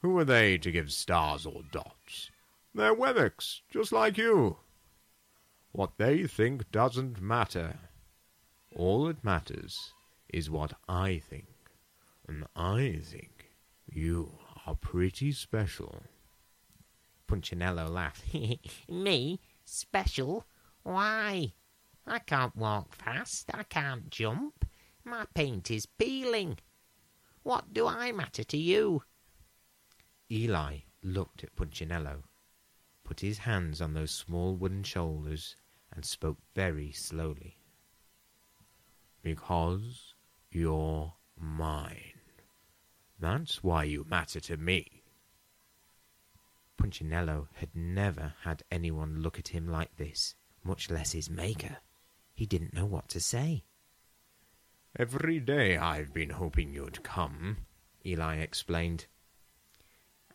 Who 0.03 0.19
are 0.19 0.27
they 0.27 0.59
to 0.59 0.71
give 0.71 0.93
stars 0.93 1.47
or 1.47 1.63
dots? 1.73 2.31
They're 2.75 2.95
Wemmicks, 2.95 3.63
just 3.71 3.93
like 3.93 4.19
you. 4.19 4.59
What 5.73 5.93
they 5.97 6.27
think 6.27 6.71
doesn't 6.71 7.23
matter. 7.23 7.79
All 8.79 9.07
that 9.07 9.25
matters 9.25 9.95
is 10.29 10.51
what 10.51 10.75
I 10.87 11.19
think. 11.19 11.47
And 12.29 12.45
I 12.55 13.01
think 13.03 13.53
you 13.87 14.33
are 14.67 14.75
pretty 14.75 15.33
special. 15.33 16.03
Punchinello 17.27 17.89
laughed. 17.89 18.25
Me? 18.91 19.41
Special? 19.65 20.45
Why? 20.83 21.55
I 22.07 22.19
can't 22.19 22.55
walk 22.55 22.95
fast. 22.95 23.51
I 23.55 23.63
can't 23.63 24.11
jump. 24.11 24.67
My 25.05 25.25
paint 25.35 25.71
is 25.71 25.87
peeling. 25.87 26.59
What 27.45 27.73
do 27.73 27.87
I 27.87 28.13
matter 28.13 28.45
to 28.45 28.59
you? 28.59 29.05
Eli 30.31 30.81
looked 31.03 31.43
at 31.45 31.57
Punchinello, 31.57 32.25
put 33.05 33.21
his 33.21 33.39
hands 33.39 33.81
on 33.81 33.95
those 33.95 34.11
small 34.11 34.55
wooden 34.55 34.83
shoulders, 34.83 35.57
and 35.91 36.05
spoke 36.05 36.39
very 36.55 36.93
slowly. 36.93 37.56
Because 39.27 40.15
you're 40.53 41.13
mine. 41.37 42.21
That's 43.19 43.61
why 43.61 43.83
you 43.83 44.07
matter 44.09 44.39
to 44.39 44.57
me. 44.57 45.03
Punchinello 46.79 47.49
had 47.55 47.71
never 47.75 48.35
had 48.43 48.63
anyone 48.71 49.23
look 49.23 49.37
at 49.37 49.49
him 49.49 49.67
like 49.67 49.97
this, 49.97 50.37
much 50.63 50.91
less 50.91 51.11
his 51.11 51.29
maker. 51.29 51.79
He 52.35 52.47
didn't 52.47 52.73
know 52.73 52.87
what 52.87 53.09
to 53.09 53.21
say. 53.21 53.65
Every 54.97 55.41
day 55.41 55.77
I've 55.77 56.15
been 56.15 56.31
hoping 56.31 56.73
you'd 56.73 57.03
come, 57.03 57.57
Eli 58.07 58.37
explained. 58.37 59.07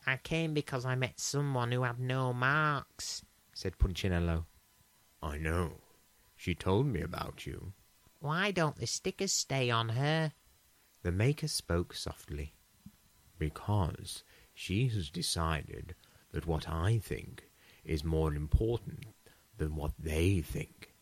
I 0.05 0.17
came 0.17 0.53
because 0.53 0.85
I 0.85 0.95
met 0.95 1.17
someone 1.17 1.71
who 1.71 1.83
had 1.83 1.97
no 1.97 2.33
marks, 2.33 3.23
said 3.53 3.79
Punchinello. 3.79 4.47
I 5.23 5.37
know. 5.37 5.75
She 6.35 6.53
told 6.53 6.87
me 6.87 6.99
about 6.99 7.45
you. 7.45 7.71
Why 8.21 8.51
don't 8.51 8.75
the 8.75 8.85
stickers 8.85 9.33
stay 9.33 9.71
on 9.71 9.89
her? 9.89 10.33
The 11.01 11.11
maker 11.11 11.47
spoke 11.47 11.95
softly. 11.95 12.53
Because 13.39 14.23
she 14.53 14.87
has 14.89 15.09
decided 15.09 15.95
that 16.31 16.45
what 16.45 16.69
I 16.69 16.99
think 16.99 17.49
is 17.83 18.03
more 18.03 18.35
important 18.35 19.07
than 19.57 19.75
what 19.75 19.93
they 19.97 20.41
think. 20.41 20.93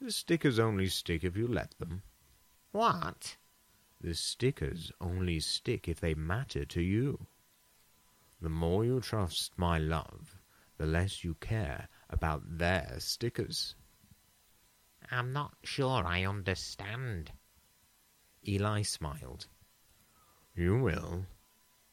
The 0.00 0.12
stickers 0.12 0.60
only 0.60 0.86
stick 0.86 1.24
if 1.24 1.36
you 1.36 1.48
let 1.48 1.76
them. 1.80 2.02
What? 2.70 3.36
The 4.00 4.14
stickers 4.14 4.92
only 5.00 5.40
stick 5.40 5.88
if 5.88 5.98
they 5.98 6.14
matter 6.14 6.64
to 6.64 6.80
you. 6.80 7.26
The 8.40 8.48
more 8.48 8.84
you 8.84 9.00
trust 9.00 9.58
my 9.58 9.78
love, 9.78 10.38
the 10.76 10.86
less 10.86 11.24
you 11.24 11.34
care 11.34 11.88
about 12.08 12.58
their 12.58 12.94
stickers. 13.00 13.74
I'm 15.10 15.32
not 15.32 15.54
sure 15.64 16.04
I 16.06 16.24
understand. 16.24 17.32
Eli 18.46 18.82
smiled. 18.82 19.46
You 20.54 20.78
will, 20.78 21.26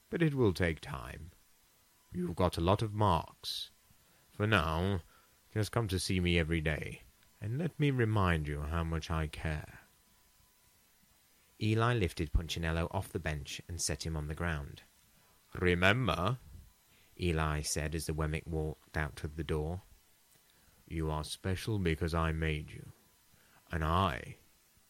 but 0.09 0.22
it 0.22 0.34
will 0.34 0.53
take 0.53 0.80
time. 0.82 1.32
You've 2.11 2.36
got 2.36 2.57
a 2.57 2.61
lot 2.61 2.82
of 2.82 2.93
marks. 2.93 3.72
For 4.32 4.47
now, 4.47 5.01
just 5.53 5.72
come 5.72 5.88
to 5.88 5.99
see 5.99 6.20
me 6.20 6.38
every 6.38 6.61
day, 6.61 7.03
and 7.41 7.57
let 7.57 7.80
me 7.80 7.91
remind 7.91 8.47
you 8.47 8.61
how 8.61 8.84
much 8.84 9.09
I 9.09 9.28
care. 9.28 9.80
Eli 11.61 11.93
lifted 11.93 12.34
Punchinello 12.34 12.89
off 12.91 13.13
the 13.13 13.20
bench 13.20 13.61
and 13.70 13.82
set 13.82 14.05
him 14.05 14.18
on 14.18 14.28
the 14.28 14.36
ground. 14.36 14.82
Remember, 15.59 16.38
Eli 17.20 17.61
said 17.61 17.95
as 17.95 18.07
the 18.07 18.13
Wemmick 18.13 18.45
walked 18.45 18.97
out 18.97 19.24
of 19.24 19.38
the 19.38 19.43
door, 19.43 19.82
you 20.88 21.09
are 21.09 21.24
special 21.24 21.80
because 21.80 22.13
I 22.13 22.34
made 22.34 22.72
you, 22.72 22.91
and 23.72 23.84
I 23.84 24.38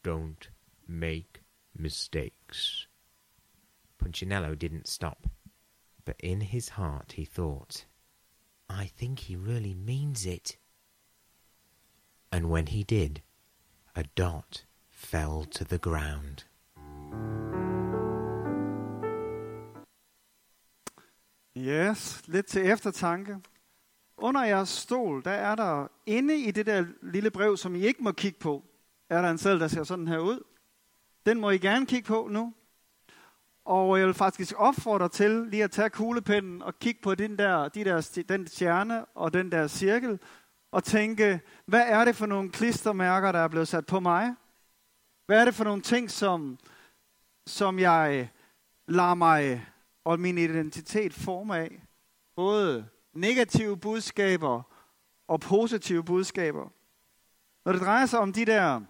don't 0.02 0.48
make 0.86 1.42
mistakes. 1.76 2.86
Punchinello 3.98 4.54
didn't 4.54 4.86
stop, 4.86 5.26
but 6.04 6.16
in 6.20 6.40
his 6.40 6.70
heart 6.70 7.12
he 7.12 7.24
thought, 7.24 7.84
I 8.68 8.86
think 8.86 9.20
he 9.20 9.36
really 9.36 9.74
means 9.74 10.26
it. 10.26 10.58
And 12.30 12.50
when 12.50 12.66
he 12.66 12.84
did, 12.84 13.22
a 13.94 14.04
dot 14.14 14.64
fell 14.90 15.44
to 15.44 15.64
the 15.64 15.78
ground. 15.78 16.44
Yes, 21.54 22.22
lidt 22.26 22.46
til 22.46 22.66
eftertanke. 22.66 23.40
Under 24.18 24.44
jeres 24.44 24.68
stol, 24.68 25.24
der 25.24 25.30
er 25.30 25.54
der 25.54 25.88
inde 26.06 26.36
i 26.36 26.50
det 26.50 26.66
der 26.66 26.84
lille 27.02 27.30
brev, 27.30 27.56
som 27.56 27.74
I 27.74 27.80
ikke 27.80 28.02
må 28.02 28.12
kigge 28.12 28.38
på, 28.38 28.64
er 29.10 29.22
der 29.22 29.30
en 29.30 29.38
selv, 29.38 29.60
der 29.60 29.68
ser 29.68 29.84
sådan 29.84 30.08
her 30.08 30.18
ud. 30.18 30.44
Den 31.26 31.40
må 31.40 31.50
I 31.50 31.58
gerne 31.58 31.86
kigge 31.86 32.06
på 32.06 32.28
nu. 32.30 32.54
Og 33.64 33.98
jeg 33.98 34.06
vil 34.06 34.14
faktisk 34.14 34.54
opfordre 34.56 35.08
til 35.08 35.30
lige 35.30 35.64
at 35.64 35.70
tage 35.70 35.90
kuglepinden 35.90 36.62
og 36.62 36.78
kigge 36.78 37.00
på 37.02 37.14
den 37.14 37.38
der, 37.38 37.68
de 37.68 37.84
der, 37.84 38.22
den 38.28 38.46
stjerne 38.46 39.04
og 39.04 39.34
den 39.34 39.52
der 39.52 39.66
cirkel, 39.66 40.20
og 40.70 40.84
tænke, 40.84 41.40
hvad 41.66 41.84
er 41.86 42.04
det 42.04 42.16
for 42.16 42.26
nogle 42.26 42.50
klistermærker, 42.50 43.32
der 43.32 43.38
er 43.38 43.48
blevet 43.48 43.68
sat 43.68 43.86
på 43.86 44.00
mig? 44.00 44.34
Hvad 45.26 45.40
er 45.40 45.44
det 45.44 45.54
for 45.54 45.64
nogle 45.64 45.82
ting, 45.82 46.10
som, 46.10 46.58
som 47.46 47.78
jeg 47.78 48.30
lader 48.88 49.14
mig 49.14 49.66
og 50.04 50.20
min 50.20 50.38
identitet 50.38 51.14
forme 51.14 51.56
af? 51.56 51.82
Både 52.36 52.88
negative 53.16 53.76
budskaber 53.76 54.62
og 55.28 55.40
positive 55.40 56.04
budskaber. 56.04 56.68
Når 57.64 57.72
det 57.72 57.80
drejer 57.80 58.06
sig 58.06 58.18
om 58.18 58.32
de 58.32 58.44
der 58.44 58.80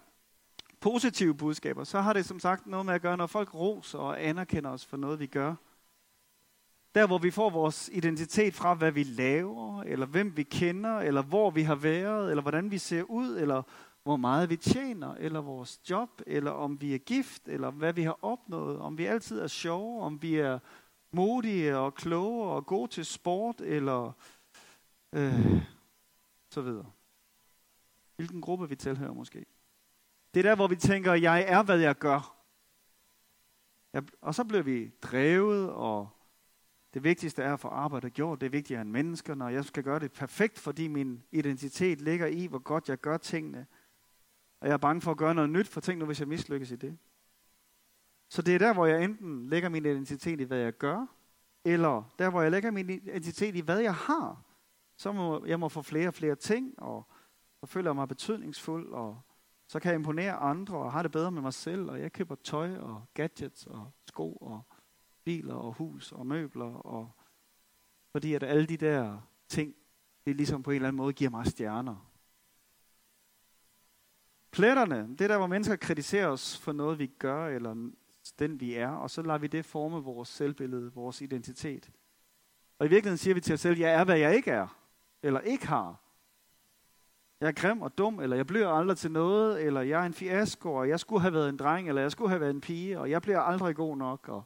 positive 0.79 1.35
budskaber, 1.35 1.83
så 1.83 2.01
har 2.01 2.13
det 2.13 2.25
som 2.25 2.39
sagt 2.39 2.67
noget 2.67 2.85
med 2.85 2.93
at 2.93 3.01
gøre, 3.01 3.17
når 3.17 3.27
folk 3.27 3.53
roser 3.53 3.99
og 3.99 4.23
anerkender 4.23 4.69
os 4.69 4.85
for 4.85 4.97
noget, 4.97 5.19
vi 5.19 5.27
gør. 5.27 5.55
Der, 6.95 7.07
hvor 7.07 7.17
vi 7.17 7.31
får 7.31 7.49
vores 7.49 7.89
identitet 7.93 8.53
fra, 8.53 8.73
hvad 8.73 8.91
vi 8.91 9.03
laver, 9.03 9.83
eller 9.83 10.05
hvem 10.05 10.37
vi 10.37 10.43
kender, 10.43 10.99
eller 10.99 11.21
hvor 11.21 11.49
vi 11.49 11.61
har 11.61 11.75
været, 11.75 12.29
eller 12.29 12.41
hvordan 12.41 12.71
vi 12.71 12.77
ser 12.77 13.03
ud, 13.03 13.37
eller 13.37 13.63
hvor 14.03 14.17
meget 14.17 14.49
vi 14.49 14.57
tjener, 14.57 15.13
eller 15.13 15.41
vores 15.41 15.79
job, 15.89 16.09
eller 16.27 16.51
om 16.51 16.81
vi 16.81 16.93
er 16.93 16.97
gift, 16.97 17.47
eller 17.47 17.71
hvad 17.71 17.93
vi 17.93 18.03
har 18.03 18.19
opnået, 18.21 18.79
om 18.79 18.97
vi 18.97 19.05
altid 19.05 19.39
er 19.39 19.47
sjove, 19.47 20.01
om 20.01 20.21
vi 20.21 20.35
er 20.35 20.59
modige 21.17 21.77
og 21.77 21.95
kloge 21.95 22.51
og 22.51 22.65
gode 22.65 22.91
til 22.91 23.05
sport, 23.05 23.61
eller 23.61 24.11
øh, 25.13 25.61
så 26.49 26.61
videre. 26.61 26.91
Hvilken 28.15 28.41
gruppe 28.41 28.69
vi 28.69 28.75
tilhører 28.75 29.13
måske. 29.13 29.45
Det 30.33 30.39
er 30.39 30.49
der, 30.49 30.55
hvor 30.55 30.67
vi 30.67 30.75
tænker, 30.75 31.13
jeg 31.13 31.45
er, 31.47 31.63
hvad 31.63 31.79
jeg 31.79 31.95
gør. 31.95 32.35
Jeg, 33.93 34.03
og 34.21 34.35
så 34.35 34.43
bliver 34.43 34.63
vi 34.63 34.91
drevet, 35.01 35.69
og 35.69 36.09
det 36.93 37.03
vigtigste 37.03 37.43
er 37.43 37.53
at 37.53 37.59
få 37.59 37.67
arbejdet 37.67 38.13
gjort. 38.13 38.41
Det 38.41 38.45
er 38.45 38.51
vigtigere 38.51 38.81
end 38.81 38.89
mennesker, 38.89 39.43
og 39.43 39.53
jeg 39.53 39.65
skal 39.65 39.83
gøre 39.83 39.99
det 39.99 40.11
perfekt, 40.11 40.59
fordi 40.59 40.87
min 40.87 41.23
identitet 41.31 42.01
ligger 42.01 42.27
i, 42.27 42.45
hvor 42.45 42.59
godt 42.59 42.89
jeg 42.89 42.97
gør 42.97 43.17
tingene. 43.17 43.65
Og 44.59 44.67
jeg 44.67 44.73
er 44.73 44.77
bange 44.77 45.01
for 45.01 45.11
at 45.11 45.17
gøre 45.17 45.35
noget 45.35 45.49
nyt, 45.49 45.67
for 45.67 45.81
tænk 45.81 45.99
nu, 45.99 46.05
hvis 46.05 46.19
jeg 46.19 46.27
mislykkes 46.27 46.71
i 46.71 46.75
det. 46.75 46.97
Så 48.29 48.41
det 48.41 48.55
er 48.55 48.59
der, 48.59 48.73
hvor 48.73 48.85
jeg 48.85 49.03
enten 49.03 49.49
lægger 49.49 49.69
min 49.69 49.85
identitet 49.85 50.41
i, 50.41 50.43
hvad 50.43 50.57
jeg 50.57 50.73
gør, 50.73 51.05
eller 51.65 52.13
der, 52.19 52.29
hvor 52.29 52.41
jeg 52.41 52.51
lægger 52.51 52.71
min 52.71 52.89
identitet 52.89 53.55
i, 53.55 53.61
hvad 53.61 53.79
jeg 53.79 53.95
har. 53.95 54.43
Så 54.97 55.11
må 55.11 55.45
jeg 55.45 55.59
må 55.59 55.69
få 55.69 55.81
flere 55.81 56.07
og 56.07 56.13
flere 56.13 56.35
ting, 56.35 56.79
og, 56.79 57.07
og 57.61 57.69
føler 57.69 57.93
mig 57.93 58.07
betydningsfuld, 58.07 58.93
og 58.93 59.21
så 59.67 59.79
kan 59.79 59.89
jeg 59.89 59.95
imponere 59.95 60.33
andre, 60.33 60.77
og 60.77 60.91
har 60.91 61.01
det 61.01 61.11
bedre 61.11 61.31
med 61.31 61.41
mig 61.41 61.53
selv, 61.53 61.89
og 61.89 61.99
jeg 61.99 62.13
køber 62.13 62.35
tøj, 62.35 62.77
og 62.77 63.05
gadgets, 63.13 63.67
og 63.67 63.91
sko, 64.07 64.33
og 64.33 64.61
biler, 65.23 65.55
og 65.55 65.73
hus, 65.73 66.11
og 66.11 66.27
møbler, 66.27 66.73
og 66.73 67.11
fordi 68.11 68.33
at 68.33 68.43
alle 68.43 68.65
de 68.65 68.77
der 68.77 69.19
ting, 69.47 69.75
det 70.25 70.35
ligesom 70.35 70.63
på 70.63 70.71
en 70.71 70.75
eller 70.75 70.87
anden 70.87 70.97
måde 70.97 71.13
giver 71.13 71.29
mig 71.29 71.45
stjerner. 71.45 72.11
Pletterne, 74.51 75.07
det 75.11 75.21
er 75.21 75.27
der, 75.27 75.37
hvor 75.37 75.47
mennesker 75.47 75.75
kritiserer 75.75 76.27
os 76.27 76.57
for 76.57 76.71
noget, 76.71 76.99
vi 76.99 77.07
gør, 77.07 77.47
eller 77.47 77.91
den 78.31 78.59
vi 78.59 78.73
er, 78.73 78.89
og 78.89 79.09
så 79.09 79.21
lader 79.21 79.37
vi 79.37 79.47
det 79.47 79.65
forme 79.65 80.03
vores 80.03 80.29
selvbillede, 80.29 80.93
vores 80.93 81.21
identitet. 81.21 81.91
Og 82.79 82.85
i 82.85 82.89
virkeligheden 82.89 83.17
siger 83.17 83.33
vi 83.33 83.41
til 83.41 83.53
os 83.53 83.59
selv, 83.59 83.79
jeg 83.79 83.93
er, 83.93 84.03
hvad 84.03 84.17
jeg 84.17 84.35
ikke 84.35 84.51
er, 84.51 84.79
eller 85.23 85.39
ikke 85.39 85.67
har. 85.67 86.01
Jeg 87.41 87.47
er 87.47 87.51
grim 87.51 87.81
og 87.81 87.97
dum, 87.97 88.19
eller 88.19 88.35
jeg 88.35 88.47
bliver 88.47 88.69
aldrig 88.69 88.97
til 88.97 89.11
noget, 89.11 89.63
eller 89.63 89.81
jeg 89.81 90.01
er 90.01 90.05
en 90.05 90.13
fiasko, 90.13 90.73
og 90.73 90.89
jeg 90.89 90.99
skulle 90.99 91.21
have 91.21 91.33
været 91.33 91.49
en 91.49 91.57
dreng, 91.57 91.89
eller 91.89 92.01
jeg 92.01 92.11
skulle 92.11 92.29
have 92.29 92.41
været 92.41 92.49
en 92.49 92.61
pige, 92.61 92.99
og 92.99 93.09
jeg 93.09 93.21
bliver 93.21 93.39
aldrig 93.39 93.75
god 93.75 93.97
nok. 93.97 94.29
Og 94.29 94.43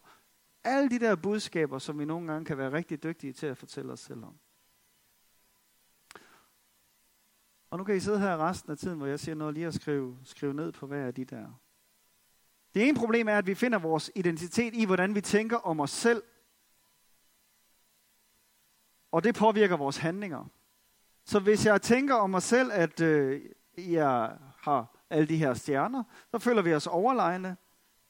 alle 0.63 0.89
de 0.89 0.99
der 0.99 1.15
budskaber, 1.15 1.79
som 1.79 1.99
vi 1.99 2.05
nogle 2.05 2.32
gange 2.32 2.45
kan 2.45 2.57
være 2.57 2.71
rigtig 2.71 3.03
dygtige 3.03 3.34
til 3.34 3.47
at 3.47 3.57
fortælle 3.57 3.91
os 3.91 3.99
selv 3.99 4.23
om. 4.23 4.39
Og 7.69 7.77
nu 7.77 7.84
kan 7.84 7.95
I 7.95 7.99
sidde 7.99 8.19
her 8.19 8.38
resten 8.38 8.71
af 8.71 8.77
tiden, 8.77 8.97
hvor 8.97 9.07
jeg 9.07 9.19
siger 9.19 9.36
noget 9.36 9.53
lige 9.53 9.67
at 9.67 9.73
skrive, 9.73 10.17
skrive 10.23 10.53
ned 10.53 10.71
på 10.71 10.88
hver 10.88 11.05
af 11.05 11.13
de 11.13 11.25
der. 11.25 11.61
Det 12.74 12.88
ene 12.88 12.97
problem 12.97 13.28
er, 13.28 13.38
at 13.38 13.47
vi 13.47 13.55
finder 13.55 13.80
vores 13.80 14.11
identitet 14.15 14.74
i, 14.74 14.86
hvordan 14.86 15.15
vi 15.15 15.22
tænker 15.22 15.57
om 15.57 15.80
os 15.80 15.91
selv. 15.91 16.24
Og 19.11 19.24
det 19.24 19.36
påvirker 19.36 19.78
vores 19.78 19.97
handlinger. 19.97 20.45
Så 21.26 21.39
hvis 21.39 21.65
jeg 21.65 21.82
tænker 21.82 22.15
om 22.15 22.30
mig 22.30 22.41
selv, 22.41 22.72
at 22.74 23.01
øh, 23.01 23.41
jeg 23.78 24.38
har 24.57 25.05
alle 25.09 25.28
de 25.28 25.38
her 25.38 25.53
stjerner, 25.53 26.03
så 26.32 26.39
føler 26.39 26.61
vi 26.61 26.74
os 26.74 26.88
overlegne. 26.88 27.57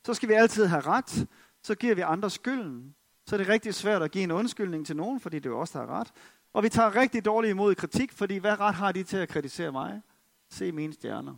Så 0.06 0.14
skal 0.14 0.30
vi 0.30 0.34
altid 0.34 0.66
have 0.66 0.82
ret. 0.82 1.28
Så 1.64 1.76
giver 1.76 1.96
vi 1.96 2.02
andre 2.02 2.30
skylden. 2.30 2.96
Så 3.26 3.36
er 3.36 3.38
det 3.38 3.48
rigtig 3.48 3.76
svært 3.76 4.02
at 4.02 4.12
give 4.12 4.24
en 4.24 4.32
undskyldning 4.32 4.86
til 4.86 4.96
nogen, 4.96 5.20
fordi 5.20 5.40
det 5.40 5.46
er 5.46 5.50
jo 5.50 5.60
os, 5.60 5.72
der 5.72 5.80
har 5.80 5.88
ret. 5.88 6.12
Og 6.54 6.64
vi 6.64 6.70
tager 6.70 6.96
rigtig 6.96 7.26
dårligt 7.26 7.52
imod 7.52 7.76
kritik, 7.76 8.12
fordi 8.12 8.38
hvad 8.38 8.60
ret 8.60 8.76
har 8.76 8.92
de 8.92 9.04
til 9.04 9.18
at 9.18 9.30
kritisere 9.30 9.72
mig? 9.72 10.02
Se 10.50 10.72
mine 10.72 10.94
stjerner. 10.94 11.36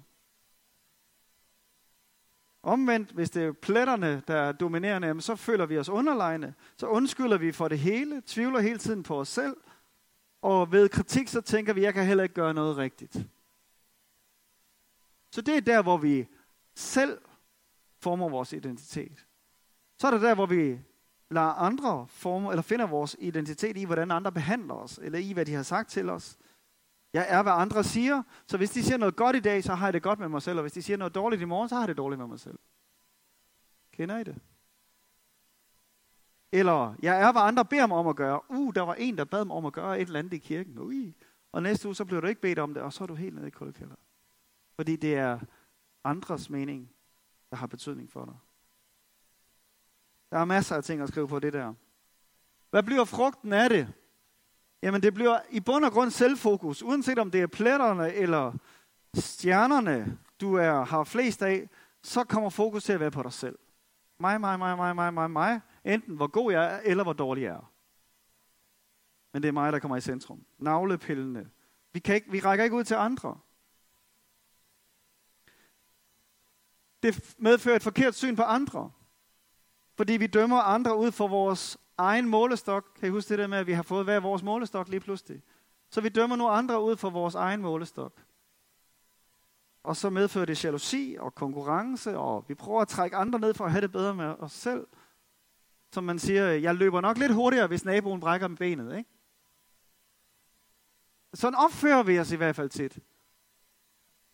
Omvendt, 2.64 3.12
hvis 3.12 3.30
det 3.30 3.44
er 3.44 3.52
pletterne, 3.52 4.24
der 4.28 4.36
er 4.36 4.52
dominerende, 4.52 5.22
så 5.22 5.36
føler 5.36 5.66
vi 5.66 5.78
os 5.78 5.90
underlegne. 5.90 6.54
Så 6.78 6.88
undskylder 6.88 7.38
vi 7.38 7.52
for 7.52 7.68
det 7.68 7.80
hele, 7.80 8.22
tvivler 8.26 8.60
hele 8.60 8.78
tiden 8.78 9.04
på 9.04 9.20
os 9.20 9.28
selv. 9.28 9.58
Og 10.42 10.72
ved 10.72 10.90
kritik, 10.90 11.28
så 11.28 11.42
tænker 11.42 11.74
vi, 11.74 11.82
jeg 11.82 11.94
kan 11.94 12.06
heller 12.06 12.24
ikke 12.24 12.36
gøre 12.36 12.54
noget 12.54 12.78
rigtigt. 12.78 13.18
Så 15.32 15.42
det 15.42 15.58
er 15.58 15.62
der, 15.62 15.82
hvor 15.82 15.98
vi 15.98 16.28
selv 16.76 17.22
former 18.00 18.30
vores 18.30 18.54
identitet. 18.54 19.26
Så 19.98 20.08
er 20.08 20.12
det 20.12 20.22
der, 20.22 20.36
hvor 20.36 20.46
vi 20.46 20.80
lader 21.30 21.48
andre 21.48 22.08
forme, 22.10 22.50
eller 22.50 22.62
finder 22.62 22.88
vores 22.88 23.16
identitet 23.20 23.78
i, 23.78 23.86
hvordan 23.86 24.12
andre 24.12 24.32
behandler 24.32 24.74
os, 24.74 25.00
eller 25.04 25.20
i, 25.20 25.32
hvad 25.32 25.46
de 25.46 25.54
har 25.54 25.64
sagt 25.64 25.90
til 25.90 26.10
os. 26.10 26.38
Jeg 27.14 27.26
er, 27.30 27.44
hvad 27.44 27.54
andre 27.54 27.84
siger, 27.84 28.24
så 28.48 28.58
hvis 28.58 28.72
de 28.72 28.84
siger 28.84 28.98
noget 28.98 29.16
godt 29.16 29.36
i 29.36 29.40
dag, 29.40 29.64
så 29.64 29.76
har 29.76 29.86
jeg 29.86 29.94
det 29.94 30.04
godt 30.04 30.20
med 30.20 30.30
mig 30.30 30.42
selv, 30.42 30.58
og 30.58 30.62
hvis 30.62 30.74
de 30.74 30.82
siger 30.82 30.98
noget 30.98 31.16
dårligt 31.16 31.42
i 31.42 31.46
morgen, 31.46 31.70
så 31.70 31.76
har 31.76 31.82
jeg 31.82 31.88
det 31.88 31.98
dårligt 31.98 32.20
med 32.20 32.28
mig 32.28 32.40
selv. 32.40 32.60
Kender 33.92 34.18
I 34.18 34.24
det? 34.24 34.40
Eller, 36.52 36.96
jeg 37.02 37.22
er, 37.22 37.32
hvad 37.32 37.42
andre 37.42 37.66
beder 37.66 37.88
mig 37.88 37.98
om 37.98 38.08
at 38.08 38.16
gøre. 38.16 38.42
Uh, 38.50 38.74
der 38.76 38.82
var 38.82 38.94
en, 38.94 39.18
der 39.18 39.26
bad 39.26 39.46
mig 39.46 39.56
om 39.56 39.66
at 39.66 39.74
gøre 39.74 40.00
et 40.00 40.06
eller 40.06 40.20
andet 40.20 40.34
i 40.34 40.38
kirken. 40.38 40.80
Ui. 40.80 41.16
Og 41.52 41.64
næste 41.64 41.88
uge, 41.88 41.96
så 41.96 42.06
bliver 42.06 42.22
du 42.22 42.28
ikke 42.28 42.42
bedt 42.42 42.60
om 42.60 42.74
det, 42.74 42.84
og 42.84 42.94
så 42.94 43.04
er 43.04 43.08
du 43.08 43.16
helt 43.16 43.36
nede 43.36 43.48
i 43.48 43.52
kuldekælder. 43.52 43.96
Fordi 44.76 44.96
det 44.96 45.16
er 45.16 45.40
andres 46.04 46.50
mening, 46.50 46.90
der 47.50 47.56
har 47.56 47.68
betydning 47.68 48.12
for 48.12 48.26
dig. 48.26 48.36
Der 50.32 50.38
er 50.38 50.46
masser 50.46 50.76
af 50.76 50.84
ting 50.84 51.02
at 51.02 51.10
skrive 51.10 51.28
på 51.28 51.40
det 51.40 51.54
der. 51.54 51.74
Hvad 52.70 52.84
bliver 52.84 53.06
frugten 53.06 53.54
af 53.54 53.70
det? 53.70 53.94
Jamen 54.84 55.04
det 55.04 55.14
bliver 55.14 55.40
i 55.50 55.60
bund 55.60 55.86
og 55.86 55.92
grund 55.92 56.12
selvfokus. 56.12 56.84
Uanset 56.84 57.20
om 57.20 57.32
det 57.32 57.42
er 57.42 57.48
pletterne 57.48 58.14
eller 58.14 58.54
stjernerne, 59.16 60.20
du 60.42 60.54
er, 60.54 60.84
har 60.86 61.04
flest 61.04 61.42
af, 61.42 61.70
så 62.02 62.24
kommer 62.24 62.50
fokus 62.50 62.84
til 62.84 62.94
at 62.94 63.00
være 63.00 63.12
på 63.12 63.24
dig 63.24 63.34
selv. 63.34 63.60
Mig, 64.20 64.42
mig, 64.42 64.60
mig, 64.60 64.78
mig, 64.78 64.96
mig, 64.96 65.14
mig, 65.14 65.32
mig. 65.32 65.62
Enten 65.86 66.16
hvor 66.16 66.28
god 66.28 66.52
jeg 66.52 66.76
er, 66.76 66.80
eller 66.84 67.04
hvor 67.04 67.14
dårlig 67.14 67.44
jeg 67.44 67.54
er. 67.54 67.72
Men 69.34 69.42
det 69.42 69.48
er 69.48 69.54
mig, 69.54 69.74
der 69.74 69.80
kommer 69.80 69.98
i 69.98 70.02
centrum. 70.02 70.46
Navlepillene. 70.58 71.50
Vi, 71.94 72.00
kan 72.00 72.16
ikke, 72.16 72.32
vi 72.32 72.40
rækker 72.40 72.64
ikke 72.64 72.76
ud 72.76 72.84
til 72.84 72.96
andre. 72.96 73.40
Det 77.04 77.36
medfører 77.38 77.76
et 77.76 77.84
forkert 77.84 78.16
syn 78.16 78.36
på 78.36 78.44
andre. 78.44 78.92
Fordi 79.96 80.14
vi 80.14 80.28
dømmer 80.28 80.62
andre 80.62 80.98
ud 80.98 81.12
for 81.12 81.28
vores 81.28 81.78
egen 81.98 82.30
målestok. 82.30 82.86
Kan 82.96 83.08
I 83.08 83.12
huske 83.12 83.30
det 83.30 83.40
der 83.40 83.48
med, 83.48 83.58
at 83.58 83.68
vi 83.68 83.74
har 83.74 83.84
fået 83.84 84.04
hver 84.04 84.20
vores 84.20 84.44
målestok 84.44 84.90
lige 84.90 85.00
pludselig? 85.00 85.42
Så 85.90 86.02
vi 86.02 86.10
dømmer 86.10 86.36
nu 86.36 86.48
andre 86.48 86.84
ud 86.84 86.96
for 86.96 87.10
vores 87.10 87.36
egen 87.36 87.62
målestok. 87.62 88.14
Og 89.84 89.96
så 89.96 90.10
medfører 90.10 90.46
det 90.46 90.64
jalousi 90.64 91.18
og 91.20 91.36
konkurrence, 91.36 92.18
og 92.18 92.46
vi 92.48 92.56
prøver 92.56 92.82
at 92.82 92.88
trække 92.88 93.16
andre 93.16 93.40
ned 93.40 93.54
for 93.54 93.66
at 93.66 93.72
have 93.72 93.82
det 93.82 93.92
bedre 93.92 94.16
med 94.16 94.26
os 94.26 94.52
selv. 94.52 94.88
Som 95.92 96.04
man 96.04 96.20
siger, 96.20 96.46
jeg 96.46 96.76
løber 96.76 97.02
nok 97.02 97.18
lidt 97.18 97.34
hurtigere, 97.34 97.68
hvis 97.68 97.86
naboen 97.86 98.20
brækker 98.20 98.48
med 98.48 98.58
benet. 98.58 98.98
Ikke? 98.98 99.10
Sådan 101.34 101.60
opfører 101.60 102.04
vi 102.04 102.20
os 102.20 102.32
i 102.32 102.36
hvert 102.36 102.56
fald 102.56 102.70
tit. 102.70 103.00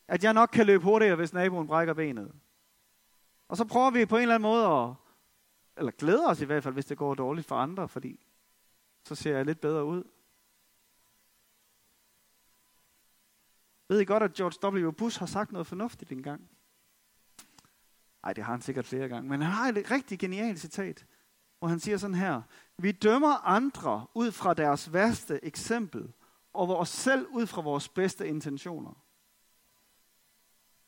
At 0.07 0.23
jeg 0.23 0.33
nok 0.33 0.49
kan 0.53 0.65
løbe 0.65 0.83
hurtigere, 0.83 1.15
hvis 1.15 1.33
naboen 1.33 1.67
brækker 1.67 1.93
benet. 1.93 2.31
Og 3.47 3.57
så 3.57 3.65
prøver 3.65 3.91
vi 3.91 4.05
på 4.05 4.15
en 4.15 4.21
eller 4.21 4.35
anden 4.35 4.49
måde 4.49 4.65
at, 4.65 4.93
eller 5.79 5.91
glæder 5.91 6.29
os 6.29 6.41
i 6.41 6.45
hvert 6.45 6.63
fald, 6.63 6.73
hvis 6.73 6.85
det 6.85 6.97
går 6.97 7.15
dårligt 7.15 7.47
for 7.47 7.55
andre, 7.55 7.89
fordi 7.89 8.19
så 9.03 9.15
ser 9.15 9.35
jeg 9.35 9.45
lidt 9.45 9.61
bedre 9.61 9.85
ud. 9.85 10.03
Ved 13.87 13.99
I 13.99 14.05
godt, 14.05 14.23
at 14.23 14.33
George 14.33 14.87
W. 14.87 14.91
Bush 14.91 15.19
har 15.19 15.25
sagt 15.25 15.51
noget 15.51 15.67
fornuftigt 15.67 16.11
engang? 16.11 16.49
Nej, 18.23 18.33
det 18.33 18.43
har 18.43 18.53
han 18.53 18.61
sikkert 18.61 18.85
flere 18.85 19.07
gange, 19.07 19.29
men 19.29 19.41
han 19.41 19.51
har 19.51 19.69
et 19.69 19.91
rigtig 19.91 20.19
genialt 20.19 20.59
citat, 20.59 21.05
hvor 21.59 21.67
han 21.67 21.79
siger 21.79 21.97
sådan 21.97 22.15
her, 22.15 22.41
vi 22.77 22.91
dømmer 22.91 23.47
andre 23.47 24.07
ud 24.13 24.31
fra 24.31 24.53
deres 24.53 24.93
værste 24.93 25.45
eksempel, 25.45 26.13
og 26.53 26.77
os 26.77 26.89
selv 26.89 27.27
ud 27.27 27.47
fra 27.47 27.61
vores 27.61 27.89
bedste 27.89 28.27
intentioner. 28.27 29.03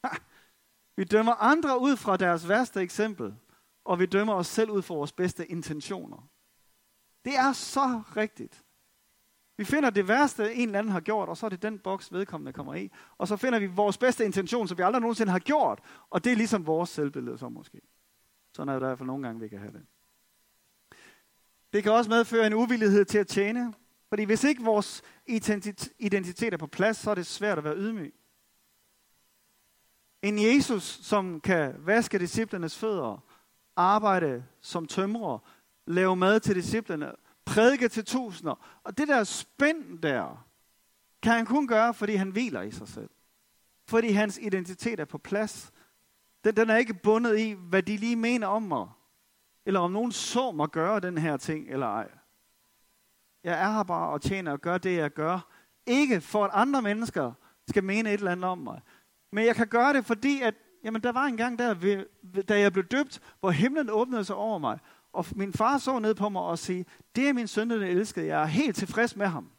Ha! 0.04 0.16
Vi 0.96 1.04
dømmer 1.04 1.34
andre 1.34 1.80
ud 1.80 1.98
fra 1.98 2.18
deres 2.18 2.50
værste 2.50 2.82
eksempel, 2.82 3.36
og 3.86 4.00
vi 4.00 4.06
dømmer 4.06 4.34
os 4.34 4.48
selv 4.48 4.72
ud 4.72 4.82
fra 4.82 4.96
vores 4.96 5.12
bedste 5.12 5.48
intentioner. 5.48 6.30
Det 7.26 7.36
er 7.36 7.54
så 7.54 8.02
rigtigt. 8.18 8.64
Vi 9.58 9.66
finder 9.66 9.90
det 9.90 10.08
værste, 10.08 10.54
en 10.54 10.68
eller 10.68 10.80
anden 10.80 10.92
har 10.92 11.00
gjort, 11.00 11.30
og 11.30 11.38
så 11.38 11.46
er 11.46 11.50
det 11.50 11.62
den 11.62 11.80
boks, 11.80 12.14
vedkommende 12.14 12.54
kommer 12.54 12.76
i. 12.76 12.92
Og 13.18 13.28
så 13.28 13.36
finder 13.36 13.60
vi 13.60 13.66
vores 13.66 13.98
bedste 13.98 14.26
intention, 14.26 14.68
som 14.68 14.78
vi 14.78 14.84
aldrig 14.84 15.02
nogensinde 15.02 15.32
har 15.32 15.40
gjort. 15.40 15.80
Og 16.10 16.24
det 16.24 16.32
er 16.32 16.36
ligesom 16.36 16.66
vores 16.66 16.90
selvbillede 16.90 17.38
så 17.38 17.50
måske. 17.50 17.82
Sådan 18.54 18.70
er 18.70 18.74
det 18.74 18.86
i 18.86 18.86
hvert 18.86 18.98
fald 18.98 19.08
nogle 19.08 19.28
gange, 19.28 19.42
vi 19.42 19.48
kan 19.48 19.60
have 19.60 19.74
det. 19.74 19.86
Det 21.74 21.84
kan 21.84 21.92
også 21.92 22.10
medføre 22.10 22.48
en 22.48 22.54
uvillighed 22.54 23.06
til 23.06 23.18
at 23.18 23.28
tjene. 23.28 23.74
Fordi 24.10 24.24
hvis 24.24 24.44
ikke 24.44 24.64
vores 24.64 25.02
identitet 26.00 26.54
er 26.54 26.58
på 26.58 26.68
plads, 26.68 26.98
så 26.98 27.12
er 27.12 27.16
det 27.16 27.26
svært 27.26 27.58
at 27.58 27.64
være 27.64 27.78
ydmyg. 27.78 28.16
En 30.22 30.40
Jesus, 30.40 30.84
som 30.84 31.42
kan 31.42 31.76
vaske 31.78 32.20
disciplernes 32.20 32.78
fødder, 32.78 33.24
arbejde 33.76 34.46
som 34.62 34.86
tømrer, 34.86 35.40
lave 35.88 36.16
mad 36.16 36.40
til 36.40 36.56
disciplerne, 36.56 37.12
prædike 37.46 37.88
til 37.88 38.06
tusinder. 38.06 38.80
Og 38.84 38.98
det 38.98 39.08
der 39.08 39.24
spænd 39.24 40.00
der, 40.00 40.46
kan 41.22 41.34
han 41.34 41.46
kun 41.46 41.68
gøre, 41.68 41.94
fordi 41.94 42.16
han 42.16 42.30
hviler 42.30 42.62
i 42.62 42.72
sig 42.72 42.88
selv. 42.88 43.10
Fordi 43.88 44.12
hans 44.12 44.40
identitet 44.42 45.00
er 45.00 45.06
på 45.06 45.18
plads. 45.18 45.72
Den, 46.44 46.56
den 46.56 46.70
er 46.70 46.78
ikke 46.78 46.94
bundet 46.94 47.40
i, 47.40 47.52
hvad 47.52 47.84
de 47.84 47.98
lige 47.98 48.16
mener 48.16 48.48
om 48.48 48.64
mig. 48.64 48.88
Eller 49.66 49.80
om 49.80 49.92
nogen 49.92 50.12
så 50.12 50.52
mig 50.52 50.70
gøre 50.70 51.00
den 51.00 51.18
her 51.18 51.38
ting, 51.38 51.70
eller 51.70 51.88
ej. 51.88 52.12
Jeg 53.44 53.62
er 53.62 53.72
her 53.72 53.84
bare 53.84 54.10
og 54.10 54.22
tjener 54.22 54.52
og 54.52 54.62
gør 54.62 54.78
det, 54.78 54.98
jeg 54.98 55.12
gør. 55.12 55.48
Ikke 55.86 56.22
for, 56.22 56.46
at 56.46 56.52
andre 56.54 56.82
mennesker 56.82 57.34
skal 57.70 57.84
mene 57.84 58.10
et 58.10 58.18
eller 58.18 58.32
andet 58.32 58.46
om 58.46 58.58
mig. 58.58 58.82
Men 59.32 59.46
jeg 59.46 59.56
kan 59.56 59.68
gøre 59.68 59.94
det, 59.94 60.06
fordi 60.06 60.42
at, 60.42 60.56
jamen, 60.84 61.04
der 61.04 61.12
var 61.12 61.26
en 61.26 61.38
gang 61.38 61.60
der, 61.60 62.04
da 62.48 62.60
jeg 62.60 62.74
blev 62.74 62.86
døbt, 62.86 63.22
hvor 63.40 63.52
himlen 63.52 63.90
åbnede 63.90 64.26
sig 64.26 64.36
over 64.36 64.58
mig. 64.58 64.80
Og 65.14 65.26
min 65.36 65.54
far 65.54 65.78
så 65.78 66.00
ned 66.00 66.16
på 66.16 66.30
mig 66.30 66.42
og 66.42 66.60
sagde, 66.60 66.86
det 67.16 67.30
er 67.30 67.34
min 67.34 67.48
søn, 67.48 67.70
den 67.70 67.82
elskede. 67.82 68.26
Jeg 68.26 68.42
er 68.42 68.46
helt 68.46 68.76
tilfreds 68.76 69.16
med 69.16 69.28
ham. 69.28 69.52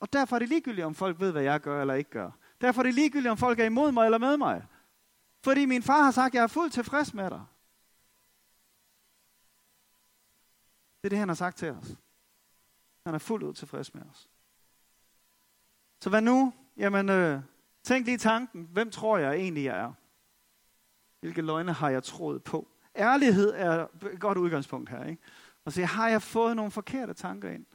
Og 0.00 0.12
derfor 0.12 0.36
er 0.36 0.38
det 0.38 0.48
ligegyldigt, 0.48 0.84
om 0.84 0.94
folk 0.94 1.20
ved, 1.20 1.32
hvad 1.32 1.42
jeg 1.42 1.60
gør 1.60 1.80
eller 1.80 1.94
ikke 1.94 2.10
gør. 2.10 2.30
Derfor 2.60 2.80
er 2.80 2.84
det 2.84 2.94
ligegyldigt, 2.94 3.30
om 3.30 3.36
folk 3.36 3.60
er 3.60 3.64
imod 3.64 3.92
mig 3.92 4.04
eller 4.04 4.18
med 4.18 4.36
mig. 4.36 4.66
Fordi 5.44 5.66
min 5.66 5.82
far 5.82 6.02
har 6.02 6.10
sagt, 6.10 6.30
at 6.30 6.34
jeg 6.34 6.42
er 6.42 6.46
fuldt 6.46 6.72
tilfreds 6.72 7.14
med 7.14 7.30
dig. 7.30 7.44
Det 11.00 11.06
er 11.06 11.08
det, 11.08 11.18
han 11.18 11.28
har 11.28 11.34
sagt 11.34 11.56
til 11.56 11.70
os. 11.70 11.96
Han 13.06 13.14
er 13.14 13.18
fuldt 13.18 13.44
ud 13.44 13.54
tilfreds 13.54 13.94
med 13.94 14.02
os. 14.10 14.28
Så 16.00 16.10
hvad 16.10 16.22
nu? 16.22 16.52
Jamen, 16.76 17.08
øh, 17.08 17.42
tænk 17.82 18.06
lige 18.06 18.18
tanken. 18.18 18.68
Hvem 18.72 18.90
tror 18.90 19.18
jeg 19.18 19.34
egentlig, 19.34 19.64
jeg 19.64 19.78
er? 19.78 19.92
Hvilke 21.20 21.42
løgne 21.42 21.72
har 21.72 21.90
jeg 21.90 22.02
troet 22.02 22.44
på? 22.44 22.68
Ærlighed 22.96 23.52
er 23.56 23.86
et 24.12 24.20
godt 24.20 24.38
udgangspunkt 24.38 24.90
her. 24.90 25.04
Ikke? 25.04 25.22
Og 25.64 25.72
sige, 25.72 25.86
har 25.86 26.08
jeg 26.08 26.22
fået 26.22 26.56
nogle 26.56 26.70
forkerte 26.70 27.14
tanker 27.14 27.50
ind? 27.50 27.66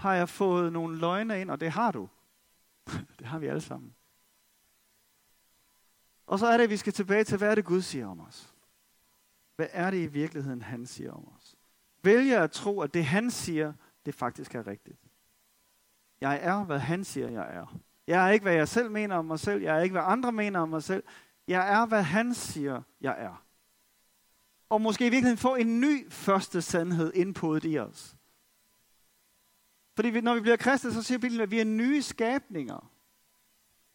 Har 0.00 0.14
jeg 0.14 0.28
fået 0.28 0.72
nogle 0.72 0.98
løgne 0.98 1.40
ind? 1.40 1.50
Og 1.50 1.60
det 1.60 1.70
har 1.70 1.92
du. 1.92 2.08
det 3.18 3.26
har 3.26 3.38
vi 3.38 3.46
alle 3.46 3.60
sammen. 3.60 3.94
Og 6.26 6.38
så 6.38 6.46
er 6.46 6.56
det, 6.56 6.64
at 6.64 6.70
vi 6.70 6.76
skal 6.76 6.92
tilbage 6.92 7.24
til, 7.24 7.38
hvad 7.38 7.50
er 7.50 7.54
det 7.54 7.64
Gud 7.64 7.82
siger 7.82 8.06
om 8.06 8.20
os? 8.20 8.54
Hvad 9.56 9.68
er 9.72 9.90
det 9.90 9.98
i 9.98 10.06
virkeligheden, 10.06 10.62
han 10.62 10.86
siger 10.86 11.12
om 11.12 11.28
os? 11.36 11.56
Vælger 12.02 12.42
at 12.42 12.50
tro, 12.50 12.80
at 12.80 12.94
det 12.94 13.04
han 13.04 13.30
siger, 13.30 13.72
det 14.06 14.14
faktisk 14.14 14.54
er 14.54 14.66
rigtigt. 14.66 15.00
Jeg 16.20 16.38
er, 16.42 16.64
hvad 16.64 16.78
han 16.78 17.04
siger, 17.04 17.28
jeg 17.28 17.54
er. 17.54 17.78
Jeg 18.06 18.26
er 18.26 18.30
ikke, 18.30 18.42
hvad 18.42 18.54
jeg 18.54 18.68
selv 18.68 18.90
mener 18.90 19.16
om 19.16 19.24
mig 19.24 19.40
selv. 19.40 19.62
Jeg 19.62 19.76
er 19.76 19.82
ikke, 19.82 19.92
hvad 19.92 20.02
andre 20.04 20.32
mener 20.32 20.60
om 20.60 20.68
mig 20.68 20.82
selv. 20.82 21.04
Jeg 21.48 21.72
er, 21.72 21.86
hvad 21.86 22.02
han 22.02 22.34
siger, 22.34 22.82
jeg 23.00 23.16
er. 23.18 23.42
Og 24.68 24.80
måske 24.80 25.06
i 25.06 25.10
virkeligheden 25.10 25.38
få 25.38 25.54
en 25.54 25.80
ny 25.80 26.10
første 26.10 26.62
sandhed 26.62 27.12
indpået 27.14 27.64
i 27.64 27.78
os. 27.78 28.16
Fordi 29.96 30.10
vi, 30.10 30.20
når 30.20 30.34
vi 30.34 30.40
bliver 30.40 30.56
kristne, 30.56 30.92
så 30.92 31.02
siger 31.02 31.18
Bibelen, 31.18 31.40
at 31.40 31.50
vi 31.50 31.60
er 31.60 31.64
nye 31.64 32.02
skabninger. 32.02 32.90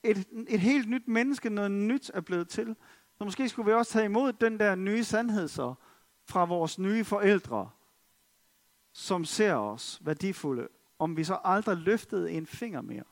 Et, 0.03 0.27
et 0.47 0.59
helt 0.59 0.89
nyt 0.89 1.07
menneske, 1.07 1.49
noget 1.49 1.71
nyt 1.71 2.11
er 2.13 2.21
blevet 2.21 2.49
til. 2.49 2.75
Så 3.17 3.23
måske 3.23 3.49
skulle 3.49 3.65
vi 3.65 3.73
også 3.73 3.91
tage 3.91 4.05
imod 4.05 4.33
den 4.33 4.59
der 4.59 4.75
nye 4.75 5.03
sandhed 5.03 5.47
så, 5.47 5.73
fra 6.25 6.45
vores 6.45 6.79
nye 6.79 7.03
forældre, 7.03 7.69
som 8.93 9.25
ser 9.25 9.53
os 9.53 10.01
værdifulde, 10.01 10.67
om 10.99 11.17
vi 11.17 11.23
så 11.23 11.39
aldrig 11.43 11.77
løftede 11.77 12.31
en 12.31 12.45
finger 12.45 12.81
mere. 12.81 13.03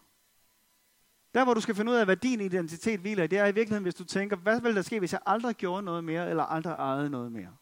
Der, 1.33 1.43
hvor 1.43 1.53
du 1.53 1.61
skal 1.61 1.75
finde 1.75 1.91
ud 1.91 1.97
af, 1.97 2.05
hvad 2.05 2.17
din 2.17 2.41
identitet 2.41 2.99
hviler 2.99 3.23
i, 3.23 3.27
det 3.27 3.39
er 3.39 3.45
i 3.45 3.51
virkeligheden, 3.51 3.83
hvis 3.83 3.95
du 3.95 4.03
tænker, 4.03 4.35
hvad 4.35 4.61
vil 4.61 4.75
der 4.75 4.81
ske, 4.81 4.99
hvis 4.99 5.13
jeg 5.13 5.21
aldrig 5.25 5.55
gjorde 5.55 5.83
noget 5.83 6.03
mere, 6.03 6.29
eller 6.29 6.43
aldrig 6.43 6.71
ejede 6.71 7.09
noget 7.09 7.31
mere? 7.31 7.57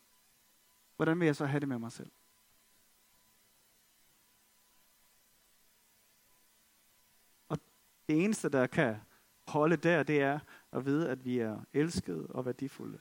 Hvordan 0.95 1.20
vil 1.20 1.26
jeg 1.26 1.36
så 1.36 1.45
have 1.45 1.59
det 1.59 1.68
med 1.68 1.80
mig 1.80 1.91
selv? 1.91 2.11
Og 7.49 7.57
det 8.09 8.24
eneste, 8.24 8.49
der 8.49 8.68
kan 8.68 8.95
holde 9.47 9.78
der, 9.78 10.03
det 10.03 10.22
er 10.22 10.39
at 10.72 10.86
vide, 10.86 11.09
at 11.09 11.26
vi 11.26 11.39
er 11.39 11.59
elskede 11.74 12.28
og 12.30 12.45
værdifulde. 12.45 12.99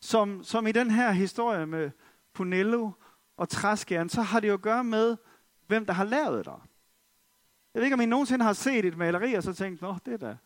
Som, 0.00 0.44
som 0.44 0.66
i 0.66 0.72
den 0.72 0.90
her 0.90 1.10
historie 1.10 1.66
med 1.66 1.90
Punello 2.32 2.90
og 3.36 3.48
træskæren, 3.48 4.08
så 4.08 4.22
har 4.22 4.40
det 4.40 4.48
jo 4.48 4.54
at 4.54 4.62
gøre 4.62 4.84
med, 4.84 5.16
hvem 5.66 5.86
der 5.86 5.92
har 5.92 6.04
lavet 6.04 6.44
dig. 6.44 6.60
Jeg 7.76 7.80
ved 7.80 7.86
ikke, 7.86 7.94
om 7.94 8.00
I 8.00 8.06
nogensinde 8.06 8.44
har 8.44 8.52
set 8.52 8.84
et 8.84 8.96
maleri, 8.96 9.34
og 9.34 9.42
så 9.42 9.52
tænkt, 9.52 9.82
nå, 9.82 9.96
det 10.06 10.14
er 10.14 10.18
da 10.18 10.36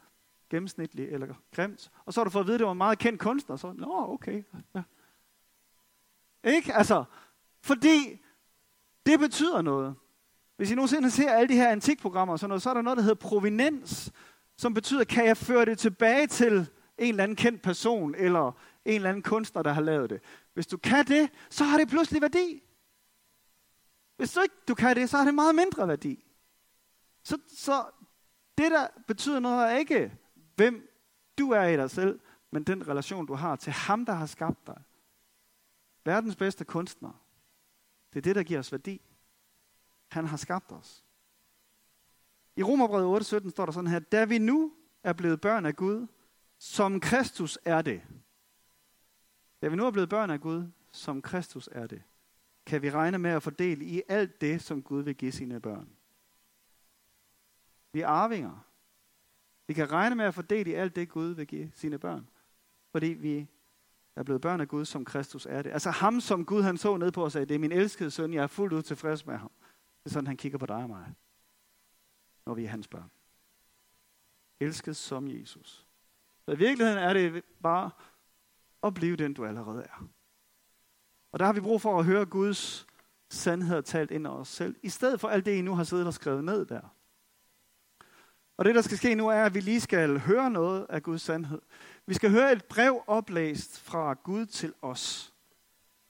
gennemsnitligt 0.51 1.13
eller 1.13 1.35
grimt. 1.53 1.91
Og 2.05 2.13
så 2.13 2.21
har 2.21 2.25
du 2.25 2.31
fået 2.31 2.43
at 2.43 2.47
vide, 2.47 2.55
at 2.55 2.59
det 2.59 2.67
var 2.67 2.73
en 2.73 2.79
meget 2.79 2.99
kendt 2.99 3.21
kunstner. 3.21 3.57
Så, 3.57 3.73
nå, 3.73 4.13
okay. 4.13 4.43
Ja. 4.75 4.83
Ikke? 6.45 6.75
Altså, 6.75 7.05
fordi 7.61 8.21
det 9.07 9.21
betyder 9.21 9.63
noget. 9.63 9.95
Hvis 10.57 10.71
I 10.71 10.75
nogensinde 10.75 11.11
ser 11.11 11.33
alle 11.33 11.49
de 11.49 11.55
her 11.55 11.69
antikprogrammer 11.69 12.33
og 12.33 12.39
sådan 12.39 12.49
noget, 12.49 12.63
så 12.63 12.71
er 12.71 12.75
der 12.75 12.83
noget, 12.83 12.97
der 12.97 13.03
hedder 13.03 13.29
provenens, 13.29 14.13
som 14.57 14.75
betyder, 14.75 15.05
kan 15.05 15.27
jeg 15.27 15.37
føre 15.37 15.65
det 15.65 15.79
tilbage 15.79 16.27
til 16.27 16.53
en 16.99 17.09
eller 17.09 17.23
anden 17.23 17.37
kendt 17.37 17.63
person, 17.63 18.15
eller 18.15 18.53
en 18.85 18.95
eller 18.95 19.09
anden 19.09 19.23
kunstner, 19.23 19.63
der 19.63 19.73
har 19.73 19.83
lavet 19.83 20.11
det. 20.11 20.21
Hvis 20.55 20.67
du 20.67 20.77
kan 20.77 21.07
det, 21.07 21.31
så 21.51 21.65
har 21.65 21.79
det 21.79 21.89
pludselig 21.89 22.23
værdi. 22.23 22.63
Hvis 24.17 24.33
du 24.33 24.41
ikke 24.41 24.55
du 24.69 24.75
kan 24.75 24.97
det, 24.97 25.11
så 25.11 25.17
har 25.17 25.25
det 25.25 25.35
meget 25.35 25.55
mindre 25.55 25.89
værdi. 25.89 26.25
Så, 27.31 27.39
så 27.49 27.91
det, 28.59 28.71
der 28.71 28.87
betyder 29.07 29.41
noget, 29.41 29.73
er 29.73 29.77
ikke, 29.77 30.19
hvem 30.57 30.89
du 31.39 31.51
er 31.51 31.65
i 31.65 31.77
dig 31.77 31.91
selv, 31.91 32.21
men 32.51 32.65
den 32.65 32.89
relation, 32.89 33.27
du 33.27 33.35
har 33.35 33.57
til 33.57 33.73
ham, 33.73 34.07
der 34.07 34.13
har 34.13 34.27
skabt 34.27 34.67
dig. 34.67 34.83
Verdens 36.05 36.37
bedste 36.37 36.65
kunstner. 36.65 37.25
Det 38.13 38.19
er 38.19 38.23
det, 38.23 38.37
der 38.37 38.43
giver 38.43 38.61
os 38.61 38.73
værdi. 38.73 39.01
Han 40.09 40.27
har 40.27 40.37
skabt 40.37 40.73
os. 40.73 41.05
I 42.57 42.63
Romerbrevet 42.63 43.33
8:17 43.33 43.51
står 43.51 43.65
der 43.65 43.73
sådan 43.73 43.91
her, 43.91 43.99
da 43.99 44.25
vi 44.25 44.39
nu 44.39 44.73
er 45.03 45.13
blevet 45.13 45.41
børn 45.41 45.67
af 45.67 45.77
Gud, 45.77 46.07
som 46.59 47.01
Kristus 47.01 47.59
er 47.65 47.83
det. 47.83 48.03
Da 49.63 49.69
vi 49.69 49.77
nu 49.77 49.87
er 49.87 49.91
blevet 49.91 50.09
børn 50.09 50.31
af 50.31 50.41
Gud, 50.41 50.71
som 50.93 51.23
Kristus 51.23 51.69
er 51.73 51.87
det, 51.87 52.03
kan 52.67 52.83
vi 52.83 52.91
regne 52.91 53.19
med 53.19 53.31
at 53.31 53.43
fordele 53.43 53.85
i 53.85 54.03
alt 54.09 54.41
det, 54.41 54.63
som 54.63 54.83
Gud 54.83 55.03
vil 55.03 55.15
give 55.15 55.33
sine 55.33 55.61
børn. 55.61 56.00
Vi 57.93 58.01
er 58.01 58.07
arvinger. 58.07 58.67
Vi 59.67 59.75
kan 59.75 59.93
regne 59.93 60.15
med 60.15 60.25
at 60.25 60.35
fordele 60.35 60.71
i 60.71 60.75
alt 60.75 60.97
det, 60.97 61.09
Gud 61.09 61.35
vil 61.35 61.47
give 61.47 61.71
sine 61.75 61.99
børn. 61.99 62.29
Fordi 62.93 63.07
vi 63.07 63.47
er 64.17 64.23
blevet 64.23 64.41
børn 64.41 64.61
af 64.61 64.69
Gud, 64.69 64.85
som 64.85 65.05
Kristus 65.05 65.47
er 65.47 65.63
det. 65.63 65.71
Altså 65.71 65.91
ham, 65.91 66.21
som 66.21 66.45
Gud 66.45 66.63
han 66.63 66.79
så 66.79 66.97
ned 66.97 67.13
på 67.13 67.25
og 67.25 67.33
sagde, 67.33 67.47
det 67.47 67.55
er 67.55 67.59
min 67.59 67.73
elskede 67.73 68.11
søn, 68.11 68.35
jeg 68.35 68.43
er 68.43 68.47
fuldt 68.47 68.73
ud 68.73 68.83
tilfreds 68.83 69.27
med 69.27 69.37
ham. 69.37 69.51
Det 70.05 70.11
er 70.11 70.11
sådan, 70.11 70.27
han 70.27 70.37
kigger 70.37 70.59
på 70.59 70.67
dig 70.67 70.77
og 70.77 70.89
mig, 70.89 71.15
når 72.47 72.55
vi 72.55 72.65
er 72.65 72.69
hans 72.69 72.89
børn. 72.89 73.11
Elsket 74.61 74.97
som 74.97 75.29
Jesus. 75.29 75.87
Så 76.45 76.53
i 76.53 76.59
virkeligheden 76.59 76.99
er 76.99 77.13
det 77.13 77.45
bare 77.63 77.91
at 78.83 78.95
blive 78.95 79.17
den, 79.17 79.35
du 79.35 79.45
allerede 79.45 79.83
er. 79.83 80.09
Og 81.33 81.39
der 81.39 81.45
har 81.45 81.53
vi 81.53 81.61
brug 81.61 81.81
for 81.81 81.99
at 81.99 82.05
høre 82.05 82.27
Guds 82.27 82.87
sandhed 83.29 83.83
talt 83.83 84.11
ind 84.11 84.27
over 84.27 84.39
os 84.39 84.49
selv, 84.49 84.77
i 84.83 84.89
stedet 84.89 85.21
for 85.21 85.29
alt 85.29 85.47
det, 85.47 85.57
I 85.57 85.63
nu 85.63 85.75
har 85.75 85.85
siddet 85.85 86.07
og 86.07 86.15
skrevet 86.15 86.45
ned 86.45 86.67
der. 86.67 86.89
Og 88.61 88.67
det, 88.67 88.75
der 88.75 88.83
skal 88.83 88.97
ske 88.97 89.15
nu, 89.15 89.29
er, 89.29 89.45
at 89.45 89.55
vi 89.55 89.61
lige 89.61 89.81
skal 89.81 90.19
høre 90.19 90.51
noget 90.51 90.87
af 90.89 91.03
Guds 91.03 91.23
sandhed. 91.23 91.61
Vi 92.07 92.15
skal 92.15 92.31
høre 92.31 92.53
et 92.53 92.65
brev 92.65 93.03
oplæst 93.07 93.81
fra 93.81 94.15
Gud 94.15 94.47
til 94.47 94.73
os, 94.83 95.35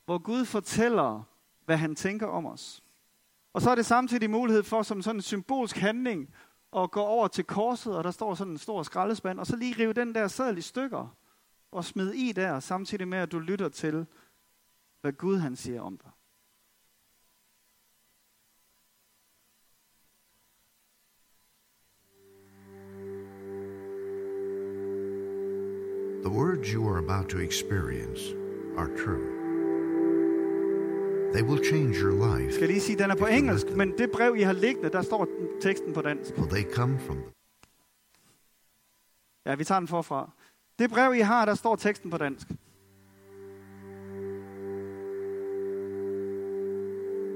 hvor 0.05 0.19
Gud 0.19 0.45
fortæller, 0.45 1.23
hvad 1.65 1.77
han 1.77 1.95
tænker 1.95 2.27
om 2.27 2.47
os. 2.47 2.83
Og 3.53 3.63
så 3.63 3.71
er 3.71 3.75
det 3.75 3.87
samtidig 3.87 4.31
mulighed 4.31 4.63
for, 4.63 4.83
som 4.83 5.03
sådan 5.03 5.19
en 5.19 5.23
symbolsk 5.23 5.77
handling, 5.77 6.35
at 6.77 6.91
gå 6.91 7.01
over 7.01 7.29
til 7.29 7.45
korset, 7.45 7.97
og 7.97 8.05
der 8.05 8.11
står 8.11 8.35
sådan 8.35 8.53
en 8.53 8.59
stor 8.59 8.83
skraldespand, 8.83 9.41
og 9.41 9.47
så 9.47 9.57
lige 9.57 9.75
rive 9.79 9.93
den 9.93 10.15
der 10.15 10.29
sædel 10.29 10.59
i 10.59 10.61
stykker, 10.61 11.17
og 11.73 11.85
smide 11.85 12.17
i 12.17 12.33
der, 12.33 12.61
samtidig 12.61 13.09
med, 13.09 13.19
at 13.19 13.33
du 13.33 13.39
lytter 13.39 13.69
til, 13.69 14.07
hvad 15.01 15.13
Gud 15.13 15.39
han 15.39 15.57
siger 15.57 15.83
om 15.83 15.99
dig. 15.99 16.11
Words 26.61 26.73
you 26.73 26.87
are 26.87 26.99
about 26.99 27.29
to 27.31 27.39
experience 27.39 28.21
are 28.77 28.89
true. 28.89 29.25
They 31.33 31.43
will 31.43 31.63
change 31.63 31.97
your 31.97 32.13
life. 32.13 32.53
Skal 32.53 32.61
jeg 32.61 32.69
lige 32.69 32.81
sige, 32.81 32.99
den 32.99 33.11
er 33.11 33.15
på 33.15 33.27
engelsk, 33.27 33.67
men 33.77 33.99
det 33.99 34.11
brev, 34.11 34.37
I 34.37 34.43
har 34.43 34.53
liggende, 34.53 34.91
der 34.91 35.03
står 35.03 35.29
teksten 35.61 35.93
på 35.93 36.03
dansk. 36.03 36.37
For 36.37 36.47
they 36.47 36.65
come 36.73 36.99
from 36.99 37.17
the 37.17 37.31
Ja, 39.47 39.55
vi 39.55 39.65
tager 39.65 39.79
den 39.79 39.89
forfra. 39.89 40.31
Det 40.79 40.91
brev, 40.91 41.15
I 41.15 41.21
har, 41.21 41.45
der 41.45 41.55
står 41.55 41.77
teksten 41.77 42.11
på 42.11 42.19
dansk. 42.19 42.49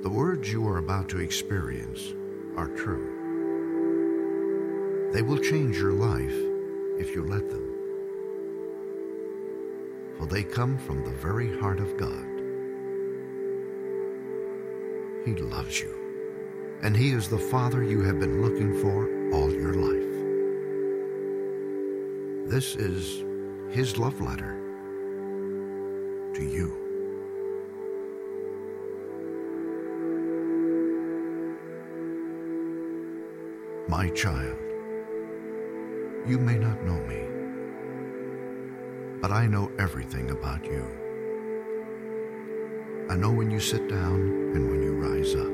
The 0.03 0.13
words 0.13 0.49
you 0.49 0.69
are 0.69 0.79
about 0.79 1.09
to 1.09 1.19
experience 1.19 2.15
are 2.57 2.69
true. 2.77 3.07
They 5.13 5.23
will 5.23 5.45
change 5.45 5.77
your 5.77 5.93
life 5.93 6.37
if 7.01 7.17
you 7.17 7.25
let 7.25 7.51
them. 7.51 7.74
For 10.19 10.27
they 10.27 10.43
come 10.43 10.79
from 10.79 11.05
the 11.05 11.11
very 11.11 11.59
heart 11.59 11.81
of 11.81 11.97
God. 11.97 12.25
He 15.25 15.35
loves 15.35 15.81
you, 15.81 15.95
and 16.83 16.97
He 16.97 17.11
is 17.11 17.29
the 17.29 17.39
Father 17.39 17.83
you 17.83 18.03
have 18.03 18.21
been 18.21 18.43
looking 18.43 18.81
for 18.81 19.09
all 19.33 19.51
your 19.51 19.75
life. 19.75 20.05
This 22.51 22.77
is 22.77 23.25
His 23.75 23.99
love 23.99 24.21
letter 24.21 24.61
to 26.35 26.45
you. 26.45 26.77
My 33.89 34.09
child, 34.11 34.59
you 36.27 36.39
may 36.39 36.57
not 36.57 36.83
know 36.85 37.01
me, 37.07 37.24
but 39.25 39.33
I 39.33 39.47
know 39.47 39.73
everything 39.79 40.33
about 40.33 40.63
you. 40.67 40.85
I 43.09 43.17
know 43.17 43.31
when 43.31 43.51
you 43.51 43.59
sit 43.59 43.89
down 43.89 44.21
and 44.55 44.69
when 44.69 44.83
you 44.83 44.93
rise 44.93 45.35
up. 45.35 45.49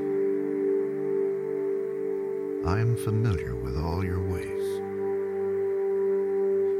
I 2.69 2.81
am 2.81 2.97
familiar 2.97 3.55
with 3.55 3.77
all 3.77 4.03
your 4.03 4.19
ways. 4.19 4.65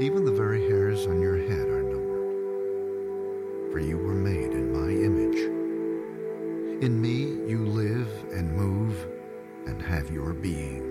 Even 0.03 0.25
the 0.25 0.33
very 0.33 0.67
hairs 0.67 1.07
on 1.07 1.21
your 1.21 1.37
head 1.37 1.69
are 1.69 1.81
numbered, 1.81 3.71
for 3.71 3.79
you 3.79 3.97
were 3.97 4.13
made 4.13 4.51
in 4.51 4.73
my 4.73 4.89
image. 4.89 5.39
In 6.83 7.01
me 7.01 7.19
you 7.49 7.67
live 7.67 8.09
and 8.33 8.51
move 8.51 9.07
and 9.65 9.81
have 9.81 10.11
your 10.11 10.33
being 10.33 10.90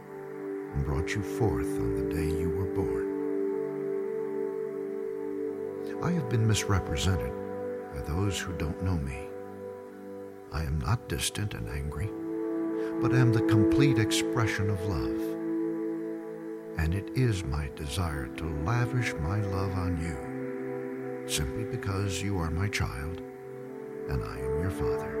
and 0.73 0.85
brought 0.85 1.15
you 1.15 1.21
forth 1.21 1.79
on 1.79 1.95
the 1.95 2.15
day 2.15 2.27
you 2.39 2.49
were 2.49 2.65
born. 2.65 3.11
I 6.03 6.11
have 6.11 6.29
been 6.29 6.47
misrepresented 6.47 7.31
by 7.93 8.01
those 8.01 8.39
who 8.39 8.53
don't 8.53 8.81
know 8.83 8.97
me. 8.97 9.27
I 10.51 10.63
am 10.63 10.79
not 10.79 11.07
distant 11.07 11.53
and 11.53 11.69
angry, 11.69 12.09
but 13.01 13.13
am 13.13 13.31
the 13.31 13.43
complete 13.43 13.99
expression 13.99 14.69
of 14.69 14.81
love. 14.85 15.21
And 16.77 16.95
it 16.95 17.09
is 17.15 17.43
my 17.43 17.69
desire 17.75 18.27
to 18.37 18.63
lavish 18.63 19.13
my 19.21 19.41
love 19.41 19.73
on 19.73 20.01
you, 20.01 21.27
simply 21.29 21.65
because 21.65 22.21
you 22.21 22.39
are 22.39 22.49
my 22.49 22.67
child 22.67 23.21
and 24.09 24.23
I 24.23 24.37
am 24.39 24.59
your 24.61 24.71
father. 24.71 25.20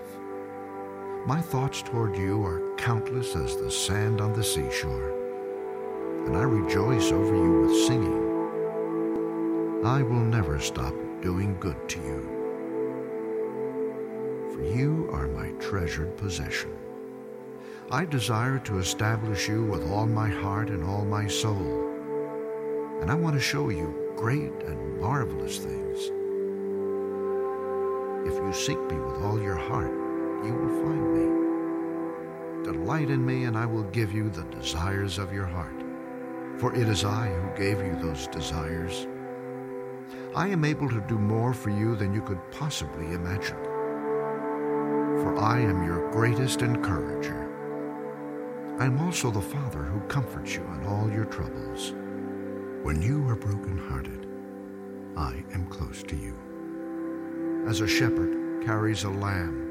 My 1.27 1.39
thoughts 1.39 1.83
toward 1.83 2.17
you 2.17 2.43
are 2.43 2.75
countless 2.77 3.35
as 3.35 3.55
the 3.55 3.69
sand 3.69 4.21
on 4.21 4.33
the 4.33 4.43
seashore, 4.43 5.11
and 6.25 6.35
I 6.35 6.41
rejoice 6.41 7.11
over 7.11 7.35
you 7.35 7.61
with 7.61 7.85
singing. 7.85 8.17
I 9.85 10.01
will 10.01 10.19
never 10.19 10.59
stop 10.59 10.95
doing 11.21 11.59
good 11.59 11.77
to 11.89 11.99
you, 11.99 12.23
for 14.51 14.63
you 14.63 15.09
are 15.11 15.27
my 15.27 15.51
treasured 15.59 16.17
possession. 16.17 16.75
I 17.91 18.05
desire 18.05 18.57
to 18.57 18.79
establish 18.79 19.47
you 19.47 19.63
with 19.63 19.91
all 19.91 20.07
my 20.07 20.27
heart 20.27 20.69
and 20.69 20.83
all 20.83 21.05
my 21.05 21.27
soul, 21.27 21.87
and 22.99 23.11
I 23.11 23.13
want 23.13 23.35
to 23.35 23.39
show 23.39 23.69
you 23.69 23.93
great 24.15 24.53
and 24.65 24.99
marvelous 24.99 25.59
things. 25.59 25.99
If 28.27 28.33
you 28.33 28.53
seek 28.53 28.81
me 28.89 28.97
with 28.97 29.21
all 29.21 29.39
your 29.39 29.55
heart, 29.55 30.00
you 30.43 30.53
will 30.53 30.83
find 30.83 31.13
me. 31.13 32.63
Delight 32.71 33.09
in 33.09 33.25
me, 33.25 33.45
and 33.45 33.57
I 33.57 33.65
will 33.65 33.83
give 33.83 34.13
you 34.13 34.29
the 34.29 34.43
desires 34.45 35.17
of 35.17 35.33
your 35.33 35.45
heart. 35.45 35.73
for 36.61 36.75
it 36.75 36.87
is 36.87 37.03
I 37.03 37.27
who 37.27 37.57
gave 37.57 37.79
you 37.79 37.95
those 37.95 38.27
desires. 38.27 39.07
I 40.35 40.47
am 40.47 40.63
able 40.63 40.87
to 40.89 41.01
do 41.07 41.17
more 41.17 41.55
for 41.55 41.71
you 41.71 41.95
than 41.95 42.13
you 42.13 42.21
could 42.21 42.39
possibly 42.51 43.13
imagine. 43.13 43.57
For 45.23 45.39
I 45.39 45.59
am 45.59 45.83
your 45.83 46.11
greatest 46.11 46.61
encourager. 46.61 47.49
I 48.79 48.85
am 48.85 48.99
also 48.99 49.31
the 49.31 49.41
Father 49.41 49.81
who 49.81 50.01
comforts 50.01 50.53
you 50.53 50.61
in 50.61 50.85
all 50.85 51.09
your 51.11 51.25
troubles. 51.25 51.93
When 52.83 53.01
you 53.01 53.27
are 53.27 53.35
brokenhearted, 53.35 54.27
I 55.17 55.43
am 55.55 55.65
close 55.65 56.03
to 56.03 56.15
you. 56.15 56.37
As 57.67 57.81
a 57.81 57.87
shepherd 57.87 58.63
carries 58.63 59.03
a 59.03 59.09
lamb, 59.09 59.70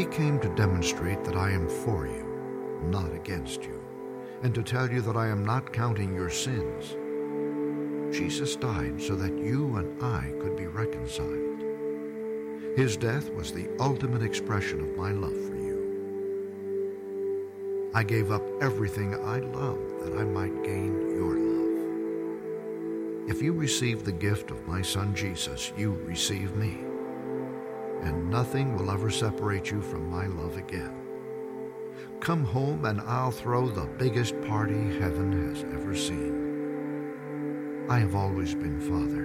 He 0.00 0.06
came 0.06 0.40
to 0.40 0.48
demonstrate 0.54 1.22
that 1.24 1.36
I 1.36 1.50
am 1.50 1.68
for 1.68 2.06
you, 2.06 2.24
not 2.84 3.12
against 3.12 3.64
you, 3.64 3.84
and 4.42 4.54
to 4.54 4.62
tell 4.62 4.90
you 4.90 5.02
that 5.02 5.14
I 5.14 5.28
am 5.28 5.44
not 5.44 5.74
counting 5.74 6.14
your 6.14 6.30
sins. 6.30 6.96
Jesus 8.10 8.56
died 8.56 8.98
so 8.98 9.14
that 9.14 9.36
you 9.36 9.76
and 9.76 10.02
I 10.02 10.32
could 10.40 10.56
be 10.56 10.68
reconciled. 10.68 11.60
His 12.78 12.96
death 12.96 13.28
was 13.34 13.52
the 13.52 13.68
ultimate 13.78 14.22
expression 14.22 14.80
of 14.80 14.96
my 14.96 15.10
love 15.10 15.38
for 15.46 15.56
you. 15.56 17.90
I 17.92 18.02
gave 18.02 18.30
up 18.30 18.42
everything 18.62 19.14
I 19.16 19.40
loved 19.40 20.00
that 20.00 20.16
I 20.18 20.24
might 20.24 20.64
gain 20.64 21.14
your 21.14 21.36
love. 21.36 23.28
If 23.28 23.42
you 23.42 23.52
receive 23.52 24.06
the 24.06 24.12
gift 24.12 24.50
of 24.50 24.66
my 24.66 24.80
Son 24.80 25.14
Jesus, 25.14 25.74
you 25.76 25.92
receive 26.06 26.56
me. 26.56 26.89
And 28.02 28.30
nothing 28.30 28.76
will 28.76 28.90
ever 28.90 29.10
separate 29.10 29.70
you 29.70 29.82
from 29.82 30.10
my 30.10 30.26
love 30.26 30.56
again. 30.56 30.94
Come 32.20 32.44
home 32.44 32.84
and 32.84 33.00
I'll 33.00 33.30
throw 33.30 33.68
the 33.68 33.86
biggest 33.86 34.40
party 34.42 34.98
heaven 34.98 35.48
has 35.48 35.62
ever 35.64 35.94
seen. 35.94 37.86
I 37.88 37.98
have 37.98 38.14
always 38.14 38.54
been 38.54 38.80
Father 38.80 39.24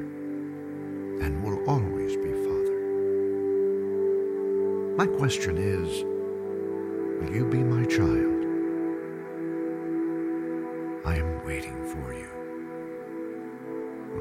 and 1.23 1.43
will 1.43 1.63
always 1.69 2.15
be 2.17 2.31
Father. 2.31 2.75
My 4.97 5.07
question 5.07 5.57
is 5.57 6.03
Will 7.21 7.33
you 7.33 7.45
be 7.45 7.63
my 7.63 7.85
child? 7.85 8.43
I 11.05 11.15
am 11.17 11.45
waiting 11.45 11.85
for 11.85 12.13
you. 12.13 12.29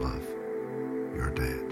Love, 0.00 0.26
your 1.16 1.30
dad, 1.30 1.63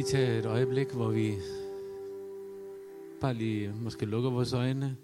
lige 0.00 0.10
tage 0.10 0.38
et 0.38 0.46
øjeblik, 0.46 0.90
hvor 0.90 1.08
vi 1.10 1.34
bare 3.20 3.34
lige 3.34 3.72
måske 3.72 4.06
lukker 4.06 4.30
vores 4.30 4.52
øjne, 4.52 4.96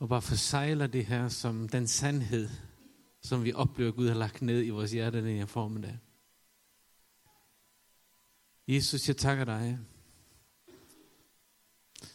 og 0.00 0.08
bare 0.08 0.22
forsejler 0.22 0.86
det 0.86 1.06
her 1.06 1.28
som 1.28 1.68
den 1.68 1.86
sandhed, 1.86 2.48
som 3.22 3.44
vi 3.44 3.52
oplever, 3.52 3.92
Gud 3.92 4.08
har 4.08 4.14
lagt 4.14 4.42
ned 4.42 4.64
i 4.64 4.70
vores 4.70 4.92
hjerte 4.92 5.18
den 5.18 5.36
her 5.36 5.46
formiddag. 5.46 5.98
Jesus, 8.68 9.08
jeg 9.08 9.16
takker 9.16 9.44
dig. 9.44 9.78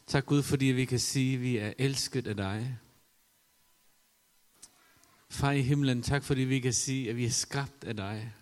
Tak 0.07 0.25
Gud, 0.25 0.43
fordi 0.43 0.65
vi 0.65 0.85
kan 0.85 0.99
sige, 0.99 1.35
at 1.35 1.41
vi 1.41 1.57
er 1.57 1.73
elsket 1.77 2.27
af 2.27 2.35
dig. 2.35 2.77
Far 5.29 5.51
i 5.51 5.61
himlen, 5.61 6.01
tak 6.01 6.23
fordi 6.23 6.41
vi 6.41 6.59
kan 6.59 6.73
sige, 6.73 7.09
at 7.09 7.15
vi 7.15 7.25
er 7.25 7.29
skabt 7.29 7.83
af 7.83 7.95
dig. 7.95 8.33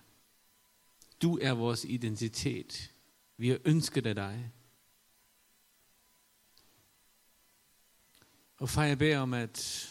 Du 1.21 1.37
er 1.41 1.51
vores 1.51 1.85
identitet. 1.85 2.93
Vi 3.37 3.49
har 3.49 3.57
ønsket 3.65 4.05
af 4.05 4.15
dig. 4.15 4.51
Og 8.57 8.69
far, 8.69 8.83
jeg 8.83 8.97
beder 8.97 9.19
om, 9.19 9.33
at 9.33 9.89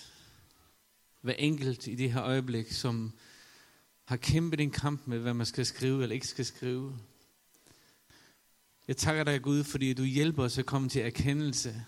hver 1.21 1.35
enkelt 1.35 1.87
i 1.87 1.95
det 1.95 2.13
her 2.13 2.23
øjeblik, 2.23 2.73
som 2.73 3.13
har 4.05 4.17
kæmpet 4.17 4.61
en 4.61 4.71
kamp 4.71 5.07
med, 5.07 5.19
hvad 5.19 5.35
man 5.35 5.47
skal 5.47 5.67
skrive 5.67 6.03
eller 6.03 6.15
ikke 6.15 6.27
skal 6.27 6.45
skrive. 6.45 6.99
Jeg 8.89 8.97
takker 8.97 9.25
dig, 9.25 9.43
Gud, 9.43 9.65
fordi 9.65 9.95
du 9.95 10.03
hjælper 10.03 10.45
os 10.45 10.59
at 10.59 10.67
komme 10.67 10.89
til 10.89 11.03
erkendelse. 11.03 11.85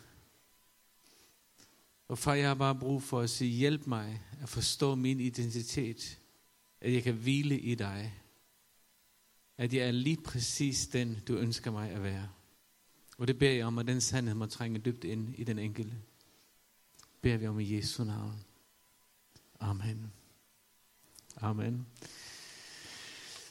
Og 2.09 2.19
far, 2.19 2.35
jeg 2.35 2.49
har 2.49 2.55
bare 2.55 2.75
brug 2.75 3.03
for 3.03 3.21
at 3.21 3.31
sige, 3.31 3.51
hjælp 3.51 3.87
mig 3.87 4.23
at 4.43 4.49
forstå 4.49 4.95
min 4.95 5.21
identitet. 5.21 6.19
At 6.81 6.93
jeg 6.93 7.03
kan 7.03 7.15
hvile 7.15 7.61
i 7.61 7.75
dig 7.75 8.23
at 9.59 9.75
jeg 9.75 9.87
er 9.87 9.91
lige 9.91 10.17
præcis 10.17 10.87
den, 10.87 11.19
du 11.29 11.37
ønsker 11.37 11.71
mig 11.71 11.91
at 11.91 12.03
være. 12.03 12.29
Og 13.19 13.29
det 13.29 13.39
beder 13.39 13.53
jeg 13.53 13.67
om, 13.67 13.79
at 13.79 13.87
den 13.87 14.01
sandhed 14.01 14.35
må 14.35 14.47
trænge 14.47 14.79
dybt 14.79 15.05
ind 15.05 15.35
i 15.35 15.45
den 15.45 15.59
enkelte. 15.59 15.97
Beder 17.21 17.37
vi 17.37 17.47
om 17.47 17.61
i 17.61 17.77
Jesu 17.77 18.05
navn. 18.05 18.45
Amen. 19.61 20.13
Amen. 21.37 21.87